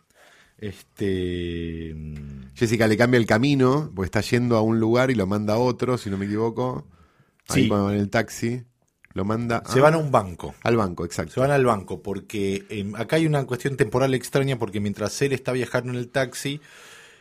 este 0.57 1.95
Jessica 2.55 2.87
le 2.87 2.97
cambia 2.97 3.17
el 3.17 3.25
camino, 3.25 3.91
porque 3.95 4.05
está 4.05 4.21
yendo 4.21 4.55
a 4.55 4.61
un 4.61 4.79
lugar 4.79 5.11
y 5.11 5.15
lo 5.15 5.27
manda 5.27 5.55
a 5.55 5.57
otro, 5.57 5.97
si 5.97 6.09
no 6.09 6.17
me 6.17 6.25
equivoco. 6.25 6.87
Ahí 7.49 7.63
Sí. 7.65 7.69
en 7.71 7.89
el 7.95 8.09
taxi, 8.09 8.63
lo 9.13 9.26
manda 9.26 9.63
se 9.71 9.80
van 9.80 9.93
a 9.93 9.97
un 9.97 10.12
banco 10.12 10.56
al 10.63 10.76
banco, 10.78 11.06
exacto. 11.06 11.34
Se 11.34 11.39
van 11.39 11.52
al 11.52 11.65
banco 11.65 12.02
porque 12.02 12.65
eh, 12.69 12.91
acá 12.95 13.17
hay 13.17 13.26
una 13.28 13.45
cuestión 13.45 13.78
temporal 13.78 14.13
extraña 14.13 14.58
porque 14.58 14.80
mientras 14.80 15.21
él 15.21 15.34
está 15.34 15.52
viajando 15.52 15.91
en 15.91 15.97
el 15.97 16.10
taxi, 16.10 16.60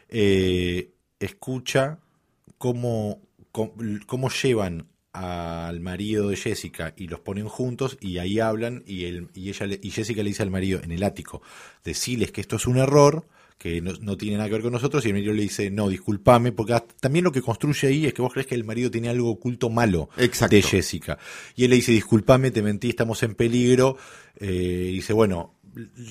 eh, 0.08 0.90
escucha 1.20 1.98
cómo, 2.58 3.20
cómo, 3.52 3.72
cómo 4.06 4.30
llevan 4.30 4.88
al 5.12 5.80
marido 5.80 6.30
de 6.30 6.36
Jessica 6.36 6.94
y 6.96 7.08
los 7.08 7.20
ponen 7.20 7.46
juntos 7.46 7.98
y 8.00 8.18
ahí 8.18 8.40
hablan 8.40 8.82
y, 8.86 9.04
él, 9.04 9.28
y, 9.34 9.50
ella 9.50 9.66
le- 9.66 9.80
y 9.82 9.90
Jessica 9.90 10.22
le 10.22 10.30
dice 10.30 10.42
al 10.42 10.50
marido 10.50 10.80
en 10.82 10.90
el 10.90 11.02
ático, 11.02 11.42
deciles 11.84 12.32
que 12.32 12.40
esto 12.40 12.56
es 12.56 12.66
un 12.66 12.78
error, 12.78 13.26
que 13.62 13.80
no, 13.80 13.92
no 14.00 14.16
tiene 14.16 14.36
nada 14.36 14.48
que 14.48 14.54
ver 14.54 14.62
con 14.62 14.72
nosotros 14.72 15.04
y 15.04 15.08
el 15.08 15.14
marido 15.14 15.32
le 15.32 15.42
dice, 15.42 15.70
no, 15.70 15.88
discúlpame, 15.88 16.50
porque 16.50 16.74
también 16.98 17.24
lo 17.24 17.30
que 17.30 17.40
construye 17.40 17.86
ahí 17.86 18.06
es 18.06 18.12
que 18.12 18.20
vos 18.20 18.32
crees 18.32 18.48
que 18.48 18.56
el 18.56 18.64
marido 18.64 18.90
tiene 18.90 19.08
algo 19.08 19.30
oculto 19.30 19.70
malo 19.70 20.08
Exacto. 20.16 20.56
de 20.56 20.62
Jessica. 20.62 21.16
Y 21.54 21.64
él 21.64 21.70
le 21.70 21.76
dice, 21.76 21.92
discúlpame, 21.92 22.50
te 22.50 22.60
mentí, 22.60 22.88
estamos 22.88 23.22
en 23.22 23.36
peligro. 23.36 23.96
Eh, 24.40 24.88
y 24.90 24.94
dice, 24.94 25.12
bueno, 25.12 25.54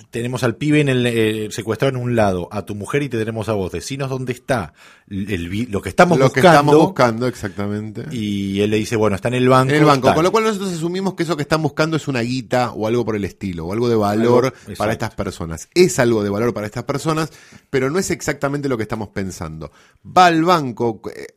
tenemos 0.09 0.43
al 0.43 0.55
pibe 0.55 0.81
en 0.81 0.89
el, 0.89 1.05
eh, 1.05 1.47
secuestrado 1.51 1.95
en 1.95 2.01
un 2.03 2.15
lado, 2.15 2.47
a 2.51 2.65
tu 2.65 2.73
mujer 2.75 3.03
y 3.03 3.09
te 3.09 3.17
tenemos 3.17 3.47
a 3.49 3.53
vos. 3.53 3.71
Decinos 3.71 4.09
dónde 4.09 4.33
está 4.33 4.73
el 5.07 5.45
lo 5.71 5.81
que 5.81 5.89
estamos 5.89 6.17
Lo 6.17 6.31
que 6.31 6.39
buscando. 6.41 6.49
estamos 6.71 6.75
buscando, 6.77 7.27
exactamente. 7.27 8.05
Y 8.11 8.61
él 8.61 8.69
le 8.71 8.77
dice, 8.77 8.95
bueno, 8.95 9.15
está 9.15 9.27
en 9.27 9.35
el 9.35 9.49
banco. 9.49 9.71
en 9.73 9.79
el 9.79 9.85
banco, 9.85 10.07
tal. 10.07 10.15
con 10.15 10.23
lo 10.23 10.31
cual 10.31 10.45
nosotros 10.45 10.71
asumimos 10.73 11.13
que 11.15 11.23
eso 11.23 11.35
que 11.35 11.43
están 11.43 11.61
buscando 11.61 11.97
es 11.97 12.07
una 12.07 12.21
guita 12.21 12.71
o 12.71 12.87
algo 12.87 13.05
por 13.05 13.15
el 13.15 13.23
estilo, 13.25 13.65
o 13.67 13.73
algo 13.73 13.89
de 13.89 13.95
valor 13.95 14.53
Algo- 14.65 14.77
para 14.77 14.93
estas 14.93 15.13
personas. 15.15 15.67
Es 15.73 15.99
algo 15.99 16.23
de 16.23 16.29
valor 16.29 16.53
para 16.53 16.65
estas 16.65 16.83
personas, 16.85 17.29
pero 17.69 17.89
no 17.89 17.99
es 17.99 18.09
exactamente 18.11 18.69
lo 18.69 18.77
que 18.77 18.83
estamos 18.83 19.09
pensando. 19.09 19.71
Va 20.05 20.27
al 20.27 20.43
banco, 20.43 21.01
eh, 21.15 21.27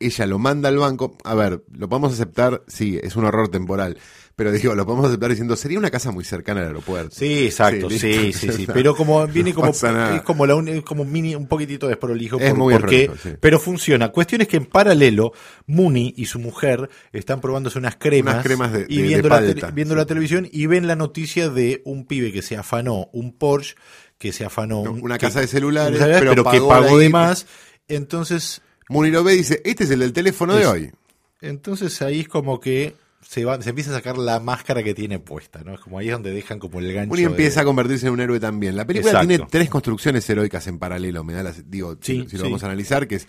ella 0.00 0.26
lo 0.26 0.38
manda 0.38 0.68
al 0.68 0.78
banco, 0.78 1.16
a 1.24 1.34
ver, 1.34 1.62
lo 1.72 1.88
podemos 1.88 2.12
aceptar, 2.14 2.62
sí, 2.66 2.98
es 3.02 3.14
un 3.16 3.24
horror 3.24 3.48
temporal, 3.48 3.98
pero 4.38 4.52
digo, 4.52 4.72
lo 4.76 4.86
podemos 4.86 5.06
aceptar 5.08 5.30
diciendo, 5.30 5.56
sería 5.56 5.80
una 5.80 5.90
casa 5.90 6.12
muy 6.12 6.22
cercana 6.22 6.60
al 6.60 6.68
aeropuerto. 6.68 7.10
Sí, 7.12 7.46
exacto, 7.46 7.90
Sí, 7.90 7.98
sí, 7.98 8.32
sí, 8.32 8.52
sí, 8.52 8.66
Pero 8.72 8.94
como 8.94 9.26
viene 9.26 9.52
como, 9.52 9.70
es 9.72 10.22
como 10.24 10.46
la 10.46 10.54
un- 10.54 10.68
es 10.68 10.82
como 10.84 11.04
mini, 11.04 11.34
un 11.34 11.48
poquitito 11.48 11.88
desprolijo 11.88 12.38
Es 12.38 12.50
por, 12.50 12.58
muy 12.58 12.74
porque- 12.74 13.10
sí. 13.20 13.30
pero 13.40 13.58
funciona. 13.58 14.10
Cuestión 14.12 14.40
es 14.42 14.46
que 14.46 14.58
en 14.58 14.66
paralelo, 14.66 15.32
Mooney 15.66 16.14
y 16.16 16.26
su 16.26 16.38
mujer 16.38 16.88
están 17.12 17.40
probándose 17.40 17.80
unas 17.80 17.96
cremas, 17.96 18.34
Unas 18.34 18.46
cremas 18.46 18.72
de- 18.72 18.86
y 18.88 18.98
de- 18.98 19.02
viendo, 19.02 19.22
de 19.24 19.28
la, 19.28 19.40
tele- 19.40 19.60
palta, 19.60 19.70
viendo 19.72 19.94
sí. 19.94 19.98
la 19.98 20.06
televisión 20.06 20.48
y 20.52 20.66
ven 20.66 20.86
la 20.86 20.94
noticia 20.94 21.48
de 21.48 21.82
un 21.84 22.06
pibe 22.06 22.30
que 22.32 22.42
se 22.42 22.56
afanó 22.56 23.08
un 23.12 23.32
Porsche, 23.36 23.74
que 24.18 24.32
se 24.32 24.44
afanó 24.44 24.84
No, 24.84 24.92
una 24.92 25.18
que- 25.18 25.26
casa 25.26 25.40
de 25.40 25.48
celulares, 25.48 25.98
pero, 25.98 26.18
pero 26.20 26.34
que 26.36 26.42
pagó 26.44 26.68
pagó 26.68 26.98
de 26.98 27.08
más. 27.08 27.44
Entonces, 27.88 28.62
Muni 28.88 29.10
lo 29.10 29.24
ve 29.24 29.34
y 29.34 29.38
dice, 29.38 29.60
este 29.64 29.82
es 29.82 29.90
el 29.90 29.98
del 29.98 30.12
teléfono 30.12 30.54
de 30.54 30.64
hoy. 30.66 30.92
entonces 31.40 32.00
ahí 32.02 32.20
es 32.20 32.28
como 32.28 32.60
que 32.60 32.94
se 33.20 33.44
va, 33.44 33.60
se 33.60 33.70
empieza 33.70 33.90
a 33.90 33.94
sacar 33.94 34.16
la 34.18 34.40
máscara 34.40 34.82
que 34.82 34.94
tiene 34.94 35.18
puesta, 35.18 35.62
¿no? 35.64 35.74
Es 35.74 35.80
como 35.80 35.98
ahí 35.98 36.06
es 36.08 36.12
donde 36.12 36.30
dejan 36.32 36.58
como 36.58 36.78
el 36.78 36.92
gancho. 36.92 37.14
De- 37.16 37.22
empieza 37.22 37.60
a 37.60 37.64
convertirse 37.64 38.06
en 38.06 38.12
un 38.12 38.20
héroe 38.20 38.40
también. 38.40 38.76
La 38.76 38.86
película 38.86 39.10
Exacto. 39.12 39.28
tiene 39.28 39.46
tres 39.50 39.68
construcciones 39.68 40.28
heroicas 40.30 40.66
en 40.66 40.78
paralelo, 40.78 41.24
me 41.24 41.32
da 41.34 41.42
las, 41.42 41.70
digo, 41.70 41.96
si- 42.00 42.22
Sí, 42.22 42.26
si, 42.30 42.36
lo 42.38 42.44
vamos 42.44 42.62
a 42.62 42.66
analizar, 42.66 43.06
que 43.08 43.16
es 43.16 43.28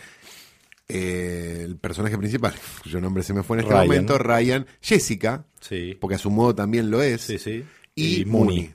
eh, 0.87 1.61
el 1.65 1.77
personaje 1.77 2.17
principal, 2.17 2.53
cuyo 2.83 2.99
nombre 3.01 3.23
se 3.23 3.33
me 3.33 3.43
fue 3.43 3.57
en 3.57 3.61
este 3.61 3.73
Ryan. 3.73 3.87
momento, 3.87 4.17
Ryan, 4.17 4.65
Jessica, 4.81 5.45
Sí. 5.59 5.97
porque 5.99 6.15
a 6.15 6.19
su 6.19 6.31
modo 6.31 6.55
también 6.55 6.89
lo 6.89 7.01
es, 7.01 7.21
Sí, 7.21 7.37
sí. 7.37 7.63
y, 7.95 8.25
Mooney. 8.25 8.57
Mooney. 8.57 8.73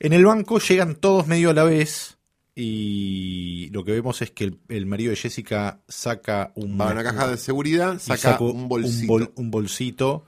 En 0.00 0.12
el 0.12 0.24
banco 0.24 0.58
llegan 0.60 0.94
todos 0.94 1.26
medio 1.26 1.50
a 1.50 1.54
la 1.54 1.64
vez 1.64 2.18
y 2.54 3.68
lo 3.72 3.84
que 3.84 3.92
vemos 3.92 4.20
es 4.22 4.30
que 4.30 4.44
el, 4.44 4.58
el 4.68 4.86
marido 4.86 5.10
de 5.10 5.16
Jessica 5.16 5.80
saca 5.88 6.52
un, 6.54 6.78
Va 6.80 6.90
a 6.90 6.92
una 6.92 7.02
caja 7.02 7.28
de 7.28 7.36
seguridad, 7.36 7.94
y 7.96 7.98
saca 8.00 8.38
un 8.40 8.68
bolsito. 8.68 9.06
bol- 9.12 9.32
un 9.36 9.50
bolsito, 9.50 10.26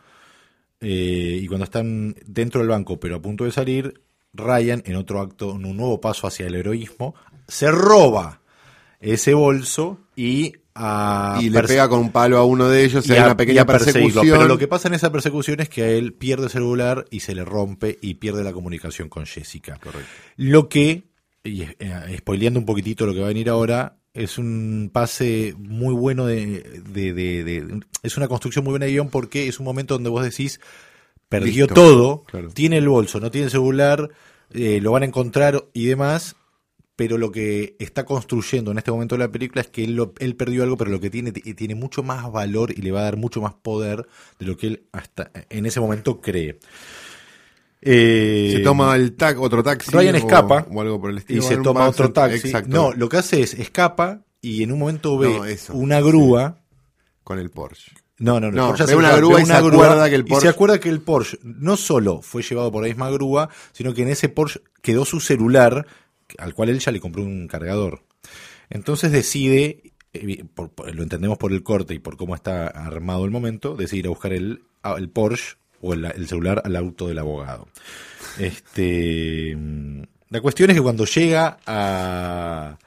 eh, 0.81 1.39
y 1.43 1.47
cuando 1.47 1.64
están 1.64 2.14
dentro 2.26 2.61
del 2.61 2.68
banco 2.70 2.99
pero 2.99 3.16
a 3.16 3.22
punto 3.22 3.45
de 3.45 3.53
salir, 3.53 4.01
Ryan, 4.33 4.83
en 4.87 4.97
otro 4.97 5.20
acto, 5.20 5.57
en 5.57 5.64
un 5.66 5.76
nuevo 5.76 6.01
paso 6.01 6.26
hacia 6.26 6.47
el 6.47 6.55
heroísmo, 6.55 7.14
se 7.49 7.70
roba 7.70 8.41
ese 9.01 9.35
bolso 9.35 9.99
y 10.16 10.53
a 10.74 11.39
y 11.43 11.51
le 11.51 11.62
pega 11.64 11.89
con 11.89 11.99
un 11.99 12.12
palo 12.12 12.39
a 12.39 12.45
uno 12.45 12.68
de 12.68 12.85
ellos, 12.85 13.07
y 13.09 13.12
hay 13.12 13.18
a- 13.18 13.24
una 13.26 13.37
pequeña 13.37 13.66
persecución. 13.66 14.24
Pero 14.39 14.47
lo 14.47 14.57
que 14.57 14.68
pasa 14.68 14.87
en 14.89 14.95
esa 14.95 15.11
persecución 15.11 15.61
es 15.61 15.68
que 15.68 15.83
a 15.83 15.89
él 15.91 16.12
pierde 16.12 16.45
el 16.45 16.51
celular 16.51 17.05
y 17.11 17.20
se 17.20 17.35
le 17.35 17.45
rompe 17.45 17.99
y 18.01 18.14
pierde 18.14 18.45
la 18.45 18.53
comunicación 18.53 19.09
con 19.09 19.26
Jessica. 19.26 19.78
Correcto. 19.83 20.09
Lo 20.37 20.68
que, 20.68 21.09
y 21.43 21.62
eh, 21.62 22.16
spoileando 22.18 22.61
un 22.61 22.66
poquitito 22.66 23.05
lo 23.05 23.12
que 23.12 23.18
va 23.20 23.26
a 23.26 23.28
venir 23.28 23.51
ahora, 23.51 23.97
es 24.15 24.39
un 24.39 24.91
pase 24.93 25.55
muy 25.59 25.95
bueno 25.95 26.27
de, 26.27 26.83
de- 26.93 27.13
de- 27.13 27.45
de- 27.45 27.81
Es 28.03 28.17
una 28.17 28.29
construcción 28.29 28.65
muy 28.65 28.73
buena 28.73 28.87
de 28.87 28.93
guion 28.93 29.09
porque 29.11 29.49
es 29.49 29.59
un 29.61 29.65
momento 29.67 29.95
donde 29.95 30.11
vos 30.11 30.25
decís, 30.25 30.61
perdió 31.29 31.65
Listo. 31.67 31.75
todo, 31.75 32.23
Claro. 32.25 32.49
tiene 32.51 32.79
el 32.79 32.89
bolso, 32.89 33.21
no 33.21 33.31
tiene 33.31 33.45
el 33.47 33.51
celular, 33.51 34.11
eh, 34.53 34.81
lo 34.83 34.93
van 34.93 35.03
a 35.03 35.07
encontrar 35.07 35.65
y 35.73 35.87
demás. 35.87 36.37
Pero 36.97 37.17
lo 37.17 37.33
que 37.33 37.77
está 37.79 38.05
construyendo 38.05 38.73
en 38.73 38.77
este 38.77 38.91
momento 38.91 39.15
de 39.15 39.21
la 39.21 39.33
película 39.33 39.63
es 39.63 39.69
que 39.69 39.85
él, 39.85 39.95
lo- 39.97 40.13
él 40.19 40.37
perdió 40.37 40.65
algo, 40.65 40.77
pero 40.77 40.91
lo 40.91 41.01
que 41.01 41.09
tiene 41.09 41.33
tiene 41.33 41.75
mucho 41.75 42.03
más 42.03 42.31
valor 42.31 42.73
y 42.77 42.83
le 42.83 42.93
va 42.93 43.01
a 43.01 43.05
dar 43.05 43.17
mucho 43.17 43.41
más 43.41 43.55
poder 43.55 44.07
de 44.39 44.45
lo 44.45 44.59
que 44.59 44.67
él 44.67 44.83
hasta 44.93 45.31
en 45.49 45.65
ese 45.65 45.81
momento 45.81 46.21
cree. 46.21 46.59
Eh, 47.83 48.53
se 48.57 48.61
toma 48.62 48.95
el 48.97 49.14
tac, 49.16 49.41
otro 49.41 49.62
taxi 49.62 49.91
Ryan 49.91 50.14
o- 50.14 50.18
escapa 50.18 50.66
o, 50.70 50.81
algo 50.81 51.01
por 51.01 51.11
el 51.11 51.16
y 51.16 51.18
estilo. 51.20 51.43
se 51.43 51.57
va- 51.57 51.62
toma 51.62 51.89
otro 51.89 52.12
taxi. 52.12 52.49
Exacto, 52.49 52.68
No, 52.70 52.93
lo 52.93 53.09
que 53.09 53.16
hace 53.16 53.41
es 53.43 53.55
escapa 53.55 54.22
y 54.43 54.62
en 54.62 54.72
un 54.72 54.78
momento 54.78 55.16
ve 55.18 55.28
No, 55.39 55.45
eso. 55.45 55.72
una 55.74 56.01
grúa. 56.01 56.57
con 57.24 57.39
el 57.39 57.51
Porsche. 57.51 57.93
No, 58.18 58.41
no, 58.41 58.51
no. 58.51 58.68
Porsche 58.68 58.87
ve 58.87 58.97
una 58.97 59.11
un- 59.11 59.16
grúa 59.18 59.37
ve 59.37 59.43
y 59.43 59.47
se 59.47 59.53
acuerda 59.55 60.09
que 60.11 60.14
el 60.16 60.20
y 60.22 60.24
Porsche- 60.24 60.41
se 60.41 60.49
acuerda 60.49 60.81
que 60.81 60.89
el 60.89 61.01
Porsche 61.01 61.39
no 61.43 61.76
solo 61.76 62.22
fue 62.22 62.43
llevado 62.43 62.72
por 62.72 62.83
la 62.83 62.89
misma 62.89 63.09
grúa, 63.11 63.49
sino 63.72 63.95
que 63.95 64.03
en 64.03 64.09
ese 64.09 64.28
Porsche 64.28 64.61
quedó 64.83 65.05
su 65.05 65.20
celular, 65.20 65.87
al 66.39 66.55
cual 66.55 66.70
él 66.70 66.81
ya 66.81 66.91
le 66.93 66.99
compró 67.01 67.22
un 67.22 67.47
cargador. 67.47 68.03
Entonces 68.68 69.12
decide, 69.12 69.93
eh, 70.12 70.45
por- 70.55 70.70
por- 70.70 70.93
lo 70.95 71.03
entendemos 71.05 71.39
por 71.39 71.53
el 71.53 71.62
corte 71.62 71.95
y 71.95 71.99
por 72.01 72.16
cómo 72.16 72.35
está 72.35 72.66
armado 72.66 73.24
el 73.24 73.31
momento, 73.31 73.76
decide 73.76 74.01
ir 74.01 74.07
a 74.07 74.11
buscar 74.11 74.33
el, 74.33 74.64
el 74.99 75.09
Porsche 75.09 75.57
o 75.81 75.95
el, 75.95 76.05
el 76.05 76.26
celular 76.28 76.62
al 76.64 76.76
auto 76.76 77.09
del 77.09 77.18
abogado. 77.18 77.68
Este, 78.39 79.55
mm, 79.57 80.03
la 80.31 80.41
cuestión 80.41 80.70
es 80.70 80.76
que 80.76 80.83
cuando 80.83 81.05
llega 81.05 81.59
a, 81.66 82.78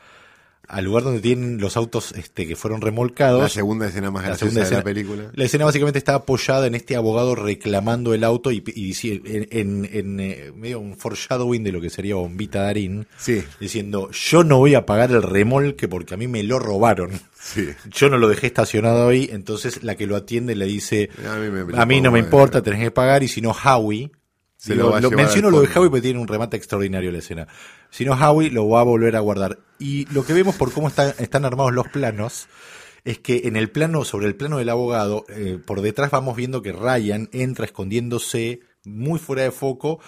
al 0.67 0.85
lugar 0.85 1.03
donde 1.03 1.19
tienen 1.21 1.59
los 1.59 1.75
autos 1.77 2.13
este, 2.13 2.47
que 2.47 2.55
fueron 2.55 2.81
remolcados, 2.81 3.41
La 3.41 3.49
segunda 3.49 3.87
escena 3.87 4.09
más 4.11 4.25
la 4.27 4.35
segunda 4.35 4.59
de 4.61 4.61
la 4.61 4.65
escena- 4.67 4.83
película. 4.83 5.23
La 5.33 5.43
escena 5.45 5.65
básicamente 5.65 5.99
está 5.99 6.15
apoyada 6.15 6.65
en 6.67 6.75
este 6.75 6.95
abogado 6.95 7.35
reclamando 7.35 8.13
el 8.13 8.23
auto 8.23 8.51
y, 8.51 8.63
y 8.75 8.93
en, 9.11 9.47
en- 9.51 9.89
en, 9.91 10.19
eh, 10.19 10.51
medio 10.55 10.79
un 10.79 10.95
foreshadowing 10.97 11.63
de 11.63 11.71
lo 11.71 11.81
que 11.81 11.89
sería 11.89 12.15
Bombita 12.15 12.61
Darín, 12.63 13.07
Sí, 13.17 13.43
diciendo 13.59 14.09
yo 14.11 14.43
no 14.43 14.57
voy 14.57 14.75
a 14.75 14.85
pagar 14.85 15.11
el 15.11 15.21
remolque 15.23 15.87
porque 15.87 16.13
a 16.13 16.17
mí 16.17 16.27
me 16.27 16.43
lo 16.43 16.59
robaron. 16.59 17.11
Sí. 17.43 17.69
Yo 17.91 18.09
no 18.09 18.17
lo 18.17 18.27
dejé 18.29 18.47
estacionado 18.47 19.09
ahí, 19.09 19.29
entonces 19.31 19.83
la 19.83 19.95
que 19.95 20.07
lo 20.07 20.15
atiende 20.15 20.55
le 20.55 20.65
dice 20.65 21.09
A 21.27 21.35
mí, 21.37 21.49
me, 21.49 21.77
a 21.77 21.85
mí 21.85 21.99
no 22.01 22.11
me 22.11 22.19
importa, 22.19 22.61
tenés 22.63 22.79
que 22.79 22.91
pagar 22.91 23.23
y 23.23 23.27
si 23.27 23.41
no 23.41 23.51
Howie 23.51 24.11
Se 24.57 24.75
lo 24.75 24.97
lo- 24.99 25.11
menciono 25.11 25.49
lo 25.51 25.61
de. 25.61 25.67
Howie 25.67 25.89
porque 25.89 26.01
tiene 26.01 26.19
un 26.19 26.27
remate 26.27 26.55
extraordinario 26.57 27.11
la 27.11 27.17
escena. 27.19 27.47
Si 27.89 28.05
no 28.05 28.13
Howie 28.13 28.49
lo 28.49 28.67
va 28.69 28.79
a 28.79 28.83
volver 28.83 29.15
a 29.15 29.19
guardar. 29.19 29.59
Y 29.77 30.05
lo 30.13 30.25
que 30.25 30.31
vemos 30.33 30.55
por 30.55 30.71
cómo 30.71 30.87
están, 30.87 31.13
están 31.19 31.43
armados 31.45 31.73
los 31.73 31.87
planos 31.89 32.47
es 33.03 33.19
que 33.19 33.41
en 33.45 33.57
el 33.57 33.69
plano, 33.69 34.05
sobre 34.05 34.27
el 34.27 34.35
plano 34.35 34.57
del 34.59 34.69
abogado, 34.69 35.25
eh, 35.27 35.59
por 35.63 35.81
detrás 35.81 36.09
vamos 36.11 36.37
viendo 36.37 36.61
que 36.61 36.71
Ryan 36.71 37.27
entra 37.33 37.65
escondiéndose 37.65 38.61
muy 38.85 39.19
fuera 39.19 39.43
de 39.43 39.51
foco 39.51 39.99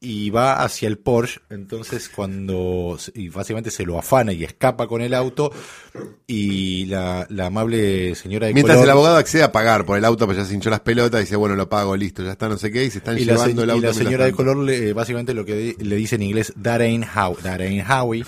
y 0.00 0.30
va 0.30 0.62
hacia 0.62 0.88
el 0.88 0.98
Porsche. 0.98 1.40
Entonces, 1.50 2.08
cuando 2.08 2.98
y 3.14 3.28
básicamente 3.28 3.70
se 3.70 3.84
lo 3.84 3.98
afana 3.98 4.32
y 4.32 4.44
escapa 4.44 4.86
con 4.86 5.00
el 5.02 5.14
auto, 5.14 5.50
y 6.26 6.84
la, 6.86 7.26
la 7.30 7.46
amable 7.46 8.14
señora 8.14 8.46
de 8.46 8.54
Mientras 8.54 8.76
color, 8.76 8.86
el 8.86 8.90
abogado 8.90 9.16
accede 9.16 9.42
a 9.42 9.52
pagar 9.52 9.84
por 9.86 9.96
el 9.96 10.04
auto, 10.04 10.26
pues 10.26 10.38
ya 10.38 10.44
se 10.44 10.54
hinchó 10.54 10.70
las 10.70 10.80
pelotas 10.80 11.20
y 11.20 11.24
dice, 11.24 11.36
bueno, 11.36 11.56
lo 11.56 11.68
pago, 11.68 11.96
listo, 11.96 12.22
ya 12.22 12.32
está, 12.32 12.48
no 12.48 12.58
sé 12.58 12.70
qué, 12.70 12.84
y 12.84 12.90
se 12.90 12.98
están 12.98 13.16
y 13.18 13.24
la, 13.24 13.34
llevando 13.34 13.62
el 13.62 13.68
y 13.68 13.72
auto. 13.72 13.82
la 13.82 13.88
mientras 13.92 13.96
señora 14.06 14.24
de 14.26 14.32
color 14.32 14.56
le- 14.58 14.92
básicamente 14.92 15.34
lo 15.34 15.44
que 15.44 15.76
le 15.78 15.96
dice 15.96 16.16
en 16.16 16.22
inglés 16.22 16.52
that 16.60 16.80
ain't 16.80 17.04
how 17.16 17.34
that 17.42 17.60
ain't 17.60 17.86
Howie 17.88 18.24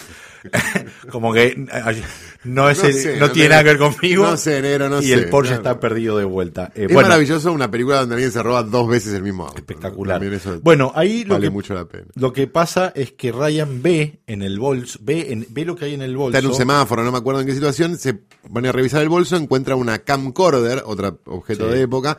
como 1.10 1.32
que 1.32 1.54
no 2.44 2.68
es 2.70 2.78
No 2.80 2.86
el- 2.88 2.94
sé, 2.94 3.14
no 3.18 3.26
no 3.26 3.32
tiene 3.32 3.48
nada 3.50 3.62
que 3.64 3.68
ver 3.70 3.78
conmigo 3.78 4.24
No 4.24 4.36
sé, 4.36 4.62
negro, 4.62 4.88
no 4.88 5.00
y 5.00 5.06
sé, 5.06 5.14
el 5.14 5.28
Porsche 5.28 5.54
claro. 5.56 5.62
está 5.70 5.80
perdido 5.80 6.16
de 6.18 6.24
vuelta 6.24 6.72
Eh, 6.74 6.84
Es 6.86 6.92
bueno, 6.94 7.08
maravilloso 7.08 7.52
una 7.52 7.70
película 7.70 8.00
donde 8.00 8.14
alguien 8.14 8.32
se 8.32 8.42
roba 8.42 8.62
dos 8.62 8.88
veces 8.88 9.12
el 9.14 9.22
mismo 9.22 9.44
auto. 9.44 9.56
espectacular 9.58 10.22
eso 10.24 10.60
bueno 10.62 10.92
ahí 10.94 11.24
lo 11.24 11.34
vale 11.34 11.46
que 11.46 11.50
mucho 11.50 11.74
la 11.74 11.86
pena. 11.86 12.06
lo 12.14 12.32
que 12.32 12.46
pasa 12.46 12.92
es 12.94 13.12
que 13.12 13.32
Ryan 13.32 13.82
ve 13.82 14.20
en 14.26 14.42
el 14.42 14.58
bolso 14.58 14.98
ve 15.02 15.32
en- 15.32 15.46
ve 15.50 15.64
lo 15.64 15.74
que 15.76 15.86
hay 15.86 15.94
en 15.94 16.02
el 16.02 16.16
bolso 16.16 16.36
Está 16.36 16.46
en 16.46 16.50
un 16.52 16.56
semáforo, 16.58 17.02
no 17.04 17.12
me 17.12 17.18
acuerdo 17.18 17.40
en 17.40 17.46
qué 17.46 17.54
situación, 17.54 17.98
se 17.98 18.14
pone 18.14 18.68
a 18.68 18.72
revisar 18.72 19.02
el 19.02 19.08
bolso, 19.08 19.36
encuentra 19.36 19.76
una 19.76 19.98
camcorder, 19.98 20.82
otro 20.86 21.20
objeto 21.26 21.66
Sí. 21.68 21.74
de 21.76 21.82
época, 21.82 22.18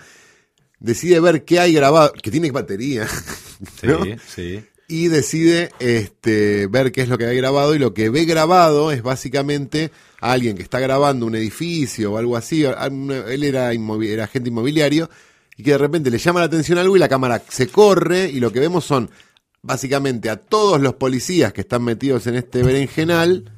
decide 0.80 1.20
ver 1.20 1.44
qué 1.46 1.60
hay 1.60 1.74
grabado, 1.74 2.14
que 2.14 2.32
tiene 2.32 2.52
batería, 2.52 3.08
sí, 3.82 4.16
sí. 4.28 4.66
Y 4.90 5.08
decide 5.08 5.70
este, 5.80 6.68
ver 6.68 6.92
qué 6.92 7.04
es 7.04 7.08
lo 7.08 7.18
que 7.18 7.28
hay 7.28 7.38
grabado 7.38 7.76
y 7.76 7.80
lo 7.80 7.94
que 7.94 8.10
ve 8.10 8.26
grabado 8.26 8.92
es 8.92 9.04
básicamente 9.04 9.92
a 10.20 10.34
alguien 10.34 10.58
que 10.58 10.64
está 10.64 10.80
grabando 10.80 11.26
un 11.28 11.36
edificio 11.36 12.12
o 12.12 12.18
algo 12.18 12.36
así, 12.36 12.66
él 12.66 13.44
era, 13.44 13.72
era 13.72 14.24
agente 14.26 14.50
inmobiliario 14.50 15.10
y 15.56 15.64
que 15.64 15.72
de 15.72 15.78
repente 15.78 16.10
le 16.10 16.18
llama 16.18 16.42
la 16.42 16.48
atención 16.48 16.80
algo 16.80 16.98
y 16.98 17.00
la 17.00 17.08
cámara 17.08 17.42
se 17.48 17.68
corre 17.68 18.30
y 18.30 18.40
lo 18.40 18.52
que 18.52 18.60
vemos 18.60 18.84
son 18.84 19.10
básicamente 19.62 20.30
a 20.30 20.38
todos 20.38 20.82
los 20.82 20.96
policías 20.96 21.54
que 21.54 21.62
están 21.62 21.84
metidos 21.84 22.26
en 22.28 22.36
este 22.36 22.64
berenjenal 22.64 23.52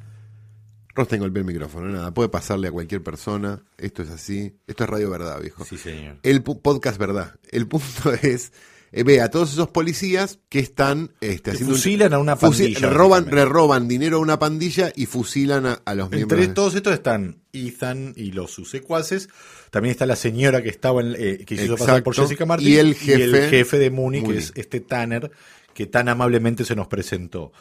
Rosten 0.94 1.20
golpea 1.20 1.40
el 1.40 1.46
micrófono, 1.46 1.88
nada, 1.88 2.12
puede 2.12 2.28
pasarle 2.28 2.68
a 2.68 2.70
cualquier 2.70 3.02
persona. 3.02 3.62
Esto 3.78 4.02
es 4.02 4.10
así. 4.10 4.58
Esto 4.66 4.84
es 4.84 4.90
Radio 4.90 5.08
Verdad, 5.08 5.40
viejo. 5.40 5.64
Sí, 5.64 5.78
señor. 5.78 6.18
El 6.22 6.42
podcast 6.42 6.98
Verdad. 6.98 7.36
El 7.50 7.66
punto 7.66 8.12
es, 8.22 8.52
eh, 8.92 9.02
ve 9.02 9.20
a 9.20 9.30
todos 9.30 9.52
esos 9.52 9.68
policías 9.68 10.38
que 10.48 10.58
están 10.58 11.10
este, 11.20 11.42
Que 11.42 11.50
haciendo 11.52 11.72
un- 11.74 11.78
fusilan 11.80 12.12
a 12.14 12.18
una 12.18 12.36
pandilla, 12.36 12.78
le 12.80 12.90
roban, 12.90 13.26
le 13.30 13.44
roban 13.44 13.88
dinero 13.88 14.18
a 14.18 14.20
una 14.20 14.38
pandilla 14.38 14.92
y 14.94 15.06
fusilan 15.06 15.66
a, 15.66 15.82
a 15.84 15.94
los 15.94 16.10
miembros. 16.10 16.38
Entre 16.40 16.54
todos 16.54 16.74
estos 16.74 16.92
están 16.94 17.42
Ethan 17.52 18.12
y 18.16 18.32
los 18.32 18.50
sus 18.52 18.70
secuaces. 18.70 19.28
También 19.70 19.92
está 19.92 20.04
la 20.06 20.16
señora 20.16 20.62
que 20.62 20.68
estaba 20.68 21.00
en, 21.00 21.14
eh, 21.18 21.44
que 21.46 21.56
se 21.56 21.64
hizo 21.64 21.76
pasar 21.76 22.02
por 22.02 22.12
Exacto. 22.12 22.28
Jessica 22.28 22.46
Martin. 22.46 22.68
Y 22.68 22.76
el 22.76 22.94
jefe- 22.94 23.48
jefe 23.48 23.78
de 23.78 23.90
Mooney, 23.90 24.20
Mooney. 24.20 24.36
que 24.38 24.44
es 24.44 24.52
este 24.54 24.80
Tanner, 24.80 25.30
que 25.74 25.86
tan 25.86 26.08
amablemente 26.08 26.64
se 26.64 26.76
nos 26.76 26.86
presentó. 26.88 27.52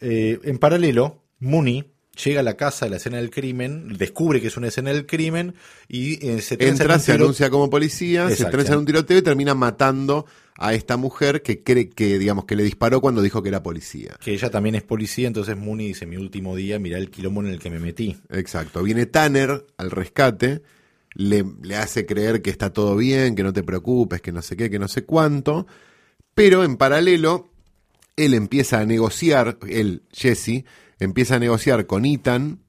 Eh, 0.00 0.40
en 0.44 0.58
paralelo, 0.58 1.22
Mooney 1.38 1.84
llega 2.24 2.40
a 2.40 2.42
la 2.42 2.56
casa 2.56 2.86
de 2.86 2.90
la 2.90 2.96
escena 2.96 3.18
del 3.18 3.30
crimen, 3.30 3.96
descubre 3.96 4.40
que 4.40 4.48
es 4.48 4.56
una 4.56 4.68
escena 4.68 4.90
del 4.92 5.06
crimen 5.06 5.54
y 5.88 6.26
eh, 6.26 6.42
se 6.42 6.56
Entra, 6.58 6.98
se 6.98 7.12
anuncia 7.12 7.48
como 7.50 7.70
policía, 7.70 8.26
se 8.26 8.32
Exacto. 8.34 8.56
trenza 8.56 8.72
en 8.74 8.80
un 8.80 8.86
tiroteo 8.86 9.18
y 9.18 9.22
termina 9.22 9.54
matando 9.54 10.26
a 10.62 10.74
esta 10.74 10.98
mujer 10.98 11.40
que 11.42 11.62
cree 11.62 11.88
que, 11.88 12.18
digamos, 12.18 12.44
que 12.44 12.54
le 12.54 12.62
disparó 12.62 13.00
cuando 13.00 13.22
dijo 13.22 13.42
que 13.42 13.48
era 13.48 13.62
policía. 13.62 14.16
que 14.20 14.34
ella 14.34 14.50
también 14.50 14.74
es 14.74 14.82
policía, 14.82 15.26
entonces 15.26 15.56
Mooney 15.56 15.88
dice, 15.88 16.04
mi 16.04 16.16
último 16.16 16.54
día, 16.54 16.78
mirá 16.78 16.98
el 16.98 17.10
quilombo 17.10 17.40
en 17.40 17.48
el 17.48 17.58
que 17.58 17.70
me 17.70 17.80
metí. 17.80 18.18
Exacto. 18.28 18.82
Viene 18.82 19.06
Tanner 19.06 19.64
al 19.78 19.90
rescate, 19.90 20.60
le, 21.14 21.46
le 21.62 21.76
hace 21.76 22.04
creer 22.04 22.42
que 22.42 22.50
está 22.50 22.74
todo 22.74 22.94
bien, 22.94 23.34
que 23.34 23.42
no 23.42 23.54
te 23.54 23.62
preocupes, 23.62 24.20
que 24.20 24.32
no 24.32 24.42
sé 24.42 24.54
qué, 24.54 24.68
que 24.68 24.78
no 24.78 24.86
sé 24.86 25.04
cuánto, 25.04 25.66
pero 26.34 26.62
en 26.62 26.76
paralelo, 26.76 27.48
él 28.16 28.34
empieza 28.34 28.80
a 28.80 28.84
negociar, 28.84 29.56
él, 29.66 30.02
Jesse, 30.12 30.66
empieza 30.98 31.36
a 31.36 31.38
negociar 31.38 31.86
con 31.86 32.04
Ethan 32.04 32.60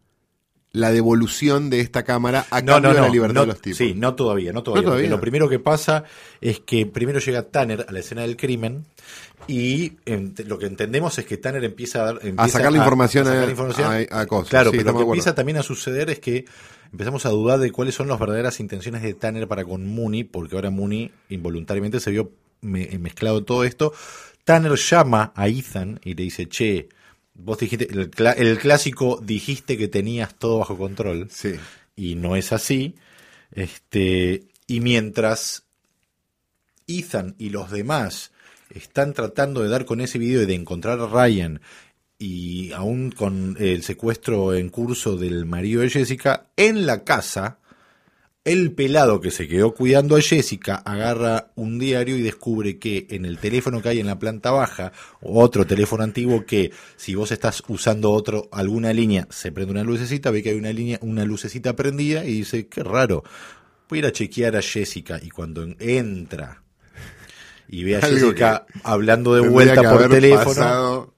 la 0.73 0.91
devolución 0.91 1.69
de 1.69 1.81
esta 1.81 2.03
cámara 2.03 2.45
a 2.49 2.61
cambio 2.63 2.93
de 2.93 3.01
la 3.01 3.09
libertad 3.09 3.33
no, 3.35 3.41
de 3.41 3.47
los 3.47 3.59
tipos. 3.61 3.77
Sí, 3.77 3.93
no 3.93 4.15
todavía, 4.15 4.53
no 4.53 4.63
todavía. 4.63 4.89
No 4.89 5.15
Lo 5.15 5.19
primero 5.21 5.49
que 5.49 5.59
pasa 5.59 6.05
es 6.39 6.61
que 6.61 6.85
primero 6.85 7.19
llega 7.19 7.43
Tanner 7.43 7.85
a 7.89 7.91
la 7.91 7.99
escena 7.99 8.21
del 8.21 8.37
crimen 8.37 8.85
y 9.47 9.93
lo 10.45 10.57
que 10.57 10.67
entendemos 10.67 11.17
es 11.19 11.25
que 11.25 11.37
Tanner 11.37 11.63
empieza 11.65 12.01
a 12.01 12.05
dar 12.13 12.19
empieza 12.25 12.57
sacar 12.57 12.71
la 12.71 12.77
información 12.77 13.27
a- 13.27 13.33
la 13.45 13.51
información. 13.51 13.91
a- 14.11 14.19
a 14.21 14.25
cosas. 14.27 14.49
Claro, 14.49 14.71
Sí, 14.71 14.77
pero 14.77 14.91
lo 14.93 14.97
que 14.99 15.03
empieza 15.03 15.35
también 15.35 15.57
a 15.57 15.63
suceder 15.63 16.09
es 16.09 16.19
que 16.19 16.45
empezamos 16.91 17.25
a 17.25 17.29
dudar 17.29 17.59
de 17.59 17.71
cuáles 17.71 17.95
son 17.95 18.07
las 18.07 18.19
verdaderas 18.19 18.59
intenciones 18.59 19.01
de 19.01 19.13
Tanner 19.13 19.47
para 19.47 19.65
con 19.65 19.85
Mooney, 19.85 20.23
porque 20.23 20.55
ahora 20.55 20.69
Mooney 20.69 21.11
involuntariamente 21.29 21.99
se 21.99 22.11
vio 22.11 22.31
me- 22.61 22.87
mezclado 22.99 23.39
en 23.39 23.45
todo 23.45 23.63
esto. 23.65 23.93
Tanner 24.45 24.75
llama 24.75 25.33
a 25.35 25.47
Ethan 25.47 25.99
y 26.03 26.13
le 26.13 26.23
dice, 26.23 26.47
che, 26.47 26.87
vos 27.33 27.57
dijiste, 27.57 27.87
el, 27.91 28.57
clásico 28.59 29.19
dijiste 29.23 29.77
que 29.77 29.87
tenías 29.87 30.35
todo 30.35 30.59
bajo 30.59 30.77
control 30.77 31.29
Sí. 31.29 31.55
y 31.95 32.15
no 32.15 32.35
es 32.35 32.51
así. 32.51 32.95
Este, 33.51 34.43
y 34.67 34.79
mientras 34.79 35.63
Ethan 36.87 37.35
y 37.37 37.49
los 37.49 37.71
demás 37.71 38.31
están 38.69 39.13
tratando 39.13 39.61
de 39.61 39.69
dar 39.69 39.85
con 39.85 40.01
ese 40.01 40.17
video 40.17 40.43
y 40.43 40.45
de 40.45 40.55
encontrar 40.55 40.99
a 40.99 41.07
Ryan 41.07 41.61
y 42.17 42.71
aún 42.73 43.11
con 43.11 43.57
el 43.59 43.83
secuestro 43.83 44.53
en 44.53 44.69
curso 44.69 45.17
del 45.17 45.45
marido 45.45 45.81
de 45.81 45.89
Jessica, 45.89 46.47
en 46.55 46.85
la 46.85 47.03
casa, 47.03 47.57
el 48.43 48.71
pelado 48.71 49.21
que 49.21 49.29
se 49.29 49.47
quedó 49.47 49.73
cuidando 49.73 50.15
a 50.15 50.21
Jessica 50.21 50.75
agarra 50.75 51.51
un 51.55 51.77
diario 51.77 52.17
y 52.17 52.23
descubre 52.23 52.79
que 52.79 53.05
en 53.11 53.25
el 53.25 53.37
teléfono 53.37 53.81
que 53.81 53.89
hay 53.89 53.99
en 53.99 54.07
la 54.07 54.17
planta 54.17 54.49
baja, 54.49 54.91
otro 55.21 55.67
teléfono 55.67 56.03
antiguo 56.03 56.45
que 56.45 56.71
si 56.95 57.13
vos 57.13 57.31
estás 57.31 57.61
usando 57.67 58.11
otro 58.11 58.49
alguna 58.51 58.93
línea, 58.93 59.27
se 59.29 59.51
prende 59.51 59.71
una 59.71 59.83
lucecita, 59.83 60.31
ve 60.31 60.41
que 60.41 60.49
hay 60.49 60.57
una 60.57 60.73
línea, 60.73 60.97
una 61.01 61.23
lucecita 61.23 61.75
prendida 61.75 62.25
y 62.25 62.39
dice, 62.39 62.67
qué 62.67 62.83
raro. 62.83 63.23
Voy 63.87 63.99
a 63.99 63.99
ir 63.99 64.05
a 64.07 64.11
chequear 64.11 64.55
a 64.55 64.61
Jessica 64.61 65.19
y 65.21 65.29
cuando 65.29 65.67
entra 65.79 66.63
y 67.67 67.83
ve 67.83 67.97
a 67.97 67.99
Algo 67.99 68.29
Jessica 68.29 68.65
hablando 68.83 69.35
de 69.35 69.47
vuelta 69.47 69.83
por 69.83 70.09
teléfono, 70.09 70.45
pasado 70.45 71.13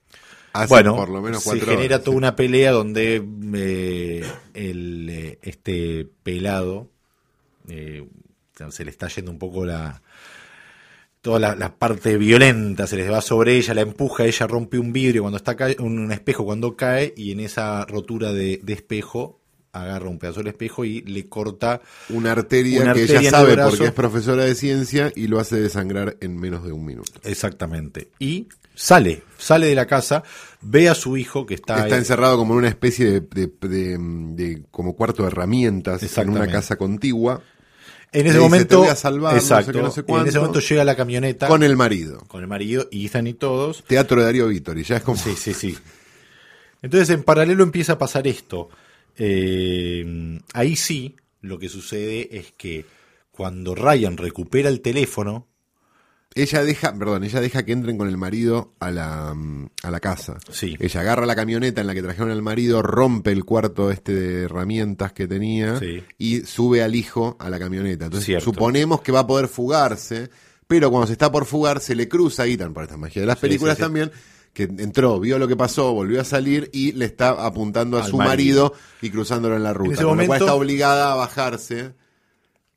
hace 0.52 0.68
bueno, 0.68 0.94
por 0.96 1.08
lo 1.08 1.22
menos 1.22 1.42
se 1.42 1.58
genera 1.58 1.96
horas. 1.96 2.04
toda 2.04 2.16
una 2.18 2.36
pelea 2.36 2.72
donde 2.72 3.24
eh, 3.54 4.24
el, 4.52 5.08
eh, 5.08 5.38
este 5.42 6.06
pelado 6.22 6.90
eh, 7.68 8.06
se 8.70 8.84
le 8.84 8.90
está 8.90 9.08
yendo 9.08 9.30
un 9.30 9.38
poco 9.38 9.64
la 9.64 10.00
toda 11.20 11.38
la, 11.38 11.54
la 11.56 11.74
parte 11.74 12.18
violenta 12.18 12.86
se 12.86 12.96
les 12.96 13.10
va 13.10 13.20
sobre 13.22 13.56
ella, 13.56 13.72
la 13.74 13.80
empuja, 13.80 14.24
ella 14.26 14.46
rompe 14.46 14.78
un 14.78 14.92
vidrio 14.92 15.22
cuando 15.22 15.38
está 15.38 15.56
ca- 15.56 15.74
un, 15.78 15.98
un 15.98 16.12
espejo 16.12 16.44
cuando 16.44 16.76
cae 16.76 17.14
y 17.16 17.32
en 17.32 17.40
esa 17.40 17.84
rotura 17.86 18.32
de, 18.32 18.60
de 18.62 18.72
espejo 18.74 19.40
agarra 19.72 20.08
un 20.08 20.18
pedazo 20.18 20.40
del 20.40 20.48
espejo 20.48 20.84
y 20.84 21.00
le 21.02 21.26
corta 21.28 21.80
Una 22.10 22.32
arteria 22.32 22.82
Una 22.82 22.92
que 22.92 23.00
arteria 23.00 23.20
ella 23.20 23.28
el 23.28 23.34
sabe 23.34 23.56
porque 23.56 23.86
es 23.86 23.92
profesora 23.92 24.44
de 24.44 24.54
ciencia 24.54 25.10
y 25.16 25.26
lo 25.26 25.40
hace 25.40 25.56
desangrar 25.60 26.16
en 26.20 26.36
menos 26.36 26.62
de 26.64 26.72
un 26.72 26.84
minuto. 26.84 27.10
exactamente. 27.24 28.10
Y 28.18 28.46
sale, 28.74 29.22
sale 29.38 29.66
de 29.66 29.74
la 29.74 29.86
casa, 29.86 30.22
ve 30.60 30.88
a 30.90 30.94
su 30.94 31.16
hijo 31.16 31.46
que 31.46 31.54
está, 31.54 31.76
Está 31.84 31.94
ahí- 31.96 32.00
encerrado 32.00 32.36
como 32.36 32.52
en 32.52 32.58
una 32.58 32.68
especie 32.68 33.06
de, 33.06 33.20
de- 33.20 33.68
de- 33.68 33.98
de- 33.98 34.62
como 34.70 34.94
cuarto 34.94 35.22
de 35.22 35.28
herramientas 35.28 36.02
en 36.18 36.28
una 36.28 36.46
casa 36.48 36.76
contigua 36.76 37.42
En 38.12 38.26
ese 38.26 38.38
momento, 38.38 38.68
"Te 38.68 38.76
voy 38.76 38.88
a 38.88 38.94
salvar, 38.96 39.34
no 39.34 39.40
sé 39.40 39.46
exacto, 39.46 39.72
qué, 39.72 39.82
no 39.82 39.90
sé 39.90 40.00
en 40.00 40.06
cuánto". 40.06 40.28
ese 40.28 40.38
momento 40.38 40.60
llega 40.60 40.84
la 40.84 40.94
camioneta 40.96 41.48
con 41.48 41.62
el 41.62 41.76
marido. 41.76 42.20
con 42.28 42.42
el 42.42 42.46
marido, 42.46 42.88
Ethan 42.92 43.26
y 43.26 43.34
todos. 43.34 43.82
Teatro 43.84 44.20
de 44.20 44.26
Darío 44.26 44.46
Vittori, 44.48 44.84
ya 44.84 44.98
es 44.98 45.02
como 45.02 45.18
Sí, 45.18 45.34
sí, 45.36 45.52
sí. 45.54 45.76
Entonces, 46.82 47.10
en 47.10 47.22
paralelo 47.22 47.62
empieza 47.64 47.94
a 47.94 47.98
pasar 47.98 48.26
esto. 48.26 48.68
Eh, 49.16 50.38
ahí 50.52 50.76
sí, 50.76 51.16
lo 51.40 51.58
que 51.58 51.68
sucede 51.68 52.36
es 52.38 52.52
que 52.56 52.84
cuando 53.30 53.74
Ryan 53.74 54.16
recupera 54.16 54.68
el 54.68 54.80
teléfono, 54.80 55.48
ella 56.36 56.64
deja, 56.64 56.92
perdón, 56.98 57.22
ella 57.24 57.40
deja 57.40 57.62
que 57.64 57.72
entren 57.72 57.96
con 57.96 58.08
el 58.08 58.16
marido 58.16 58.74
a 58.80 58.90
la, 58.90 59.34
mm, 59.34 59.68
a 59.84 59.90
la 59.90 60.00
casa. 60.00 60.36
Sí. 60.50 60.76
Ella 60.80 61.00
agarra 61.00 61.26
la 61.26 61.36
camioneta 61.36 61.80
en 61.80 61.86
la 61.86 61.94
que 61.94 62.02
trajeron 62.02 62.30
al 62.30 62.42
marido, 62.42 62.82
rompe 62.82 63.30
el 63.32 63.44
cuarto 63.44 63.90
este 63.90 64.14
de 64.14 64.42
herramientas 64.44 65.12
que 65.12 65.26
tenía 65.28 65.78
Sí. 65.78 66.02
y 66.18 66.40
sube 66.40 66.82
al 66.82 66.94
hijo 66.94 67.36
a 67.38 67.48
la 67.50 67.58
camioneta. 67.58 68.06
Entonces 68.06 68.26
Cierto. 68.26 68.44
suponemos 68.46 69.00
que 69.00 69.12
va 69.12 69.20
a 69.20 69.26
poder 69.26 69.46
fugarse, 69.48 70.28
pero 70.66 70.90
cuando 70.90 71.06
se 71.06 71.12
está 71.12 71.30
por 71.30 71.44
fugar 71.44 71.80
se 71.80 71.94
le 71.94 72.08
cruza 72.08 72.42
a 72.42 72.46
Ethan, 72.46 72.74
por 72.74 72.82
esta 72.84 72.96
magia 72.96 73.20
de 73.22 73.26
las 73.26 73.38
películas 73.38 73.76
sí, 73.76 73.82
también, 73.82 74.10
que 74.52 74.64
entró, 74.64 75.18
vio 75.20 75.38
lo 75.38 75.46
que 75.48 75.56
pasó, 75.56 75.92
volvió 75.92 76.20
a 76.20 76.24
salir 76.24 76.70
y 76.72 76.92
le 76.92 77.04
está 77.06 77.30
apuntando 77.30 77.96
a 77.98 78.04
Al 78.04 78.10
su 78.10 78.16
marido. 78.16 78.70
marido. 78.70 78.74
y 79.02 79.10
cruzándolo 79.10 79.56
en 79.56 79.62
la 79.62 79.72
ruta. 79.72 79.94
ese 79.94 80.02
con 80.04 80.16
lo 80.18 80.26
cual 80.26 80.40
está 80.40 80.54
obligada 80.54 81.12
a 81.12 81.16
bajarse 81.16 81.92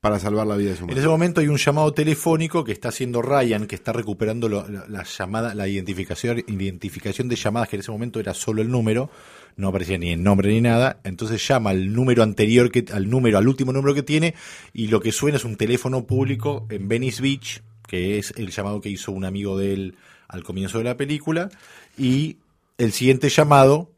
para 0.08 0.20
salvar 0.20 0.48
la 0.48 0.56
vida 0.56 0.72
de 0.72 0.76
su 0.76 0.82
en 0.84 0.88
marido. 0.88 1.02
ese 1.02 1.10
momento 1.10 1.42
hay 1.42 1.48
un 1.48 1.58
llamado 1.58 1.94
telefónico 1.94 2.64
que 2.64 2.72
está 2.72 2.90
haciendo 2.90 3.22
Ryan, 3.22 3.68
que 3.68 3.76
está 3.76 3.94
recuperando 3.94 4.48
lo- 4.50 4.68
la, 4.68 4.86
la 4.88 5.04
llamada, 5.04 5.54
la 5.54 5.68
identificación, 5.68 6.44
identificación 6.48 7.28
de 7.30 7.36
llamadas, 7.36 7.70
que 7.70 7.76
en 7.76 7.82
ese 7.82 7.92
momento 7.92 8.20
era 8.20 8.34
solo 8.34 8.62
el 8.62 8.70
número, 8.70 9.10
no 9.56 9.70
aparecía 9.70 9.98
ni 9.98 10.12
el 10.14 10.24
nombre 10.24 10.50
ni 10.50 10.62
nada. 10.62 11.00
Entonces 11.04 11.46
llama 11.48 11.72
al 11.72 11.94
número 11.94 12.24
anterior, 12.24 12.72
que, 12.72 12.86
al 12.92 13.10
número, 13.10 13.38
al 13.38 13.48
último 13.48 13.74
número 13.74 13.94
que 13.94 14.04
tiene, 14.04 14.34
y 14.74 14.88
lo 14.88 15.00
que 15.02 15.12
suena 15.12 15.38
es 15.38 15.46
un 15.46 15.56
teléfono 15.56 16.06
público 16.06 16.68
en 16.70 16.88
Venice 16.88 17.22
Beach, 17.22 17.62
que 17.88 18.18
es 18.20 18.34
el 18.38 18.52
llamado 18.52 18.82
que 18.82 18.90
hizo 18.90 19.12
un 19.12 19.26
amigo 19.26 19.58
de 19.58 19.74
él 19.74 19.96
al 20.28 20.44
comienzo 20.44 20.78
de 20.78 20.84
la 20.84 20.98
película, 20.98 21.50
y 21.98 22.38
el 22.78 22.92
siguiente 22.92 23.30
llamado, 23.30 23.92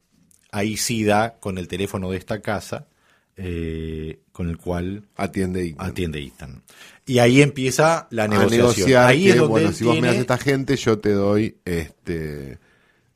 ahí 0.51 0.77
sí 0.77 1.03
da 1.03 1.35
con 1.39 1.57
el 1.57 1.67
teléfono 1.67 2.11
de 2.11 2.17
esta 2.17 2.41
casa, 2.41 2.87
eh, 3.35 4.19
con 4.39 4.49
el 4.49 4.57
cual 4.57 5.03
Atiende 5.17 5.65
Ethan. 5.65 5.85
atiende 5.85 6.23
Ethan. 6.23 6.63
Y 7.05 7.19
ahí 7.19 7.41
empieza 7.41 8.07
la 8.09 8.25
negociación. 8.25 8.61
negociar 8.61 9.07
ahí 9.07 9.23
que, 9.23 9.29
es 9.31 9.35
donde 9.35 9.49
bueno, 9.49 9.73
si 9.73 9.83
vos 9.83 9.99
me 9.99 10.07
das 10.07 10.15
esta 10.15 10.37
gente, 10.37 10.77
yo 10.77 10.97
te 10.97 11.11
doy 11.11 11.57
este 11.65 12.57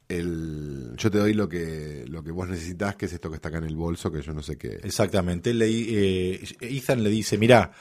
el 0.09 0.91
yo 0.97 1.09
te 1.09 1.17
doy 1.19 1.34
lo 1.34 1.47
que 1.47 2.03
lo 2.09 2.26
que 2.26 2.32
vos 2.32 2.49
necesitas, 2.49 2.97
que 2.97 3.05
es 3.05 3.13
esto 3.13 3.30
que 3.30 3.38
está 3.38 3.47
acá 3.47 3.59
en 3.59 3.63
el 3.63 3.78
bolso, 3.78 4.11
que 4.11 4.21
yo 4.21 4.34
no 4.34 4.43
sé 4.43 4.57
qué. 4.57 4.82
Exactamente. 4.84 5.53
Le 5.53 5.69
eh, 5.69 6.43
Ethan 6.59 7.01
le 7.01 7.09
dice, 7.09 7.38
mira, 7.38 7.71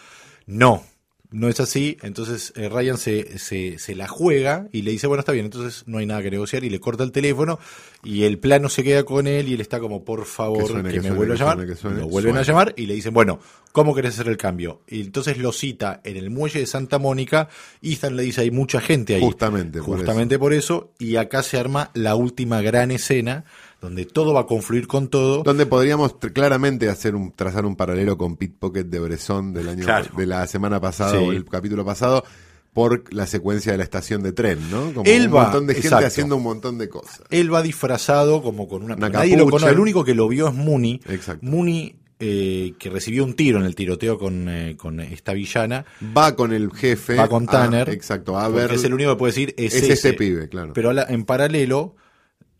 no, 0.46 0.84
no 1.32 1.48
es 1.48 1.60
así. 1.60 1.96
Entonces 2.02 2.52
eh, 2.56 2.68
Ryan 2.68 2.98
se, 2.98 3.38
se, 3.38 3.78
se 3.78 3.94
la 3.94 4.08
juega 4.08 4.68
y 4.72 4.82
le 4.82 4.90
dice, 4.92 5.06
bueno, 5.06 5.20
está 5.20 5.32
bien, 5.32 5.46
entonces 5.46 5.84
no 5.86 5.98
hay 5.98 6.06
nada 6.06 6.22
que 6.22 6.30
negociar 6.30 6.64
y 6.64 6.70
le 6.70 6.80
corta 6.80 7.04
el 7.04 7.12
teléfono 7.12 7.58
y 8.04 8.24
el 8.24 8.38
plano 8.38 8.68
se 8.68 8.82
queda 8.84 9.04
con 9.04 9.26
él 9.26 9.48
y 9.48 9.54
él 9.54 9.60
está 9.60 9.80
como, 9.80 10.04
por 10.04 10.24
favor, 10.26 10.58
Que 10.58 10.64
que, 10.64 10.72
suene, 10.72 10.90
que 10.90 10.96
me 10.96 11.02
suene, 11.02 11.16
vuelva 11.16 11.34
a 11.34 11.38
llamar. 11.38 11.56
suene, 11.56 11.72
que 11.72 11.78
suene. 11.78 12.00
Lo 12.00 12.08
vuelven 12.08 12.36
a 12.36 12.42
llamar 12.42 12.74
y 12.76 12.86
le 12.86 12.94
dicen, 12.94 13.14
bueno, 13.14 13.40
¿cómo 13.72 13.94
querés 13.94 14.14
hacer 14.14 14.28
el 14.28 14.36
cambio? 14.36 14.82
Y 14.86 15.00
entonces 15.00 15.38
lo 15.38 15.52
cita 15.52 16.00
en 16.04 16.16
el 16.16 16.30
muelle 16.30 16.60
de 16.60 16.66
Santa 16.66 16.98
Mónica. 16.98 17.48
Ethan 17.80 18.16
le 18.16 18.22
dice, 18.24 18.42
hay 18.42 18.50
mucha 18.50 18.80
gente 18.80 19.14
ahí. 19.14 19.22
Justamente 19.22 19.80
por 19.82 19.96
Justamente 19.98 20.38
por 20.38 20.52
eso. 20.52 20.92
Y 20.98 21.16
acá 21.16 21.42
se 21.42 21.58
arma 21.58 21.90
la 21.94 22.14
última 22.14 22.60
gran 22.60 22.90
escena 22.90 23.44
donde 23.82 24.06
todo 24.06 24.32
va 24.32 24.40
a 24.42 24.46
confluir 24.46 24.86
con 24.86 25.08
todo. 25.08 25.42
Donde 25.42 25.66
podríamos 25.66 26.14
claramente 26.32 26.88
hacer 26.88 27.14
un, 27.14 27.32
trazar 27.32 27.66
un 27.66 27.76
paralelo 27.76 28.16
con 28.16 28.36
Pit 28.36 28.54
Pocket 28.58 28.84
de 28.84 28.98
Bresson 29.00 29.52
del 29.52 29.68
año 29.68 29.84
Claro. 29.84 30.06
de 30.16 30.24
la 30.26 30.46
semana 30.46 30.80
pasada 30.80 31.10
Sí. 31.10 31.16
o 31.18 31.32
el 31.32 31.44
capítulo 31.44 31.84
pasado, 31.84 32.24
por 32.72 33.12
la 33.12 33.26
secuencia 33.26 33.72
de 33.72 33.78
la 33.78 33.84
estación 33.84 34.22
de 34.22 34.32
tren, 34.32 34.70
¿no? 34.70 34.94
Como 34.94 35.02
Él 35.04 35.26
un 35.26 35.34
va, 35.36 35.42
montón 35.42 35.66
de 35.66 35.74
gente 35.74 35.88
exacto. 35.88 36.06
haciendo 36.06 36.36
un 36.36 36.42
montón 36.44 36.78
de 36.78 36.88
cosas. 36.88 37.20
Él 37.28 37.52
va 37.52 37.60
disfrazado 37.60 38.40
como 38.40 38.66
con 38.66 38.82
una, 38.82 38.94
Una 38.94 39.10
nadie 39.10 39.36
lo 39.36 39.44
conoce, 39.44 39.68
el 39.72 39.78
único 39.78 40.04
que 40.04 40.14
lo 40.14 40.26
vio 40.28 40.48
es 40.48 40.54
Mooney. 40.54 41.00
Exacto. 41.08 41.44
Mooney 41.44 41.96
eh, 42.24 42.74
que 42.78 42.88
recibió 42.88 43.24
un 43.24 43.34
tiro 43.34 43.58
en 43.58 43.64
el 43.66 43.74
tiroteo 43.74 44.16
con, 44.16 44.48
eh, 44.48 44.76
con 44.78 45.00
esta 45.00 45.32
villana. 45.32 45.84
Va 46.16 46.36
con 46.36 46.52
el 46.52 46.70
jefe. 46.72 47.16
Va 47.16 47.28
con 47.28 47.48
a- 47.48 47.50
Tanner. 47.50 47.88
exacto, 47.90 48.38
a 48.38 48.48
ver. 48.48 48.70
es 48.72 48.84
el 48.84 48.94
único 48.94 49.10
que 49.10 49.16
puede 49.16 49.32
decir 49.32 49.54
es, 49.58 49.74
es 49.74 49.82
ese. 49.82 49.92
este 49.94 50.12
pibe, 50.14 50.48
claro. 50.48 50.72
Pero 50.72 50.92
la- 50.92 51.02
en 51.08 51.24
paralelo, 51.24 51.96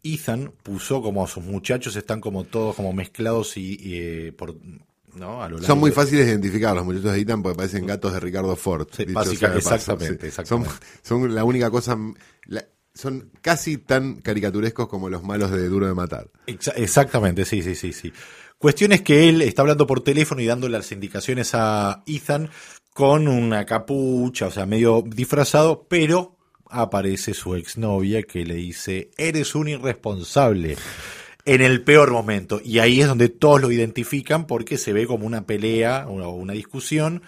Ethan 0.03 0.53
puso 0.63 1.01
como 1.03 1.25
a 1.25 1.29
sus 1.29 1.45
muchachos 1.45 1.95
están 1.97 2.21
como 2.21 2.45
todos 2.45 2.75
como 2.77 2.93
mezclados 2.93 3.57
y, 3.57 3.77
y, 3.81 3.97
eh, 3.99 4.33
por 4.37 4.55
¿no? 5.15 5.47
Son 5.61 5.79
muy 5.79 5.91
de- 5.91 5.97
fáciles 5.97 6.25
de 6.27 6.33
identificar 6.33 6.75
los 6.75 6.85
muchachos 6.85 7.13
de 7.13 7.21
Ethan 7.21 7.43
porque 7.43 7.57
parecen 7.57 7.87
gatos 7.87 8.13
de 8.15 8.21
Ricardo 8.21 8.57
Ford. 8.57 8.89
Sí, 8.97 9.05
básica- 9.07 9.55
exactamente. 9.55 10.31
Son, 10.31 10.65
son 11.03 11.35
la 11.35 11.45
única 11.45 11.71
cosa. 11.71 11.97
la- 12.47 12.65
son 12.95 13.31
casi 13.41 13.79
tan 13.79 14.17
caricaturescos 14.17 14.87
como 14.89 15.09
los 15.09 15.23
malos 15.23 15.51
de 15.51 15.67
Duro 15.69 15.87
de 15.87 15.95
Matar. 15.95 16.29
Exa- 16.47 16.75
exactamente, 16.77 17.45
sí, 17.47 17.63
sí, 17.63 17.75
sí, 17.75 17.93
sí. 17.93 18.13
Cuestión 18.59 18.93
es 18.93 19.01
que 19.03 19.29
él 19.31 19.41
está 19.43 19.63
hablando 19.63 19.87
por 19.87 20.03
teléfono 20.05 20.41
y 20.43 20.47
dando 20.47 20.69
las 20.69 20.93
indicaciones 20.93 21.51
a 21.55 22.03
Ethan 22.07 22.51
con 22.93 23.29
una 23.29 23.65
capucha, 23.65 24.47
o 24.47 24.51
sea, 24.51 24.67
medio 24.67 25.03
disfrazado, 25.07 25.87
pero 25.89 26.37
aparece 26.73 27.35
su 27.35 27.55
exnovia 27.55 28.23
que 28.23 28.45
le 28.45 28.55
dice, 28.55 29.11
eres 29.17 29.55
un 29.55 29.69
irresponsable. 29.69 30.77
En 31.45 31.61
el 31.61 31.83
peor 31.83 32.13
momento. 32.13 32.61
Y 32.65 32.79
ahí 32.79 33.01
es 33.01 33.09
donde 33.09 33.29
todos 33.29 33.61
lo 33.61 33.73
identifican 33.73 34.47
porque 34.47 34.79
se 34.79 34.93
ve 34.93 35.07
como 35.09 35.27
una 35.27 35.45
pelea 35.45 36.07
o 36.09 36.31
una 36.35 36.53
discusión 36.53 37.23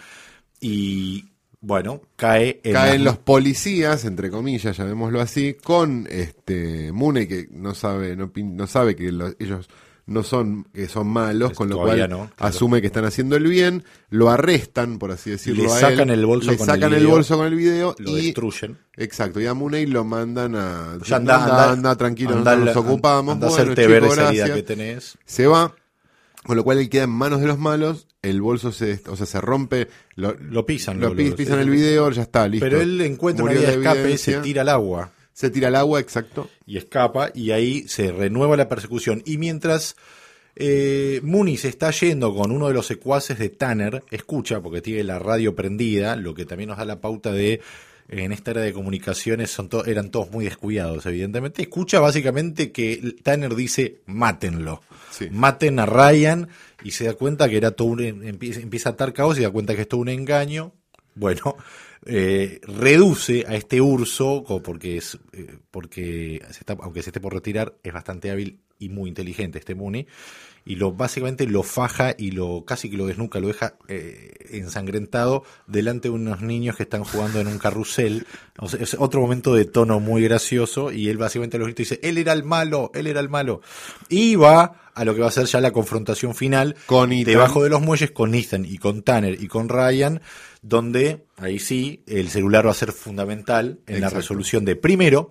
y 0.61 1.25
bueno, 1.61 2.01
cae 2.15 2.61
en 2.63 2.73
Caen 2.73 3.03
los 3.03 3.17
policías, 3.17 4.05
entre 4.05 4.29
comillas, 4.29 4.77
llamémoslo 4.77 5.19
así, 5.19 5.55
con 5.55 6.07
este 6.09 6.91
Mune 6.91 7.27
que 7.27 7.47
no 7.51 7.73
sabe, 7.73 8.15
no, 8.15 8.31
no 8.35 8.67
sabe 8.67 8.95
que 8.95 9.11
lo- 9.11 9.33
ellos 9.39 9.67
no 10.07 10.21
son, 10.23 10.65
que 10.73 10.87
son 10.87 11.07
malos, 11.07 11.49
Pues 11.49 11.57
con 11.57 11.69
lo 11.69 11.77
cual 11.79 11.97
no, 12.01 12.05
claro. 12.07 12.29
asume 12.37 12.79
que 12.81 12.87
están 12.87 13.05
haciendo 13.05 13.35
el 13.35 13.47
bien, 13.47 13.83
lo 14.09 14.29
arrestan, 14.29 14.99
por 14.99 15.11
así 15.11 15.31
decirlo. 15.31 15.63
Le 15.63 15.71
a 15.71 15.79
sacan 15.79 16.09
él, 16.11 16.19
el 16.19 16.25
bolso 16.27 16.51
le 16.51 16.57
con 16.57 16.67
sacan 16.67 16.89
el 16.89 16.93
el, 16.93 16.99
video, 17.05 17.15
bolso 17.15 17.37
con 17.37 17.47
el 17.47 17.55
video 17.55 17.95
lo 17.97 18.11
y 18.11 18.25
destruyen. 18.27 18.77
Exacto, 18.97 19.39
y 19.41 19.47
a 19.47 19.53
Mooney 19.55 19.87
lo 19.87 20.03
mandan 20.03 20.55
a. 20.55 20.97
Ya 21.05 21.15
anda, 21.15 21.35
anda, 21.43 21.45
anda- 21.45 21.71
anda, 21.71 21.95
tranquilo, 21.97 22.31
anda- 22.35 22.55
nosotros 22.55 22.75
nos 22.85 22.85
ocupamos. 22.93 23.33
anda 23.33 23.47
bueno, 23.49 23.73
chico, 23.75 23.89
ver 23.89 24.03
esa 24.03 24.15
gracias. 24.15 24.51
que 24.51 24.63
tenés. 24.63 25.17
Se 25.25 25.47
va, 25.47 25.73
con 26.45 26.55
lo 26.55 26.63
cual 26.63 26.77
él 26.77 26.89
queda 26.89 27.03
en 27.05 27.09
manos 27.09 27.41
de 27.41 27.47
los 27.47 27.57
malos. 27.57 28.07
El 28.21 28.41
bolso 28.41 28.71
se, 28.71 29.01
o 29.07 29.15
sea, 29.15 29.25
se 29.25 29.39
rompe. 29.41 29.87
Lo, 30.15 30.33
Lo 30.39 30.65
pisan, 30.65 30.99
Lo, 30.99 31.09
lo- 31.09 31.15
pi- 31.15 31.29
lo- 31.29 31.35
pisan 31.35 31.59
el 31.59 31.69
video, 31.69 32.09
ya 32.11 32.23
está, 32.23 32.47
listo. 32.47 32.65
Pero 32.65 32.81
él 32.81 32.99
encuentra 33.01 33.43
una 33.43 33.53
Murió 33.53 33.67
vía 33.67 33.77
de 33.77 33.83
escape, 33.83 34.17
se 34.17 34.33
tira 34.41 34.61
al 34.63 34.69
agua 34.69 35.11
Se 35.35 35.49
tira 35.49 35.67
al 35.67 35.75
agua, 35.75 35.99
exacto. 35.99 36.49
y 36.65 36.77
escapa, 36.77 37.29
y 37.33 37.51
ahí 37.51 37.85
se 37.89 38.13
renueva 38.13 38.55
la 38.55 38.69
persecución. 38.69 39.21
Y 39.25 39.37
mientras 39.37 39.97
eh, 40.55 41.19
Mooney 41.23 41.57
se 41.57 41.67
está 41.67 41.91
yendo 41.91 42.33
con 42.33 42.51
uno 42.51 42.69
de 42.69 42.73
los 42.73 42.87
secuaces 42.87 43.37
de 43.37 43.49
Tanner, 43.49 44.01
escucha, 44.11 44.61
porque 44.61 44.81
tiene 44.81 45.03
la 45.03 45.19
radio 45.19 45.53
prendida, 45.53 46.15
lo 46.15 46.33
que 46.33 46.45
también 46.45 46.69
nos 46.69 46.77
da 46.77 46.85
la 46.85 47.01
pauta 47.01 47.33
de. 47.33 47.59
En 48.07 48.31
esta 48.31 48.51
era 48.51 48.61
de 48.61 48.71
comunicaciones 48.71 49.49
son 49.49 49.67
to- 49.67 49.83
eran 49.83 50.09
todos 50.11 50.29
muy 50.31 50.45
descuidados, 50.45 51.05
evidentemente. 51.07 51.63
Escucha 51.63 51.99
básicamente 51.99 52.71
que 52.71 53.15
Tanner 53.21 53.55
dice: 53.55 54.01
mátenlo. 54.05 54.83
Sí. 55.11 55.27
Maten 55.31 55.79
a 55.79 55.85
Ryan 55.85 56.47
y 56.83 56.91
se 56.91 57.05
da 57.05 57.15
cuenta 57.15 57.49
que 57.49 57.57
era 57.57 57.71
todo 57.71 57.89
un. 57.89 57.99
Empieza, 58.01 58.89
a 58.89 58.91
atar 58.93 59.11
caos 59.11 59.35
y 59.35 59.39
se 59.39 59.43
da 59.47 59.51
cuenta 59.51 59.75
que 59.75 59.81
es 59.81 59.87
todo 59.89 59.99
un 60.01 60.09
engaño. 60.09 60.71
Bueno, 61.15 61.57
eh, 62.05 62.61
reduce 62.63 63.45
a 63.47 63.55
este 63.55 63.81
urso, 63.81 64.43
porque 64.63 64.97
es 64.97 65.17
eh, 65.33 65.57
porque 65.71 66.41
se 66.51 66.59
está, 66.59 66.77
aunque 66.79 67.01
se 67.01 67.09
esté 67.09 67.19
por 67.19 67.33
retirar, 67.33 67.75
es 67.83 67.93
bastante 67.93 68.31
hábil 68.31 68.59
y 68.77 68.89
muy 68.89 69.09
inteligente 69.09 69.57
este 69.57 69.73
Mooney, 69.73 70.05
y 70.65 70.75
lo 70.75 70.91
básicamente 70.91 71.45
lo 71.45 71.63
faja 71.63 72.15
y 72.17 72.31
lo 72.31 72.65
casi 72.65 72.89
que 72.89 72.97
lo 72.97 73.05
desnuca, 73.05 73.39
lo 73.39 73.47
deja 73.47 73.75
eh, 73.87 74.33
ensangrentado 74.51 75.43
delante 75.67 76.07
de 76.07 76.15
unos 76.15 76.41
niños 76.41 76.75
que 76.75 76.83
están 76.83 77.03
jugando 77.03 77.39
en 77.39 77.47
un 77.47 77.59
carrusel. 77.59 78.25
O 78.57 78.67
sea, 78.67 78.81
es 78.81 78.95
otro 78.99 79.21
momento 79.21 79.53
de 79.53 79.65
tono 79.65 79.99
muy 79.99 80.23
gracioso, 80.23 80.91
y 80.91 81.09
él 81.09 81.17
básicamente 81.17 81.57
los 81.57 81.67
grita 81.67 81.83
y 81.83 81.85
dice, 81.85 81.99
él 82.03 82.17
era 82.17 82.33
el 82.33 82.43
malo, 82.43 82.91
él 82.95 83.07
era 83.07 83.19
el 83.19 83.29
malo. 83.29 83.61
Y 84.09 84.35
va 84.35 84.91
a 84.95 85.05
lo 85.05 85.13
que 85.13 85.21
va 85.21 85.27
a 85.27 85.31
ser 85.31 85.45
ya 85.45 85.59
la 85.59 85.71
confrontación 85.71 86.33
final 86.33 86.75
Con 86.85 87.11
Ethan. 87.11 87.25
debajo 87.25 87.63
de 87.63 87.69
los 87.69 87.81
muelles 87.81 88.11
con 88.11 88.33
Ethan 88.33 88.65
y 88.65 88.77
con 88.77 89.03
Tanner 89.03 89.41
y 89.41 89.47
con 89.47 89.69
Ryan, 89.69 90.21
donde 90.67 91.25
ahí 91.37 91.59
sí 91.59 92.01
el 92.07 92.29
celular 92.29 92.65
va 92.65 92.71
a 92.71 92.75
ser 92.75 92.91
fundamental 92.91 93.79
en 93.85 94.01
la 94.01 94.09
resolución 94.09 94.65
de 94.65 94.75
primero. 94.75 95.29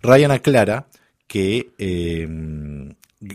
Ryan 0.00 0.30
aclara 0.30 0.86
que 1.26 1.70
eh, 1.78 2.22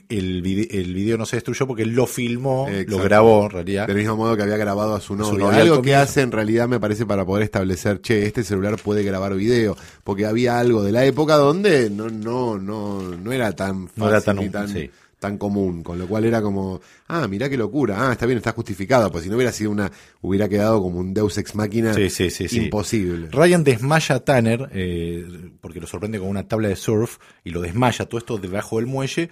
el, 0.08 0.42
vide- 0.42 0.68
el 0.80 0.94
video 0.94 1.18
no 1.18 1.26
se 1.26 1.36
destruyó 1.36 1.68
porque 1.68 1.84
él 1.84 1.90
lo 1.94 2.08
filmó, 2.08 2.70
Exacto. 2.70 2.92
lo 2.98 3.04
grabó 3.04 3.44
en 3.46 3.50
realidad. 3.50 3.88
Del 3.88 3.98
mismo 3.98 4.16
modo 4.16 4.38
que 4.38 4.44
había 4.44 4.56
grabado 4.56 4.96
a 4.96 5.02
su 5.02 5.14
al 5.16 5.42
Algo 5.54 5.82
que 5.82 5.96
hace 5.96 6.22
en 6.22 6.32
realidad 6.32 6.70
me 6.70 6.80
parece 6.80 7.06
para 7.06 7.26
poder 7.26 7.44
establecer, 7.44 8.00
che, 8.00 8.26
este 8.26 8.44
celular 8.46 8.78
puede 8.78 9.04
grabar 9.04 9.36
video. 9.36 9.76
Porque 10.06 10.26
había 10.26 10.58
algo 10.58 10.84
de 10.84 10.94
la 10.94 11.04
época 11.04 11.36
donde 11.36 11.90
no, 11.90 12.08
no, 12.10 12.58
no, 12.58 13.02
no 13.02 13.32
era 13.34 13.52
tan 13.54 13.88
fácil 13.88 13.94
No 14.04 14.10
era 14.10 14.22
tan 14.22 14.36
ni 14.38 14.50
tan, 14.50 14.70
sí. 14.70 14.90
Tan 15.22 15.38
común. 15.38 15.84
Con 15.84 16.00
lo 16.00 16.08
cual 16.08 16.26
era 16.26 16.42
como, 16.42 16.82
ah, 17.08 17.28
mirá 17.28 17.48
qué 17.48 17.56
locura. 17.56 18.10
Ah, 18.10 18.12
está 18.12 18.26
bien, 18.26 18.38
está 18.38 18.52
justificado. 18.54 19.12
Pues 19.12 19.24
si 19.24 19.30
no 19.30 19.36
hubiera 19.36 19.54
sido 19.54 19.70
una, 19.70 19.90
hubiera 20.22 20.50
quedado 20.50 20.82
como 20.82 21.00
un 21.00 21.14
Deus 21.14 21.38
ex 21.38 21.54
máquina 21.54 21.94
Sí, 21.94 22.10
sí, 22.10 22.30
sí, 22.32 22.48
imposible. 22.58 23.30
Ryan 23.32 23.64
desmaya 23.64 24.16
a 24.16 24.20
Tanner 24.22 24.70
eh, 24.74 25.52
porque 25.62 25.80
lo 25.80 25.86
sorprende 25.86 26.20
con 26.20 26.28
una 26.28 26.48
tabla 26.48 26.68
de 26.70 26.76
surf 26.76 27.18
y 27.44 27.52
lo 27.52 27.62
desmaya 27.62 28.06
todo 28.06 28.18
esto 28.18 28.38
debajo 28.40 28.78
del 28.78 28.88
muelle. 28.88 29.30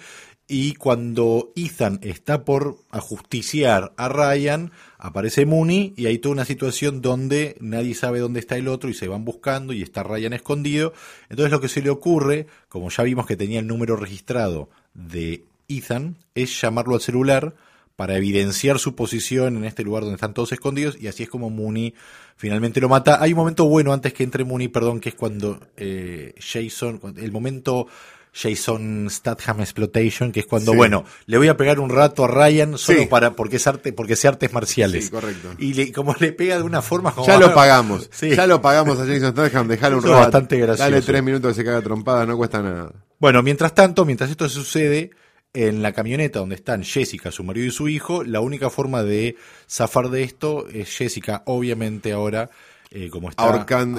Y 0.47 0.73
cuando 0.75 1.53
Ethan 1.55 1.99
está 2.01 2.43
por 2.43 2.77
ajusticiar 2.89 3.93
a 3.97 4.09
Ryan, 4.09 4.71
aparece 4.97 5.45
Mooney 5.45 5.93
y 5.95 6.05
hay 6.05 6.17
toda 6.19 6.33
una 6.33 6.45
situación 6.45 7.01
donde 7.01 7.55
nadie 7.59 7.93
sabe 7.93 8.19
dónde 8.19 8.39
está 8.39 8.57
el 8.57 8.67
otro 8.67 8.89
y 8.89 8.95
se 8.95 9.07
van 9.07 9.25
buscando 9.25 9.73
y 9.73 9.81
está 9.81 10.03
Ryan 10.03 10.33
escondido. 10.33 10.93
Entonces 11.29 11.51
lo 11.51 11.61
que 11.61 11.67
se 11.67 11.81
le 11.81 11.89
ocurre, 11.89 12.47
como 12.67 12.89
ya 12.89 13.03
vimos 13.03 13.27
que 13.27 13.37
tenía 13.37 13.59
el 13.59 13.67
número 13.67 13.95
registrado 13.95 14.69
de 14.95 15.45
Ethan, 15.69 16.17
es 16.35 16.59
llamarlo 16.61 16.95
al 16.95 17.01
celular 17.01 17.55
para 17.95 18.15
evidenciar 18.17 18.79
su 18.79 18.95
posición 18.95 19.57
en 19.57 19.65
este 19.65 19.83
lugar 19.83 20.03
donde 20.03 20.15
están 20.15 20.33
todos 20.33 20.51
escondidos 20.51 20.97
y 20.99 21.07
así 21.07 21.23
es 21.23 21.29
como 21.29 21.49
Mooney 21.49 21.93
finalmente 22.37 22.79
lo 22.81 22.87
mata. 22.89 23.21
Hay 23.21 23.31
un 23.33 23.37
momento 23.37 23.65
bueno 23.65 23.91
antes 23.93 24.13
que 24.13 24.23
entre 24.23 24.43
Mooney, 24.45 24.69
perdón, 24.69 24.99
que 25.01 25.09
es 25.09 25.15
cuando 25.15 25.59
eh, 25.77 26.33
Jason, 26.39 27.01
el 27.17 27.31
momento 27.33 27.87
Jason 28.31 29.07
Statham 29.09 29.59
Exploitation, 29.59 30.31
que 30.31 30.41
es 30.41 30.45
cuando, 30.45 30.71
Sí. 30.71 30.77
bueno, 30.77 31.03
le 31.25 31.37
voy 31.37 31.47
a 31.49 31.57
pegar 31.57 31.79
un 31.79 31.89
rato 31.89 32.23
a 32.23 32.27
Ryan 32.27 32.77
solo 32.77 32.99
Sí. 33.01 33.05
para 33.07 33.31
porque 33.35 33.57
es 33.57 33.67
arte, 33.67 33.91
porque 33.91 34.13
es 34.13 34.23
artes 34.23 34.53
marciales. 34.53 35.05
Sí, 35.05 35.11
correcto. 35.11 35.49
Y 35.57 35.73
le- 35.73 35.91
como 35.91 36.15
le 36.19 36.31
pega 36.31 36.55
de 36.57 36.63
una 36.63 36.81
forma 36.81 37.11
como 37.13 37.27
Ya 37.27 37.37
lo 37.37 37.53
pagamos. 37.53 38.07
Sí. 38.13 38.29
Ya 38.35 38.47
lo 38.47 38.61
pagamos 38.61 38.97
a 38.99 39.05
Jason 39.05 39.31
Statham. 39.33 39.67
Dejale 39.67 39.95
un 39.95 40.03
rato. 40.03 40.15
bastante 40.15 40.57
gracioso. 40.57 40.83
Dale 40.89 41.01
tres 41.01 41.23
minutos 41.23 41.51
que 41.51 41.55
se 41.61 41.65
caga 41.65 41.81
trompada, 41.81 42.25
no 42.25 42.37
cuesta 42.37 42.61
nada. 42.61 42.93
Bueno, 43.19 43.43
mientras 43.43 43.73
tanto, 43.75 44.05
mientras 44.05 44.29
esto 44.29 44.47
sucede, 44.47 45.09
en 45.53 45.81
la 45.81 45.93
camioneta 45.93 46.39
donde 46.39 46.55
están 46.55 46.83
Jessica, 46.83 47.31
su 47.31 47.43
marido 47.43 47.67
y 47.67 47.71
su 47.71 47.87
hijo, 47.87 48.23
la 48.23 48.39
única 48.39 48.69
forma 48.69 49.03
de 49.03 49.35
zafar 49.67 50.09
de 50.09 50.23
esto 50.23 50.67
es 50.69 50.95
Jessica, 50.95 51.43
obviamente 51.45 52.11
ahora, 52.11 52.49
eh, 52.91 53.09
como 53.09 53.29
está 53.29 53.43
Ahorcan- 53.43 53.97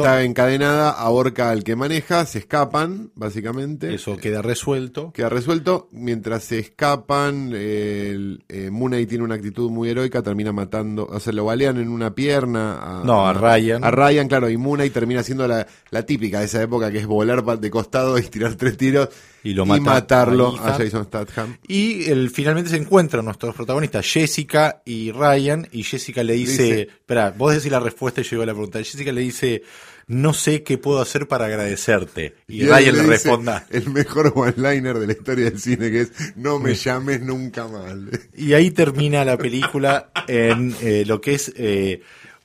está- 0.00 0.22
encadenada, 0.24 0.90
ahorca 0.90 1.50
al 1.50 1.62
que 1.62 1.76
maneja, 1.76 2.26
se 2.26 2.38
escapan, 2.40 3.10
básicamente. 3.14 3.94
eso 3.94 4.16
queda 4.16 4.42
resuelto. 4.42 5.12
Queda 5.12 5.28
resuelto. 5.28 5.88
Mientras 5.92 6.42
se 6.44 6.58
escapan, 6.58 7.52
el, 7.54 8.42
eh, 8.48 8.70
Mooney 8.70 9.06
tiene 9.06 9.22
una 9.24 9.36
actitud 9.36 9.70
muy 9.70 9.88
heroica, 9.88 10.22
termina 10.22 10.52
matando, 10.52 11.06
o 11.06 11.20
sea, 11.20 11.32
lo 11.32 11.44
balean 11.44 11.78
en 11.78 11.88
una 11.88 12.14
pierna. 12.14 13.02
No, 13.04 13.26
a 13.26 13.32
Ryan. 13.32 13.84
A 13.84 13.90
Ryan, 13.90 14.26
claro, 14.28 14.50
y 14.50 14.56
Mooney 14.56 14.90
termina 14.90 15.22
siendo 15.22 15.46
la, 15.46 15.66
la 15.90 16.04
típica 16.04 16.40
de 16.40 16.46
esa 16.46 16.60
época, 16.62 16.90
que 16.90 16.98
es 16.98 17.06
volar 17.06 17.44
de 17.60 17.70
costado 17.70 18.18
y 18.18 18.22
tirar 18.22 18.54
tres 18.56 18.76
tiros 18.76 19.08
Y 19.44 19.52
lo 19.54 19.64
mata 19.66 19.80
matarlo 19.82 20.56
a 20.60 20.70
a. 20.74 20.78
Jason 20.78 21.04
Statham. 21.04 21.56
Y 21.68 22.10
el, 22.10 22.30
finalmente 22.30 22.70
se 22.70 22.76
encuentran 22.78 23.24
nuestros 23.24 23.54
protagonistas, 23.54 24.04
Jessica 24.06 24.82
y 24.84 25.12
Ryan, 25.12 25.68
y 25.70 25.82
Jessica 25.84 26.22
le 26.24 26.32
dice, 26.34 26.62
Dice- 26.64 26.80
espera, 26.82 27.32
vos 27.36 27.54
decís 27.54 27.70
la 27.70 27.80
respuesta 27.80 28.23
y 28.32 28.36
digo 28.36 28.46
la 28.46 28.52
pregunta. 28.52 28.78
Jessica 28.78 29.12
le 29.12 29.20
dice, 29.20 29.62
no 30.06 30.34
sé 30.34 30.62
qué 30.62 30.78
puedo 30.78 31.00
hacer 31.00 31.28
para 31.28 31.46
agradecerte. 31.46 32.36
Y, 32.48 32.62
él 32.62 32.68
Ryan 32.68 32.84
le, 32.84 33.00
dice 33.00 33.06
responda, 33.06 33.66
El 33.70 33.90
mejor 33.90 34.32
one-liner 34.34 34.98
de 34.98 35.06
la 35.06 35.12
historia 35.12 35.44
del 35.46 35.60
cine, 35.60 35.90
que 35.90 36.02
es 36.02 36.12
no 36.36 36.58
me 36.58 36.74
llames 36.74 37.22
nunca 37.22 37.66
más. 37.68 37.94
Y 38.34 38.52
ahí 38.52 38.70
termina 38.70 39.24
la 39.24 39.36
película 39.36 40.10
en 40.28 40.74
eh, 40.82 41.04
lo 41.06 41.20
que 41.20 41.34
es 41.34 41.52
eh, 41.56 42.02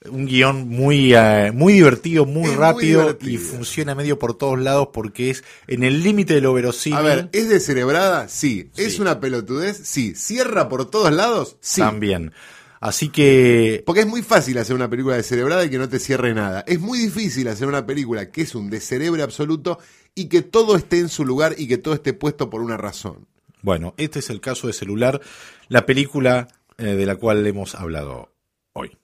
un 0.10 0.26
guion 0.26 0.68
muy, 0.68 1.14
eh, 1.14 1.52
muy 1.54 1.74
divertido, 1.74 2.26
muy 2.26 2.44
Es 2.44 2.50
muy 2.50 2.58
rápido 2.58 3.02
divertido. 3.02 3.32
y 3.32 3.38
funciona 3.38 3.96
medio 3.96 4.18
por 4.18 4.38
todos 4.38 4.58
lados 4.60 4.90
porque 4.94 5.30
es 5.30 5.44
en 5.68 5.84
el 5.84 6.04
límite 6.04 6.36
de 6.36 6.42
lo 6.42 6.54
verosímil. 6.54 7.00
A 7.00 7.02
ver, 7.02 7.30
¿es 7.34 7.50
descerebrada? 7.50 8.30
Sí. 8.30 8.70
¿Es 8.78 9.00
una 9.00 9.20
pelotudez? 9.20 9.82
Sí. 9.84 10.16
¿Cierra 10.16 10.70
por 10.70 10.90
todos 10.90 11.12
lados? 11.12 11.58
Sí. 11.60 11.82
También. 11.82 12.32
Así 12.80 13.10
que 13.10 13.84
Porque 13.86 14.02
es 14.02 14.08
muy 14.08 14.22
fácil 14.22 14.58
hacer 14.58 14.76
una 14.76 14.90
película 14.90 15.16
descerebrada 15.16 15.66
y 15.66 15.70
que 15.70 15.78
no 15.78 15.90
te 15.90 16.00
cierre 16.00 16.34
nada. 16.34 16.64
Es 16.68 16.80
muy 16.80 17.00
difícil 17.00 17.48
hacer 17.48 17.68
una 17.68 17.86
película 17.86 18.32
que 18.32 18.42
es 18.42 18.56
un 18.56 18.70
descerebre 18.70 19.22
absoluto 19.22 19.80
y 20.16 20.30
que 20.30 20.42
todo 20.42 20.76
esté 20.76 21.00
en 21.00 21.10
su 21.10 21.26
lugar 21.26 21.56
y 21.58 21.68
que 21.68 21.78
todo 21.78 21.94
esté 21.94 22.14
puesto 22.14 22.50
por 22.50 22.62
una 22.62 22.78
razón. 22.78 23.28
Bueno, 23.62 23.94
este 23.98 24.20
es 24.20 24.30
el 24.30 24.40
caso 24.40 24.68
de 24.68 24.74
Celular, 24.74 25.20
la 25.68 25.86
película 25.86 26.48
eh, 26.78 26.84
de 26.84 27.06
la 27.06 27.18
cual 27.18 27.46
hemos 27.46 27.76
hablado 27.76 28.32
hoy. 28.74 28.98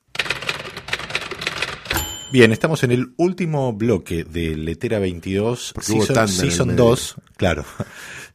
Bien, 2.32 2.51
estamos 2.51 2.84
en 2.84 2.91
el 2.91 3.13
último 3.17 3.71
bloque 3.73 4.23
de 4.26 4.57
Letera 4.57 4.99
22, 4.99 5.71
Porque 5.73 5.91
hubo 5.93 6.05
Season, 6.05 6.28
season 6.28 6.67
medio. 6.69 6.86
2, 6.86 7.15
claro. 7.38 7.63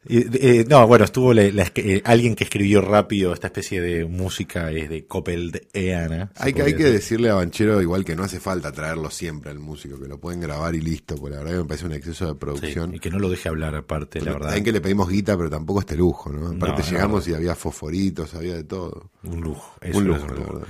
Eh, 0.09 0.27
eh, 0.33 0.65
no, 0.67 0.87
bueno, 0.87 1.05
estuvo 1.05 1.31
la- 1.31 1.51
la- 1.51 1.71
eh, 1.75 2.01
alguien 2.05 2.33
que 2.33 2.43
escribió 2.45 2.81
rápido 2.81 3.33
esta 3.33 3.47
especie 3.47 3.79
de 3.81 4.05
música 4.05 4.71
es 4.71 4.89
de 4.89 5.05
Coppeldeana. 5.05 6.31
se 6.35 6.43
Hay 6.43 6.53
que, 6.53 6.63
hay 6.63 6.71
que 6.73 6.85
decir. 6.85 6.93
decirle 6.93 7.29
a 7.29 7.35
Banchero 7.35 7.79
igual 7.83 8.03
que 8.03 8.15
no 8.15 8.23
hace 8.23 8.39
falta 8.39 8.71
traerlo 8.71 9.11
siempre 9.11 9.51
al 9.51 9.59
músico, 9.59 9.99
que 9.99 10.07
lo 10.07 10.19
pueden 10.19 10.39
grabar 10.41 10.73
y 10.73 10.81
listo, 10.81 11.15
porque 11.17 11.35
la 11.35 11.43
verdad 11.43 11.51
que 11.57 11.59
me 11.59 11.65
parece 11.65 11.85
un 11.85 11.91
exceso 11.93 12.25
de 12.25 12.31
Sí, 12.31 12.37
producción. 12.39 12.95
y 12.95 12.99
que 12.99 13.11
no 13.11 13.19
lo 13.19 13.29
deje 13.29 13.47
hablar 13.49 13.75
aparte, 13.75 14.21
la 14.21 14.33
verdad. 14.33 14.47
Saben 14.49 14.63
que 14.63 14.71
le 14.71 14.81
pedimos 14.81 15.07
guita, 15.07 15.37
pero 15.37 15.51
tampoco 15.51 15.81
este 15.81 15.95
lujo, 15.95 16.31
¿no? 16.31 16.47
Aparte 16.47 16.81
No, 16.81 16.89
llegamos 16.89 17.27
no. 17.27 17.33
y 17.33 17.35
había 17.35 17.53
fosforitos, 17.53 18.33
había 18.33 18.55
de 18.55 18.63
todo. 18.63 19.11
Un 19.23 19.41
lujo. 19.41 19.75
eso 19.81 19.99
Un 19.99 20.03
es 20.05 20.07
lujo, 20.21 20.27
la 20.33 20.33
verdad. 20.33 20.67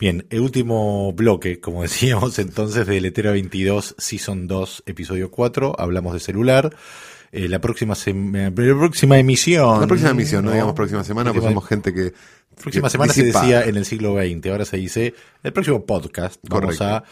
Bien, 0.00 0.26
el 0.30 0.40
último 0.40 1.12
bloque, 1.12 1.60
como 1.60 1.82
decíamos 1.82 2.38
entonces, 2.38 2.86
de 2.86 3.00
Letera 3.00 3.32
22, 3.32 3.94
Season 3.98 4.46
2, 4.48 4.84
Episodio 4.86 5.30
4, 5.30 5.76
hablamos 5.78 6.14
de 6.14 6.20
celular. 6.20 6.74
Eh, 7.32 7.48
la 7.48 7.60
próxima 7.60 7.94
eh, 8.06 8.50
la 8.56 8.74
próxima 8.74 9.18
emisión. 9.18 9.80
La 9.80 9.86
próxima 9.86 10.10
emisión, 10.10 10.44
no, 10.44 10.50
digamos 10.52 10.74
próxima 10.74 11.04
semana, 11.04 11.30
Próxima- 11.30 11.50
somos 11.52 11.68
gente 11.68 11.94
que. 11.94 12.12
Próxima 12.60 12.90
semana 12.90 13.12
se 13.12 13.24
decía 13.24 13.64
en 13.64 13.76
el 13.76 13.84
siglo 13.84 14.16
XX, 14.16 14.46
ahora 14.50 14.64
se 14.64 14.76
dice 14.76 15.14
el 15.42 15.52
próximo 15.52 15.84
podcast. 15.86 16.40
Vamos 16.48 16.76
Correcto. 16.76 16.84
a, 16.84 17.04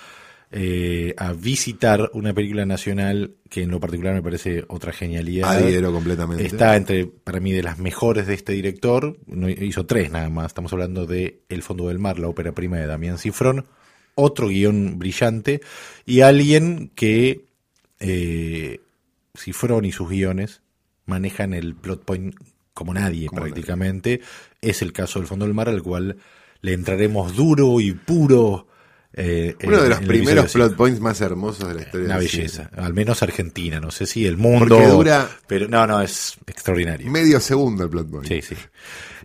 eh, 0.51 1.15
a 1.19 1.35
visitar 1.35 2.11
una 2.15 2.33
película 2.33 2.65
nacional 2.65 3.35
que 3.51 3.63
en 3.63 3.71
lo 3.71 3.81
particular 3.81 4.15
me 4.15 4.23
parece 4.23 4.65
otra 4.69 4.93
genialidad. 4.93 5.51
Adhiero 5.51 5.93
completamente. 5.93 6.47
Está 6.47 6.75
entre, 6.77 7.07
para 7.07 7.39
mí, 7.39 7.53
de 7.53 7.63
las 7.63 7.79
mejores 7.79 8.27
de 8.27 8.35
este 8.35 8.53
director. 8.53 9.19
No, 9.27 9.49
hizo 9.49 9.85
tres 9.85 10.11
nada 10.11 10.31
más. 10.31 10.47
Estamos 10.47 10.73
hablando 10.73 11.07
de 11.07 11.43
El 11.51 11.63
Fondo 11.63 11.89
del 11.89 11.99
Mar, 11.99 12.19
la 12.19 12.29
ópera 12.29 12.53
prima 12.53 12.79
de 12.79 12.87
Damián 12.87 13.19
Cifrón. 13.19 13.67
Otro 14.15 14.49
guion 14.49 14.99
brillante. 14.99 15.61
Y 16.07 16.23
alguien 16.23 16.93
que 16.95 17.45
eh, 18.01 18.81
Cifrón 19.37 19.85
y 19.85 19.93
sus 19.93 20.09
guiones 20.09 20.63
manejan 21.05 21.53
el 21.53 21.75
plot 21.75 22.05
point 22.05 22.35
como 22.73 22.95
nadie 22.95 23.27
Como 23.27 23.43
prácticamente. 23.43 24.23
Es 24.63 24.81
el 24.81 24.93
caso 24.93 25.19
del 25.19 25.29
Fondo 25.29 25.45
del 25.45 25.55
Mar, 25.55 25.69
al 25.69 25.83
cual 25.83 26.17
le 26.63 26.73
entraremos 26.73 27.37
duro 27.37 27.81
y 27.81 27.93
puro. 27.93 28.67
Eh, 29.15 29.57
Uno 29.65 29.83
de 29.83 29.89
los 29.89 30.01
primeros 30.01 30.53
plot 30.53 30.77
points 30.77 31.01
más 31.01 31.21
hermosos 31.21 31.67
de 31.69 31.75
la 31.75 31.83
historia 31.83 32.07
una 32.07 32.21
cine. 32.21 32.31
belleza, 32.43 32.71
al 32.77 32.95
menos 32.95 33.23
Argentina, 33.23 33.81
no 33.81 33.91
sé 33.91 34.07
si 34.07 34.27
el 34.27 34.37
mundo, 34.37 34.77
Porque 34.77 34.87
dura- 34.87 35.29
pero 35.47 35.67
no, 35.69 35.87
no, 35.87 36.01
es 36.03 36.37
extraordinario. 36.47 37.11
Medio 37.11 37.41
segundo 37.41 37.85
el 37.85 37.91
plot 37.91 38.11
point. 38.11 38.29
Sí, 38.29 38.43
sí. 38.43 38.55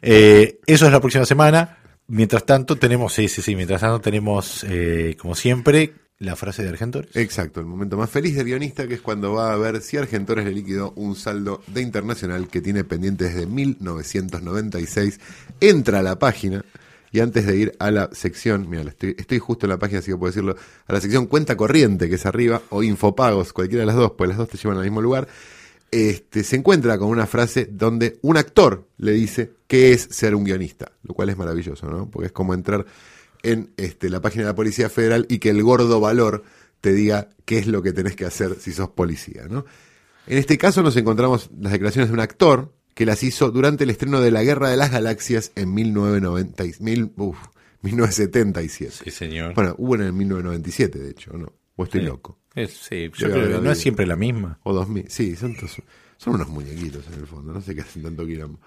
Eh, 0.01 0.59
eso 0.65 0.85
es 0.85 0.91
la 0.91 0.99
próxima 0.99 1.25
semana. 1.25 1.77
Mientras 2.07 2.45
tanto 2.45 2.75
tenemos, 2.75 3.13
sí, 3.13 3.27
sí, 3.29 3.41
sí, 3.41 3.55
mientras 3.55 3.81
tanto 3.81 4.01
tenemos, 4.01 4.65
eh, 4.67 5.15
como 5.19 5.35
siempre, 5.35 5.93
la 6.19 6.35
frase 6.35 6.61
de 6.63 6.69
Argentores. 6.69 7.15
Exacto, 7.15 7.59
el 7.59 7.65
momento 7.65 7.97
más 7.97 8.09
feliz 8.09 8.35
del 8.35 8.45
guionista, 8.45 8.87
que 8.87 8.95
es 8.95 9.01
cuando 9.01 9.33
va 9.33 9.53
a 9.53 9.57
ver 9.57 9.81
si 9.81 9.97
Argentores 9.97 10.45
le 10.45 10.51
liquidó 10.51 10.91
un 10.95 11.15
saldo 11.15 11.61
de 11.67 11.81
internacional 11.81 12.47
que 12.49 12.61
tiene 12.61 12.83
pendiente 12.83 13.25
desde 13.25 13.45
1996. 13.45 15.19
Entra 15.59 15.99
a 15.99 16.03
la 16.03 16.19
página 16.19 16.63
y 17.13 17.19
antes 17.19 17.45
de 17.45 17.55
ir 17.55 17.75
a 17.77 17.91
la 17.91 18.09
sección, 18.11 18.67
mira, 18.67 18.83
estoy, 18.89 19.37
justo 19.37 19.67
en 19.67 19.69
la 19.69 19.77
página, 19.77 19.99
así 19.99 20.09
que 20.09 20.17
puedo 20.17 20.31
decirlo, 20.31 20.55
a 20.87 20.93
la 20.93 20.99
sección 20.99 21.27
cuenta 21.27 21.55
corriente, 21.55 22.09
que 22.09 22.15
es 22.15 22.25
arriba, 22.25 22.63
o 22.69 22.81
infopagos, 22.81 23.53
cualquiera 23.53 23.81
de 23.81 23.85
las 23.85 23.95
dos, 23.95 24.13
pues 24.17 24.29
las 24.29 24.37
dos 24.39 24.49
te 24.49 24.57
llevan 24.57 24.79
al 24.79 24.83
mismo 24.83 24.99
lugar. 24.99 25.27
Este, 25.91 26.43
se 26.43 26.55
encuentra 26.55 26.97
con 26.97 27.09
una 27.09 27.27
frase 27.27 27.69
donde 27.71 28.17
un 28.23 28.35
actor 28.35 28.87
le 28.97 29.11
dice 29.11 29.53
qué 29.67 29.93
es 29.93 30.07
ser 30.09 30.33
un 30.33 30.43
guionista, 30.43 30.91
lo 31.03 31.13
cual 31.13 31.29
es 31.29 31.37
maravilloso, 31.37 31.85
¿no? 31.85 32.09
Porque 32.09 32.25
es 32.25 32.31
como 32.31 32.55
entrar 32.55 32.83
en 33.43 33.73
este, 33.77 34.09
la 34.09 34.19
página 34.19 34.45
de 34.45 34.49
la 34.49 34.55
Policía 34.55 34.89
Federal 34.89 35.27
y 35.29 35.37
que 35.37 35.51
el 35.51 35.61
gordo 35.61 35.99
valor 35.99 36.43
te 36.81 36.93
diga 36.93 37.29
qué 37.45 37.59
es 37.59 37.67
lo 37.67 37.83
que 37.83 37.93
tenés 37.93 38.15
que 38.15 38.25
hacer 38.25 38.55
si 38.59 38.73
sos 38.73 38.89
policía, 38.89 39.43
¿no? 39.47 39.65
En 40.25 40.39
este 40.39 40.57
caso 40.57 40.81
nos 40.81 40.97
encontramos 40.97 41.51
las 41.59 41.73
declaraciones 41.73 42.09
de 42.09 42.13
un 42.15 42.21
actor 42.21 42.73
que 42.93 43.05
las 43.05 43.23
hizo 43.23 43.51
durante 43.51 43.83
el 43.85 43.89
estreno 43.89 44.21
de 44.21 44.31
La 44.31 44.43
Guerra 44.43 44.69
de 44.69 44.77
las 44.77 44.91
Galaxias 44.91 45.51
en 45.55 45.73
1990, 45.73 46.65
y- 46.65 46.73
mil- 46.79 47.11
uf, 47.17 47.37
1977. 47.81 48.93
Sí, 49.03 49.11
señor. 49.11 49.53
Bueno, 49.55 49.75
hubo 49.77 49.95
en 49.95 50.01
el 50.01 50.13
1997, 50.13 50.99
de 50.99 51.09
hecho, 51.11 51.33
¿no? 51.33 51.51
O 51.75 51.83
estoy 51.83 52.01
Sí. 52.01 52.05
loco. 52.07 52.39
Es- 52.55 52.77
sí, 52.87 53.09
yo 53.17 53.31
creo 53.31 53.57
que 53.59 53.63
no 53.63 53.71
es 53.71 53.79
siempre 53.79 54.05
la 54.05 54.15
misma. 54.15 54.59
O 54.63 54.73
2000. 54.73 55.05
Sí, 55.09 55.35
son, 55.35 55.55
tos- 55.55 55.81
son 56.17 56.35
unos 56.35 56.47
muñequitos 56.49 57.05
en 57.07 57.19
el 57.19 57.27
fondo. 57.27 57.51
No 57.53 57.61
sé 57.61 57.73
qué 57.73 57.81
hacen 57.81 58.03
tanto 58.03 58.25
quilombo. 58.25 58.59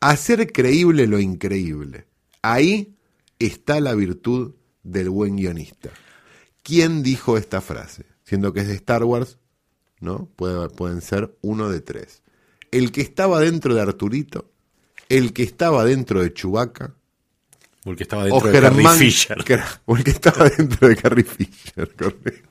Hacer 0.00 0.50
creíble 0.52 1.06
lo 1.06 1.18
increíble. 1.18 2.06
Ahí 2.42 2.96
está 3.38 3.80
la 3.80 3.94
virtud 3.94 4.54
del 4.82 5.08
buen 5.10 5.36
guionista. 5.36 5.90
¿Quién 6.62 7.02
dijo 7.02 7.36
esta 7.38 7.60
frase? 7.60 8.04
Siendo 8.24 8.52
que 8.52 8.60
es 8.60 8.68
de 8.68 8.74
Star 8.74 9.04
Wars, 9.04 9.38
¿no? 10.00 10.26
Puede- 10.36 10.68
pueden 10.68 11.00
ser 11.00 11.34
uno 11.40 11.68
de 11.70 11.80
tres. 11.80 12.19
El 12.70 12.92
que 12.92 13.00
estaba 13.00 13.40
dentro 13.40 13.74
de 13.74 13.80
Arturito, 13.80 14.50
el 15.08 15.32
que 15.32 15.42
estaba 15.42 15.84
dentro 15.84 16.22
de 16.22 16.32
Chewbacca, 16.32 16.94
O 17.84 17.90
el 17.90 17.96
que 17.96 18.02
estaba 18.04 18.22
o 18.22 18.26
dentro 18.26 18.50
de 18.50 18.60
Carrie 18.60 18.88
Fisher. 18.98 19.44
que 19.44 19.52
era- 19.54 19.80
o 19.86 19.96
el 19.96 20.04
que 20.04 20.10
estaba 20.10 20.48
dentro 20.48 20.88
de 20.88 20.96
Carrie 20.96 21.24
Fisher, 21.24 21.94
correcto. 21.96 22.48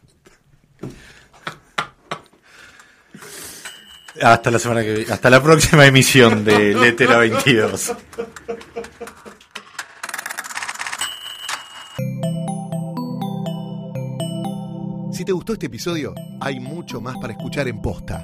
Hasta 4.21 4.51
la 4.51 4.59
semana 4.59 4.81
que 4.81 5.05
hasta 5.09 5.29
la 5.29 5.41
próxima 5.41 5.85
emisión 5.85 6.43
de 6.43 6.73
Letera 6.75 7.17
22. 7.19 7.93
Si 15.11 15.25
te 15.25 15.31
gustó 15.31 15.53
este 15.53 15.65
episodio, 15.65 16.13
hay 16.39 16.59
mucho 16.59 17.01
más 17.01 17.17
para 17.19 17.33
escuchar 17.33 17.67
en 17.67 17.81
Posta. 17.81 18.23